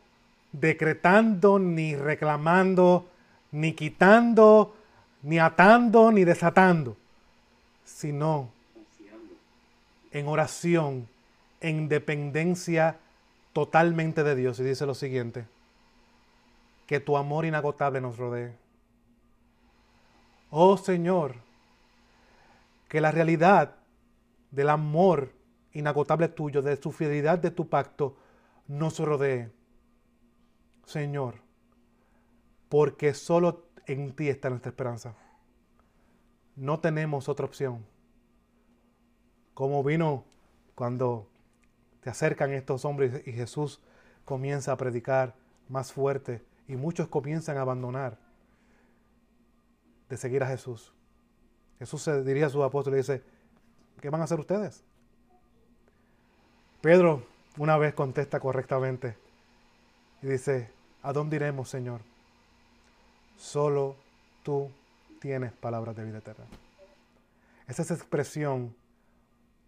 decretando, 0.51 1.57
ni 1.57 1.95
reclamando, 1.95 3.07
ni 3.51 3.71
quitando, 3.71 4.75
ni 5.21 5.39
atando, 5.39 6.11
ni 6.11 6.25
desatando, 6.25 6.97
sino 7.85 8.49
en 10.11 10.27
oración, 10.27 11.07
en 11.61 11.87
dependencia 11.87 12.97
totalmente 13.53 14.23
de 14.25 14.35
Dios. 14.35 14.59
Y 14.59 14.63
dice 14.63 14.85
lo 14.85 14.93
siguiente, 14.93 15.45
que 16.85 16.99
tu 16.99 17.15
amor 17.15 17.45
inagotable 17.45 18.01
nos 18.01 18.17
rodee. 18.17 18.53
Oh 20.51 20.75
Señor, 20.75 21.35
que 22.89 22.99
la 22.99 23.11
realidad 23.11 23.75
del 24.51 24.67
amor 24.69 25.31
inagotable 25.73 26.27
tuyo, 26.29 26.61
de 26.61 26.77
tu 26.77 26.91
fidelidad 26.91 27.39
de 27.39 27.51
tu 27.51 27.67
pacto, 27.67 28.15
nos 28.67 28.99
rodee. 28.99 29.51
Señor, 30.85 31.35
porque 32.69 33.13
solo 33.13 33.67
en 33.85 34.15
ti 34.15 34.29
está 34.29 34.49
nuestra 34.49 34.69
esperanza. 34.69 35.15
No 36.55 36.79
tenemos 36.79 37.29
otra 37.29 37.45
opción. 37.45 37.85
Como 39.53 39.83
vino 39.83 40.25
cuando 40.75 41.29
te 42.01 42.09
acercan 42.09 42.51
estos 42.53 42.85
hombres 42.85 43.25
y 43.25 43.31
Jesús 43.31 43.81
comienza 44.25 44.71
a 44.71 44.77
predicar 44.77 45.35
más 45.69 45.93
fuerte 45.93 46.43
y 46.67 46.75
muchos 46.75 47.07
comienzan 47.07 47.57
a 47.57 47.61
abandonar 47.61 48.19
de 50.09 50.17
seguir 50.17 50.43
a 50.43 50.47
Jesús. 50.47 50.93
Jesús 51.79 52.01
se 52.01 52.23
dirige 52.23 52.45
a 52.45 52.49
sus 52.49 52.63
apóstoles 52.63 52.97
y 52.97 53.13
dice, 53.13 53.25
¿qué 54.01 54.09
van 54.09 54.21
a 54.21 54.25
hacer 54.25 54.39
ustedes? 54.39 54.83
Pedro 56.83 57.23
una 57.59 57.77
vez 57.77 57.93
contesta 57.93 58.41
correctamente 58.41 59.15
y 60.21 60.27
dice, 60.27 60.69
¿a 61.01 61.13
dónde 61.13 61.37
iremos, 61.37 61.69
Señor? 61.69 62.01
Solo 63.37 63.95
tú 64.43 64.69
tienes 65.21 65.53
palabras 65.53 65.95
de 65.95 66.03
vida 66.03 66.17
eterna. 66.17 66.43
Es 67.69 67.79
esa 67.79 67.93
expresión 67.93 68.75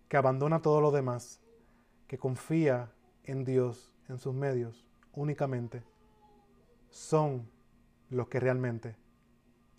que 0.10 0.18
abandona 0.18 0.62
todo 0.62 0.82
lo 0.82 0.92
demás, 0.92 1.40
que 2.10 2.18
confía 2.18 2.92
en 3.24 3.46
Dios, 3.46 3.94
en 4.10 4.20
sus 4.20 4.34
medios, 4.34 4.84
únicamente, 5.14 5.84
son 6.90 7.50
los 8.10 8.28
que 8.28 8.42
realmente 8.42 8.94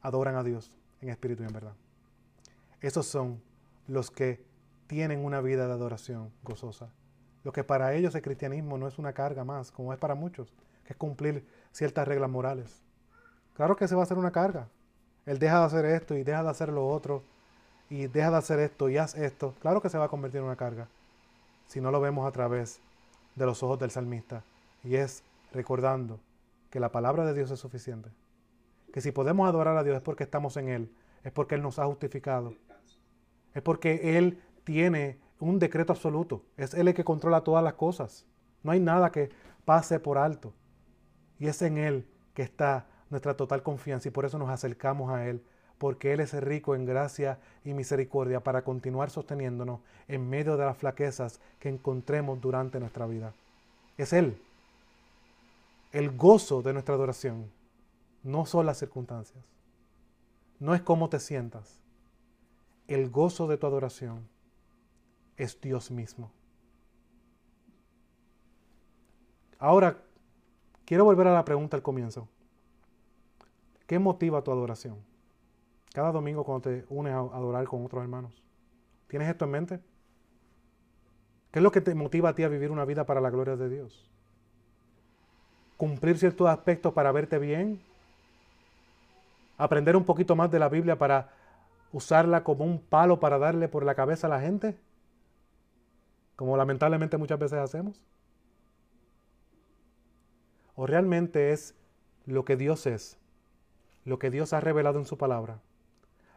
adoran 0.01 0.37
a 0.37 0.43
Dios 0.43 0.73
en 1.03 1.11
espíritu 1.11 1.43
y 1.43 1.47
en 1.49 1.53
verdad. 1.53 1.75
Esos 2.81 3.05
son 3.05 3.43
los 3.89 4.11
que 4.11 4.43
tienen 4.87 5.23
una 5.23 5.43
vida 5.43 5.67
de 5.67 5.75
adoración 5.75 6.33
gozosa. 6.43 6.89
Lo 7.47 7.53
que 7.53 7.63
para 7.63 7.95
ellos 7.95 8.13
el 8.17 8.23
cristianismo 8.23 8.77
no 8.77 8.89
es 8.89 8.99
una 8.99 9.13
carga 9.13 9.45
más, 9.45 9.71
como 9.71 9.93
es 9.93 10.01
para 10.01 10.17
muchos, 10.17 10.53
que 10.85 10.95
es 10.95 10.97
cumplir 10.97 11.47
ciertas 11.71 12.09
reglas 12.09 12.29
morales. 12.29 12.83
Claro 13.55 13.77
que 13.77 13.87
se 13.87 13.95
va 13.95 14.01
a 14.01 14.03
hacer 14.03 14.19
una 14.19 14.33
carga. 14.33 14.67
Él 15.27 15.39
deja 15.39 15.61
de 15.61 15.67
hacer 15.67 15.85
esto 15.85 16.17
y 16.17 16.25
deja 16.25 16.43
de 16.43 16.51
hacer 16.51 16.71
lo 16.71 16.89
otro 16.89 17.23
y 17.89 18.09
deja 18.09 18.33
de 18.33 18.37
hacer 18.39 18.59
esto 18.59 18.89
y 18.89 18.99
haz 18.99 19.15
esto. 19.15 19.55
Claro 19.61 19.81
que 19.81 19.89
se 19.89 19.97
va 19.97 20.07
a 20.07 20.09
convertir 20.09 20.41
en 20.41 20.47
una 20.47 20.57
carga 20.57 20.89
si 21.69 21.81
no 21.81 21.93
lo 21.93 22.01
vemos 22.01 22.27
a 22.27 22.33
través 22.33 22.81
de 23.37 23.47
los 23.47 23.63
ojos 23.63 23.79
del 23.79 23.93
salmista. 23.93 24.43
Y 24.83 24.97
es 24.97 25.23
recordando 25.53 26.19
que 26.69 26.81
la 26.81 26.91
palabra 26.91 27.25
de 27.27 27.33
Dios 27.33 27.53
es 27.53 27.61
suficiente 27.61 28.11
que 28.93 29.01
si 29.01 29.13
podemos 29.13 29.49
adorar 29.49 29.77
a 29.77 29.85
Dios 29.85 29.99
es 29.99 30.03
porque 30.03 30.25
estamos 30.25 30.57
en 30.57 30.69
Él, 30.69 30.91
es 31.23 31.31
porque 31.31 31.55
Él 31.55 31.63
nos 31.63 31.79
ha 31.79 31.85
justificado, 31.85 32.55
es 33.55 33.63
porque 33.63 34.19
Él 34.19 34.43
tiene 34.65 35.21
un 35.39 35.59
decreto 35.59 35.93
absoluto, 35.93 36.43
es 36.57 36.75
Él 36.75 36.89
el 36.89 36.95
que 36.95 37.05
controla 37.05 37.43
todas 37.43 37.63
las 37.63 37.75
cosas, 37.75 38.27
no 38.63 38.73
hay 38.73 38.81
nada 38.81 39.11
que 39.13 39.31
pase 39.65 40.01
por 40.01 40.19
alto. 40.19 40.53
Y 41.39 41.47
es 41.47 41.61
en 41.63 41.79
Él 41.79 42.09
que 42.35 42.43
está 42.43 42.87
nuestra 43.11 43.37
total 43.37 43.63
confianza 43.63 44.09
y 44.09 44.11
por 44.11 44.25
eso 44.25 44.39
nos 44.39 44.49
acercamos 44.49 45.11
a 45.11 45.27
Él, 45.27 45.43
porque 45.79 46.13
Él 46.13 46.21
es 46.21 46.33
rico 46.35 46.75
en 46.75 46.87
gracia 46.87 47.39
y 47.65 47.75
misericordia 47.75 48.41
para 48.41 48.63
continuar 48.63 49.11
sosteniéndonos 49.11 49.81
en 50.09 50.29
medio 50.29 50.57
de 50.57 50.65
las 50.65 50.79
flaquezas 50.79 51.41
que 51.59 51.69
encontremos 51.69 52.41
durante 52.41 52.81
nuestra 52.81 53.07
vida. 53.07 53.35
Es 53.99 54.13
Él, 54.13 54.41
el 55.93 56.17
gozo 56.17 56.63
de 56.63 56.73
nuestra 56.73 56.95
adoración 56.95 57.51
no 58.23 58.45
son 58.45 58.67
las 58.67 58.79
circunstancias. 58.79 59.45
No 60.59 60.75
es 60.75 60.83
cómo 60.83 61.09
te 61.09 61.21
sientas. 61.21 61.81
El 62.89 63.11
gozo 63.11 63.47
de 63.47 63.57
tu 63.57 63.67
adoración 63.67 64.29
es 65.37 65.61
Dios 65.61 65.91
mismo. 65.91 66.31
Ahora, 69.59 69.99
quiero 70.85 71.05
volver 71.05 71.27
a 71.29 71.35
la 71.35 71.45
pregunta 71.45 71.77
al 71.77 71.83
comienzo. 71.83 72.29
¿Qué 73.87 73.99
motiva 73.99 74.43
tu 74.43 74.51
adoración? 74.51 74.99
Cada 75.93 76.13
domingo 76.13 76.45
cuando 76.45 76.69
te 76.69 76.85
unes 76.89 77.15
a 77.15 77.19
adorar 77.19 77.65
con 77.67 77.85
otros 77.85 78.03
hermanos. 78.03 78.43
¿Tienes 79.09 79.29
esto 79.29 79.45
en 79.45 79.51
mente? 79.51 79.81
¿Qué 81.51 81.61
es 81.61 81.63
lo 81.63 81.71
que 81.71 81.81
te 81.81 81.95
motiva 81.95 82.31
a 82.31 82.35
ti 82.35 82.43
a 82.43 82.49
vivir 82.49 82.71
una 82.71 82.85
vida 82.85 83.07
para 83.07 83.21
la 83.21 83.31
gloria 83.31 83.57
de 83.57 83.69
Dios? 83.69 84.11
¿Cumplir 85.77 86.19
ciertos 86.19 86.49
aspectos 86.49 86.93
para 86.93 87.13
verte 87.13 87.39
bien 87.39 87.81
aprender 89.59 89.97
un 89.97 90.05
poquito 90.05 90.37
más 90.37 90.51
de 90.51 90.59
la 90.59 90.69
Biblia 90.69 90.99
para 90.99 91.31
usarla 91.93 92.45
como 92.45 92.65
un 92.65 92.79
palo 92.79 93.21
para 93.21 93.39
darle 93.39 93.69
por 93.69 93.85
la 93.85 93.95
cabeza 93.95 94.27
a 94.27 94.31
la 94.31 94.41
gente, 94.41 94.77
como 96.37 96.57
lamentablemente 96.57 97.17
muchas 97.17 97.39
veces 97.39 97.59
hacemos? 97.59 98.01
¿O 100.75 100.87
realmente 100.87 101.53
es 101.53 101.75
lo 102.27 102.45
que 102.45 102.57
Dios 102.57 102.87
es, 102.87 103.19
lo 104.05 104.19
que 104.19 104.31
Dios 104.31 104.53
ha 104.53 104.61
revelado 104.61 104.99
en 104.99 105.07
su 105.07 105.17
palabra, 105.17 105.61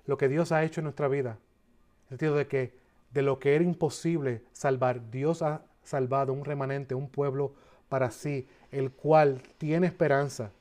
lo 0.05 0.17
que 0.17 0.29
Dios 0.29 0.51
ha 0.51 0.63
hecho 0.63 0.79
en 0.79 0.85
nuestra 0.85 1.09
vida? 1.09 1.31
En 1.31 2.03
el 2.05 2.09
sentido 2.09 2.35
de 2.35 2.47
que 2.47 2.79
de 3.11 3.21
lo 3.21 3.39
que 3.39 3.55
era 3.55 3.63
imposible 3.63 4.43
salvar, 4.53 5.09
Dios 5.11 5.41
ha 5.41 5.61
salvado 5.83 6.31
un 6.31 6.45
remanente, 6.45 6.95
un 6.95 7.09
pueblo 7.09 7.53
para 7.89 8.11
sí, 8.11 8.47
el 8.71 8.91
cual 8.91 9.41
tiene 9.57 9.87
esperanza, 9.87 10.51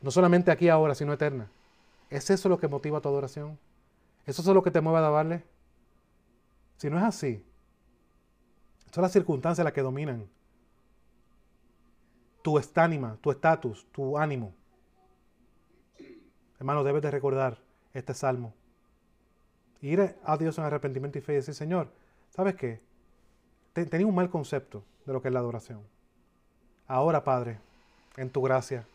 no 0.00 0.10
solamente 0.10 0.50
aquí 0.50 0.68
ahora, 0.68 0.94
sino 0.94 1.12
eterna. 1.12 1.48
¿Es 2.08 2.30
eso 2.30 2.48
lo 2.48 2.58
que 2.58 2.68
motiva 2.68 3.00
tu 3.00 3.08
adoración? 3.08 3.58
¿Eso 4.26 4.42
es 4.42 4.48
lo 4.48 4.62
que 4.62 4.70
te 4.70 4.80
mueve 4.80 4.98
a 4.98 5.00
alabarle? 5.00 5.42
Si 6.76 6.88
no 6.88 6.98
es 6.98 7.04
así, 7.04 7.44
son 8.96 9.02
las 9.02 9.12
circunstancias 9.12 9.62
las 9.62 9.74
que 9.74 9.82
dominan 9.82 10.26
tu 12.40 12.56
estánima, 12.56 13.18
tu 13.20 13.30
estatus, 13.30 13.86
tu 13.92 14.16
ánimo. 14.16 14.54
Hermano, 16.58 16.82
debes 16.82 17.02
de 17.02 17.10
recordar 17.10 17.58
este 17.92 18.14
salmo. 18.14 18.54
Ir 19.82 20.16
a 20.24 20.36
Dios 20.38 20.56
en 20.56 20.64
arrepentimiento 20.64 21.18
y 21.18 21.20
fe 21.20 21.34
y 21.34 21.36
decir, 21.36 21.52
Señor, 21.52 21.92
¿sabes 22.30 22.54
qué? 22.54 22.80
Tenía 23.74 24.06
un 24.06 24.14
mal 24.14 24.30
concepto 24.30 24.82
de 25.04 25.12
lo 25.12 25.20
que 25.20 25.28
es 25.28 25.34
la 25.34 25.40
adoración. 25.40 25.82
Ahora, 26.88 27.22
Padre, 27.22 27.58
en 28.16 28.30
tu 28.30 28.40
gracia, 28.40 28.86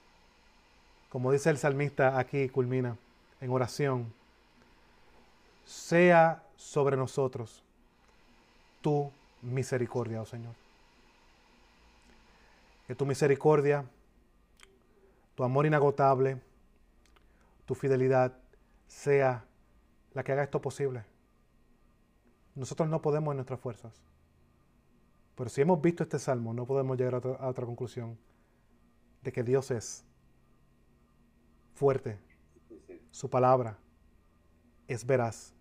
como 1.10 1.32
dice 1.32 1.52
el 1.52 1.60
salmista 1.60 2.18
aquí, 2.18 2.50
culmina 2.50 2.98
en 3.40 3.52
oración, 3.52 4.12
sea 5.64 6.42
sobre 6.56 6.98
nosotros 6.98 7.64
tu 8.82 9.12
misericordia, 9.42 10.22
oh 10.22 10.26
Señor. 10.26 10.56
Que 12.88 12.96
tu 12.96 13.06
misericordia, 13.06 13.86
tu 15.36 15.44
amor 15.44 15.66
inagotable, 15.66 16.42
tu 17.66 17.76
fidelidad 17.76 18.38
sea 18.88 19.46
la 20.14 20.24
que 20.24 20.32
haga 20.32 20.44
esto 20.44 20.62
posible. 20.62 21.04
Nosotros 22.56 22.90
no 22.90 23.02
podemos 23.02 23.32
en 23.32 23.38
nuestras 23.38 23.60
fuerzas. 23.60 23.94
Pero 25.36 25.50
si 25.50 25.62
hemos 25.62 25.82
visto 25.82 26.04
este 26.04 26.20
salmo, 26.20 26.54
no 26.54 26.66
podemos 26.66 26.98
llegar 26.98 27.16
a 27.16 27.18
otra, 27.18 27.32
a 27.36 27.48
otra 27.48 27.66
conclusión 27.66 28.18
de 29.24 29.32
que 29.32 29.44
Dios 29.44 29.72
es 29.72 30.04
fuerte, 31.74 32.20
su 33.12 33.30
palabra 33.30 33.78
es 34.88 35.06
veraz, 35.06 35.54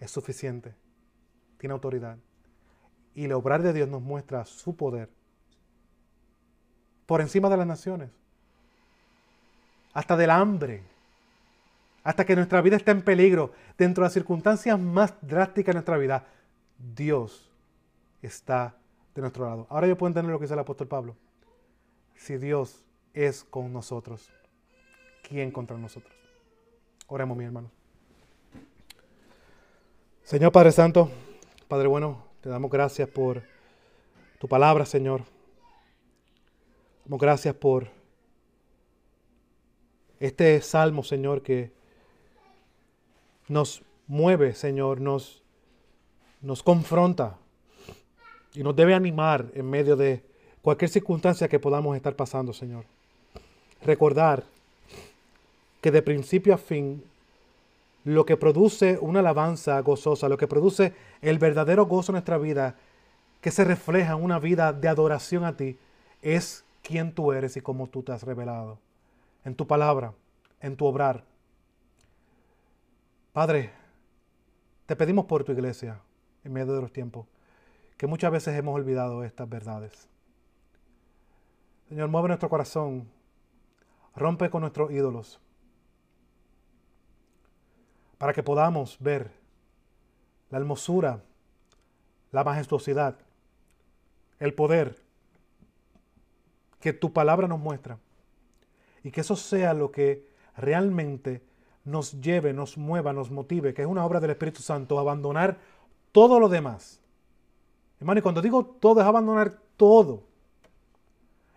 es 0.00 0.10
suficiente, 0.10 0.74
tiene 1.58 1.72
autoridad. 1.72 2.18
Y 3.14 3.24
el 3.24 3.32
obrar 3.32 3.62
de 3.62 3.72
Dios 3.72 3.88
nos 3.88 4.02
muestra 4.02 4.44
su 4.44 4.74
poder 4.76 5.08
por 7.06 7.20
encima 7.20 7.50
de 7.50 7.56
las 7.56 7.66
naciones, 7.66 8.10
hasta 9.92 10.16
del 10.16 10.30
hambre, 10.30 10.82
hasta 12.04 12.24
que 12.24 12.34
nuestra 12.34 12.62
vida 12.62 12.76
está 12.76 12.90
en 12.90 13.02
peligro, 13.02 13.52
dentro 13.76 14.02
de 14.02 14.06
las 14.06 14.14
circunstancias 14.14 14.78
más 14.78 15.14
drásticas 15.20 15.74
de 15.74 15.74
nuestra 15.74 15.98
vida, 15.98 16.26
Dios 16.94 17.50
está 18.22 18.74
de 19.14 19.20
nuestro 19.20 19.44
lado. 19.44 19.66
Ahora 19.68 19.86
yo 19.86 19.98
puedo 19.98 20.08
entender 20.08 20.32
lo 20.32 20.38
que 20.38 20.44
dice 20.44 20.54
el 20.54 20.60
apóstol 20.60 20.88
Pablo. 20.88 21.16
Si 22.16 22.38
Dios 22.38 22.82
es 23.12 23.44
con 23.44 23.72
nosotros, 23.72 24.30
¿quién 25.28 25.50
contra 25.50 25.76
nosotros? 25.76 26.14
Oremos, 27.08 27.36
mi 27.36 27.44
hermano. 27.44 27.70
Señor 30.24 30.50
Padre 30.52 30.72
Santo, 30.72 31.10
Padre 31.68 31.88
bueno, 31.88 32.31
te 32.42 32.48
damos 32.48 32.72
gracias 32.72 33.08
por 33.08 33.40
tu 34.40 34.48
palabra, 34.48 34.84
Señor. 34.84 35.22
Damos 37.04 37.20
gracias 37.20 37.54
por 37.54 37.88
este 40.18 40.60
salmo, 40.60 41.04
Señor, 41.04 41.42
que 41.42 41.70
nos 43.46 43.82
mueve, 44.08 44.54
Señor, 44.54 45.00
nos, 45.00 45.44
nos 46.40 46.64
confronta 46.64 47.38
y 48.54 48.64
nos 48.64 48.74
debe 48.74 48.94
animar 48.94 49.46
en 49.54 49.70
medio 49.70 49.94
de 49.94 50.24
cualquier 50.62 50.90
circunstancia 50.90 51.48
que 51.48 51.60
podamos 51.60 51.94
estar 51.94 52.16
pasando, 52.16 52.52
Señor. 52.52 52.84
Recordar 53.84 54.42
que 55.80 55.92
de 55.92 56.02
principio 56.02 56.54
a 56.54 56.58
fin 56.58 57.04
lo 58.04 58.26
que 58.26 58.36
produce 58.36 58.98
una 59.00 59.20
alabanza 59.20 59.80
gozosa, 59.80 60.28
lo 60.28 60.36
que 60.36 60.48
produce 60.48 60.94
el 61.20 61.38
verdadero 61.38 61.86
gozo 61.86 62.12
en 62.12 62.14
nuestra 62.14 62.38
vida, 62.38 62.76
que 63.40 63.50
se 63.50 63.64
refleja 63.64 64.14
en 64.14 64.22
una 64.22 64.38
vida 64.38 64.72
de 64.72 64.88
adoración 64.88 65.44
a 65.44 65.56
ti, 65.56 65.78
es 66.20 66.64
quién 66.82 67.12
tú 67.12 67.32
eres 67.32 67.56
y 67.56 67.60
cómo 67.60 67.88
tú 67.88 68.02
te 68.02 68.12
has 68.12 68.22
revelado. 68.22 68.78
En 69.44 69.54
tu 69.54 69.66
palabra, 69.66 70.14
en 70.60 70.76
tu 70.76 70.86
obrar. 70.86 71.24
Padre, 73.32 73.70
te 74.86 74.96
pedimos 74.96 75.24
por 75.26 75.44
tu 75.44 75.52
iglesia 75.52 76.00
en 76.44 76.52
medio 76.52 76.74
de 76.74 76.82
los 76.82 76.92
tiempos, 76.92 77.26
que 77.96 78.06
muchas 78.06 78.32
veces 78.32 78.56
hemos 78.56 78.74
olvidado 78.74 79.24
estas 79.24 79.48
verdades. 79.48 80.08
Señor, 81.88 82.08
mueve 82.08 82.28
nuestro 82.28 82.48
corazón, 82.48 83.08
rompe 84.16 84.50
con 84.50 84.62
nuestros 84.62 84.90
ídolos 84.90 85.40
para 88.22 88.32
que 88.32 88.44
podamos 88.44 88.98
ver 89.00 89.32
la 90.48 90.58
hermosura, 90.58 91.24
la 92.30 92.44
majestuosidad, 92.44 93.16
el 94.38 94.54
poder 94.54 94.96
que 96.78 96.92
tu 96.92 97.12
palabra 97.12 97.48
nos 97.48 97.58
muestra. 97.58 97.98
Y 99.02 99.10
que 99.10 99.22
eso 99.22 99.34
sea 99.34 99.74
lo 99.74 99.90
que 99.90 100.28
realmente 100.56 101.42
nos 101.84 102.12
lleve, 102.20 102.52
nos 102.52 102.78
mueva, 102.78 103.12
nos 103.12 103.28
motive, 103.32 103.74
que 103.74 103.82
es 103.82 103.88
una 103.88 104.06
obra 104.06 104.20
del 104.20 104.30
Espíritu 104.30 104.62
Santo, 104.62 105.00
abandonar 105.00 105.58
todo 106.12 106.38
lo 106.38 106.48
demás. 106.48 107.00
Hermano, 107.98 108.20
y 108.20 108.22
cuando 108.22 108.40
digo 108.40 108.64
todo 108.64 109.00
es 109.00 109.06
abandonar 109.08 109.58
todo 109.76 110.22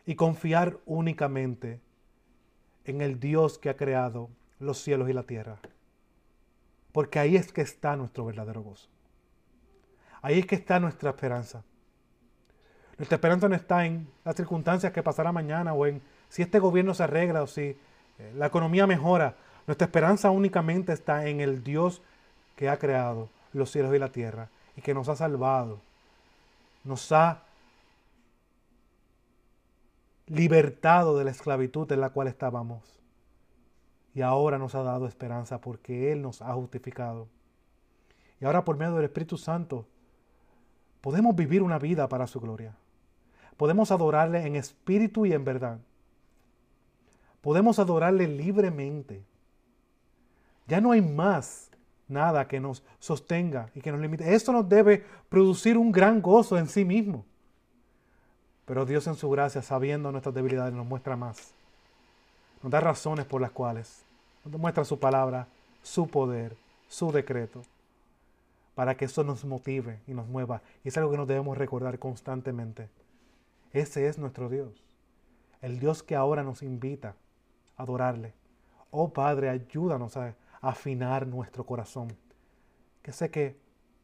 y 0.04 0.16
confiar 0.16 0.80
únicamente 0.88 1.80
en 2.86 3.02
el 3.02 3.20
Dios 3.20 3.60
que 3.60 3.70
ha 3.70 3.78
creado 3.78 4.32
los 4.58 4.80
cielos 4.80 5.08
y 5.12 5.14
la 5.14 5.22
tierra. 5.22 5.60
Porque 6.96 7.20
ahí 7.20 7.36
es 7.36 7.52
que 7.52 7.60
está 7.60 7.98
nuestro 7.98 8.24
verdadero 8.24 8.62
gozo. 8.62 8.88
Ahí 10.22 10.40
es 10.40 10.46
que 10.46 10.56
está 10.56 10.80
nuestra 10.80 11.10
esperanza. 11.10 11.62
Nuestra 12.98 13.18
esperanza 13.18 13.50
no 13.50 13.56
está 13.56 13.86
en 13.86 14.08
las 14.24 14.38
circunstancias 14.38 14.94
que 14.94 15.04
pasará 15.04 15.34
mañana 15.34 15.74
o 15.74 15.86
en 15.86 16.02
si 16.30 16.42
este 16.42 16.58
gobierno 16.58 16.94
se 16.94 17.04
arregla 17.04 17.44
o 17.44 17.48
si 17.48 17.64
eh, 17.64 17.78
la 18.38 18.46
economía 18.46 18.88
mejora. 18.88 19.36
Nuestra 19.68 19.88
esperanza 19.88 20.32
únicamente 20.32 20.94
está 20.94 21.28
en 21.28 21.42
el 21.42 21.66
Dios 21.66 22.02
que 22.56 22.70
ha 22.70 22.80
creado 22.80 23.28
los 23.52 23.72
cielos 23.72 23.94
y 23.94 24.00
la 24.00 24.14
tierra 24.14 24.48
y 24.78 24.82
que 24.82 24.94
nos 24.94 25.10
ha 25.10 25.18
salvado. 25.18 25.82
Nos 26.86 27.12
ha 27.12 27.42
libertado 30.28 31.18
de 31.18 31.26
la 31.26 31.32
esclavitud 31.32 31.92
en 31.92 32.00
la 32.00 32.12
cual 32.12 32.30
estábamos 32.30 32.95
y 34.16 34.22
ahora 34.22 34.58
nos 34.58 34.74
ha 34.76 34.82
dado 34.82 35.08
esperanza 35.08 35.60
porque 35.60 36.14
Él 36.14 36.22
nos 36.22 36.42
ha 36.42 36.54
justificado. 36.54 37.28
Y 38.40 38.46
ahora 38.46 38.64
por 38.64 38.78
medio 38.78 38.96
del 38.96 39.06
Espíritu 39.06 39.38
Santo 39.38 39.86
podemos 41.02 41.36
vivir 41.36 41.62
una 41.62 41.78
vida 41.78 42.08
para 42.08 42.26
su 42.26 42.40
gloria. 42.40 42.74
Podemos 43.58 43.92
adorarle 43.92 44.48
en 44.48 44.56
espíritu 44.56 45.26
y 45.26 45.34
en 45.34 45.44
verdad. 45.44 45.80
Podemos 47.42 47.78
adorarle 47.78 48.28
libremente. 48.28 49.22
Ya 50.68 50.80
no 50.80 50.92
hay 50.92 51.02
más 51.02 51.70
nada 52.08 52.48
que 52.48 52.60
nos 52.60 52.84
sostenga 53.00 53.70
y 53.76 53.82
que 53.82 53.92
nos 53.92 54.00
limite. 54.00 54.34
Esto 54.34 54.54
nos 54.54 54.68
debe 54.68 55.06
producir 55.28 55.78
un 55.78 55.92
gran 55.92 56.22
gozo 56.22 56.58
en 56.58 56.68
sí 56.68 56.86
mismo. 56.86 57.26
Pero 58.66 58.86
Dios 58.86 59.06
en 59.08 59.16
su 59.16 59.30
gracia, 59.30 59.62
sabiendo 59.62 60.12
nuestras 60.12 60.34
debilidades, 60.34 60.74
nos 60.74 60.86
muestra 60.86 61.16
más. 61.16 61.54
Nos 62.66 62.72
da 62.72 62.80
razones 62.80 63.28
por 63.28 63.42
las 63.42 63.52
cuales 63.52 64.02
muestra 64.44 64.84
su 64.86 64.98
palabra, 64.98 65.48
su 65.84 66.08
poder, 66.08 66.58
su 66.88 67.12
decreto, 67.12 67.62
para 68.74 68.98
que 68.98 69.06
eso 69.06 69.24
nos 69.24 69.46
motive 69.46 70.00
y 70.08 70.16
nos 70.16 70.28
mueva. 70.28 70.64
Y 70.84 70.88
es 70.88 70.98
algo 70.98 71.12
que 71.12 71.18
nos 71.18 71.28
debemos 71.28 71.60
recordar 71.60 72.00
constantemente. 72.00 72.90
Ese 73.72 74.08
es 74.08 74.18
nuestro 74.18 74.50
Dios, 74.50 74.84
el 75.62 75.78
Dios 75.78 76.02
que 76.02 76.16
ahora 76.16 76.42
nos 76.42 76.64
invita 76.64 77.14
a 77.78 77.84
adorarle. 77.84 78.34
Oh 78.90 79.10
Padre, 79.10 79.50
ayúdanos 79.50 80.18
a 80.18 80.34
afinar 80.60 81.28
nuestro 81.28 81.68
corazón, 81.68 82.18
que 83.04 83.12
sé 83.12 83.30
que, 83.30 83.56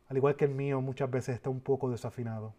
al 0.07 0.18
igual 0.18 0.36
que 0.36 0.45
el 0.45 0.53
mío, 0.53 0.82
muchas 0.82 1.09
veces 1.09 1.34
está 1.34 1.49
un 1.49 1.62
poco 1.62 1.89
desafinado. 1.89 2.53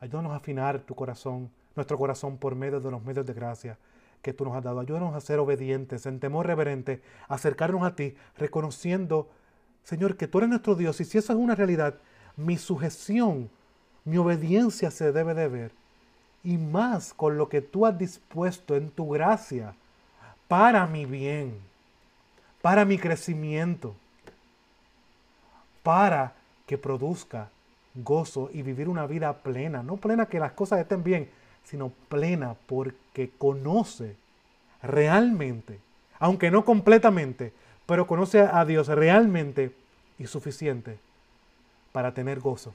Ayúdanos 0.00 0.32
a 0.32 0.36
afinar 0.36 0.80
tu 0.80 0.94
corazón, 0.94 1.50
nuestro 1.76 1.98
corazón 1.98 2.38
por 2.38 2.54
medio 2.54 2.80
de 2.80 2.90
los 2.90 3.04
medios 3.04 3.26
de 3.26 3.34
gracia 3.34 3.76
que 4.22 4.32
tú 4.32 4.44
nos 4.44 4.56
has 4.56 4.64
dado. 4.64 4.80
Ayúdanos 4.80 5.14
a 5.14 5.20
ser 5.20 5.38
obedientes, 5.38 6.06
en 6.06 6.20
temor 6.20 6.46
reverente, 6.46 7.02
acercarnos 7.28 7.82
a 7.82 7.94
ti, 7.94 8.14
reconociendo, 8.36 9.28
Señor, 9.84 10.16
que 10.16 10.28
tú 10.28 10.38
eres 10.38 10.50
nuestro 10.50 10.74
Dios. 10.74 11.00
Y 11.00 11.04
si 11.04 11.18
eso 11.18 11.32
es 11.32 11.38
una 11.38 11.54
realidad, 11.54 11.94
mi 12.36 12.56
sujeción, 12.56 13.50
mi 14.04 14.16
obediencia 14.16 14.90
se 14.90 15.12
debe 15.12 15.34
de 15.34 15.48
ver. 15.48 15.72
Y 16.44 16.56
más 16.56 17.12
con 17.14 17.36
lo 17.36 17.48
que 17.48 17.60
tú 17.60 17.86
has 17.86 17.98
dispuesto 17.98 18.76
en 18.76 18.90
tu 18.90 19.08
gracia 19.08 19.74
para 20.46 20.86
mi 20.86 21.04
bien, 21.04 21.58
para 22.62 22.84
mi 22.84 22.98
crecimiento, 22.98 23.94
para 25.82 26.32
que 26.66 26.78
produzca 26.78 27.50
gozo 27.94 28.50
y 28.52 28.62
vivir 28.62 28.88
una 28.88 29.06
vida 29.06 29.32
plena. 29.38 29.82
No 29.82 29.96
plena 29.96 30.26
que 30.26 30.40
las 30.40 30.52
cosas 30.52 30.80
estén 30.80 31.02
bien, 31.02 31.28
sino 31.68 31.90
plena 32.08 32.54
porque 32.66 33.30
conoce 33.36 34.16
realmente, 34.82 35.78
aunque 36.18 36.50
no 36.50 36.64
completamente, 36.64 37.52
pero 37.84 38.06
conoce 38.06 38.40
a 38.40 38.64
Dios 38.64 38.88
realmente 38.88 39.74
y 40.18 40.26
suficiente 40.26 40.98
para 41.92 42.14
tener 42.14 42.40
gozo 42.40 42.72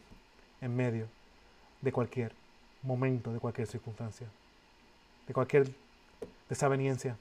en 0.62 0.76
medio 0.76 1.08
de 1.82 1.91
cualquier 1.91 2.34
momento, 2.84 3.34
de 3.34 3.39
cualquier 3.39 3.68
circunstancia, 3.68 4.28
de 5.28 5.34
cualquier 5.34 5.74
desaveniencia, 6.48 7.18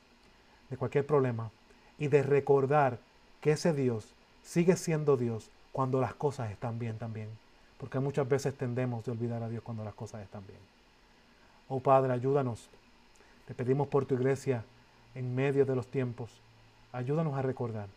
de 0.68 0.76
cualquier 0.76 1.06
problema, 1.06 1.50
y 1.98 2.08
de 2.08 2.22
recordar 2.22 2.98
que 3.40 3.52
ese 3.52 3.72
Dios 3.72 4.08
sigue 4.42 4.76
siendo 4.76 5.16
Dios 5.16 5.50
cuando 5.72 6.00
las 6.00 6.12
cosas 6.14 6.50
están 6.50 6.78
bien 6.78 6.98
también, 6.98 7.28
porque 7.78 7.98
muchas 7.98 8.28
veces 8.28 8.54
tendemos 8.54 9.04
de 9.04 9.12
olvidar 9.12 9.42
a 9.42 9.48
Dios 9.48 9.62
cuando 9.62 9.84
las 9.84 9.94
cosas 9.94 10.22
están 10.22 10.46
bien. 10.46 10.71
Oh 11.74 11.80
Padre, 11.80 12.12
ayúdanos. 12.12 12.68
Te 13.46 13.54
pedimos 13.54 13.88
por 13.88 14.04
tu 14.04 14.14
iglesia 14.14 14.62
en 15.14 15.34
medio 15.34 15.64
de 15.64 15.74
los 15.74 15.86
tiempos. 15.86 16.30
Ayúdanos 16.92 17.34
a 17.34 17.40
recordar 17.40 17.88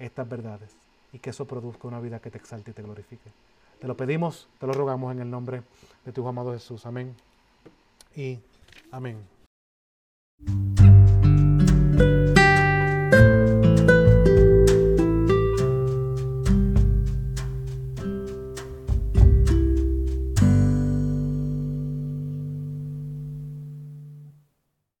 estas 0.00 0.28
verdades 0.28 0.74
y 1.12 1.20
que 1.20 1.30
eso 1.30 1.44
produzca 1.44 1.86
una 1.86 2.00
vida 2.00 2.18
que 2.18 2.32
te 2.32 2.38
exalte 2.38 2.72
y 2.72 2.74
te 2.74 2.82
glorifique. 2.82 3.30
Te 3.78 3.86
lo 3.86 3.96
pedimos, 3.96 4.48
te 4.58 4.66
lo 4.66 4.72
rogamos 4.72 5.12
en 5.12 5.20
el 5.20 5.30
nombre 5.30 5.62
de 6.04 6.10
tu 6.10 6.26
amado 6.26 6.52
Jesús. 6.52 6.84
Amén. 6.84 7.14
Y 8.16 8.40
amén. 8.90 9.24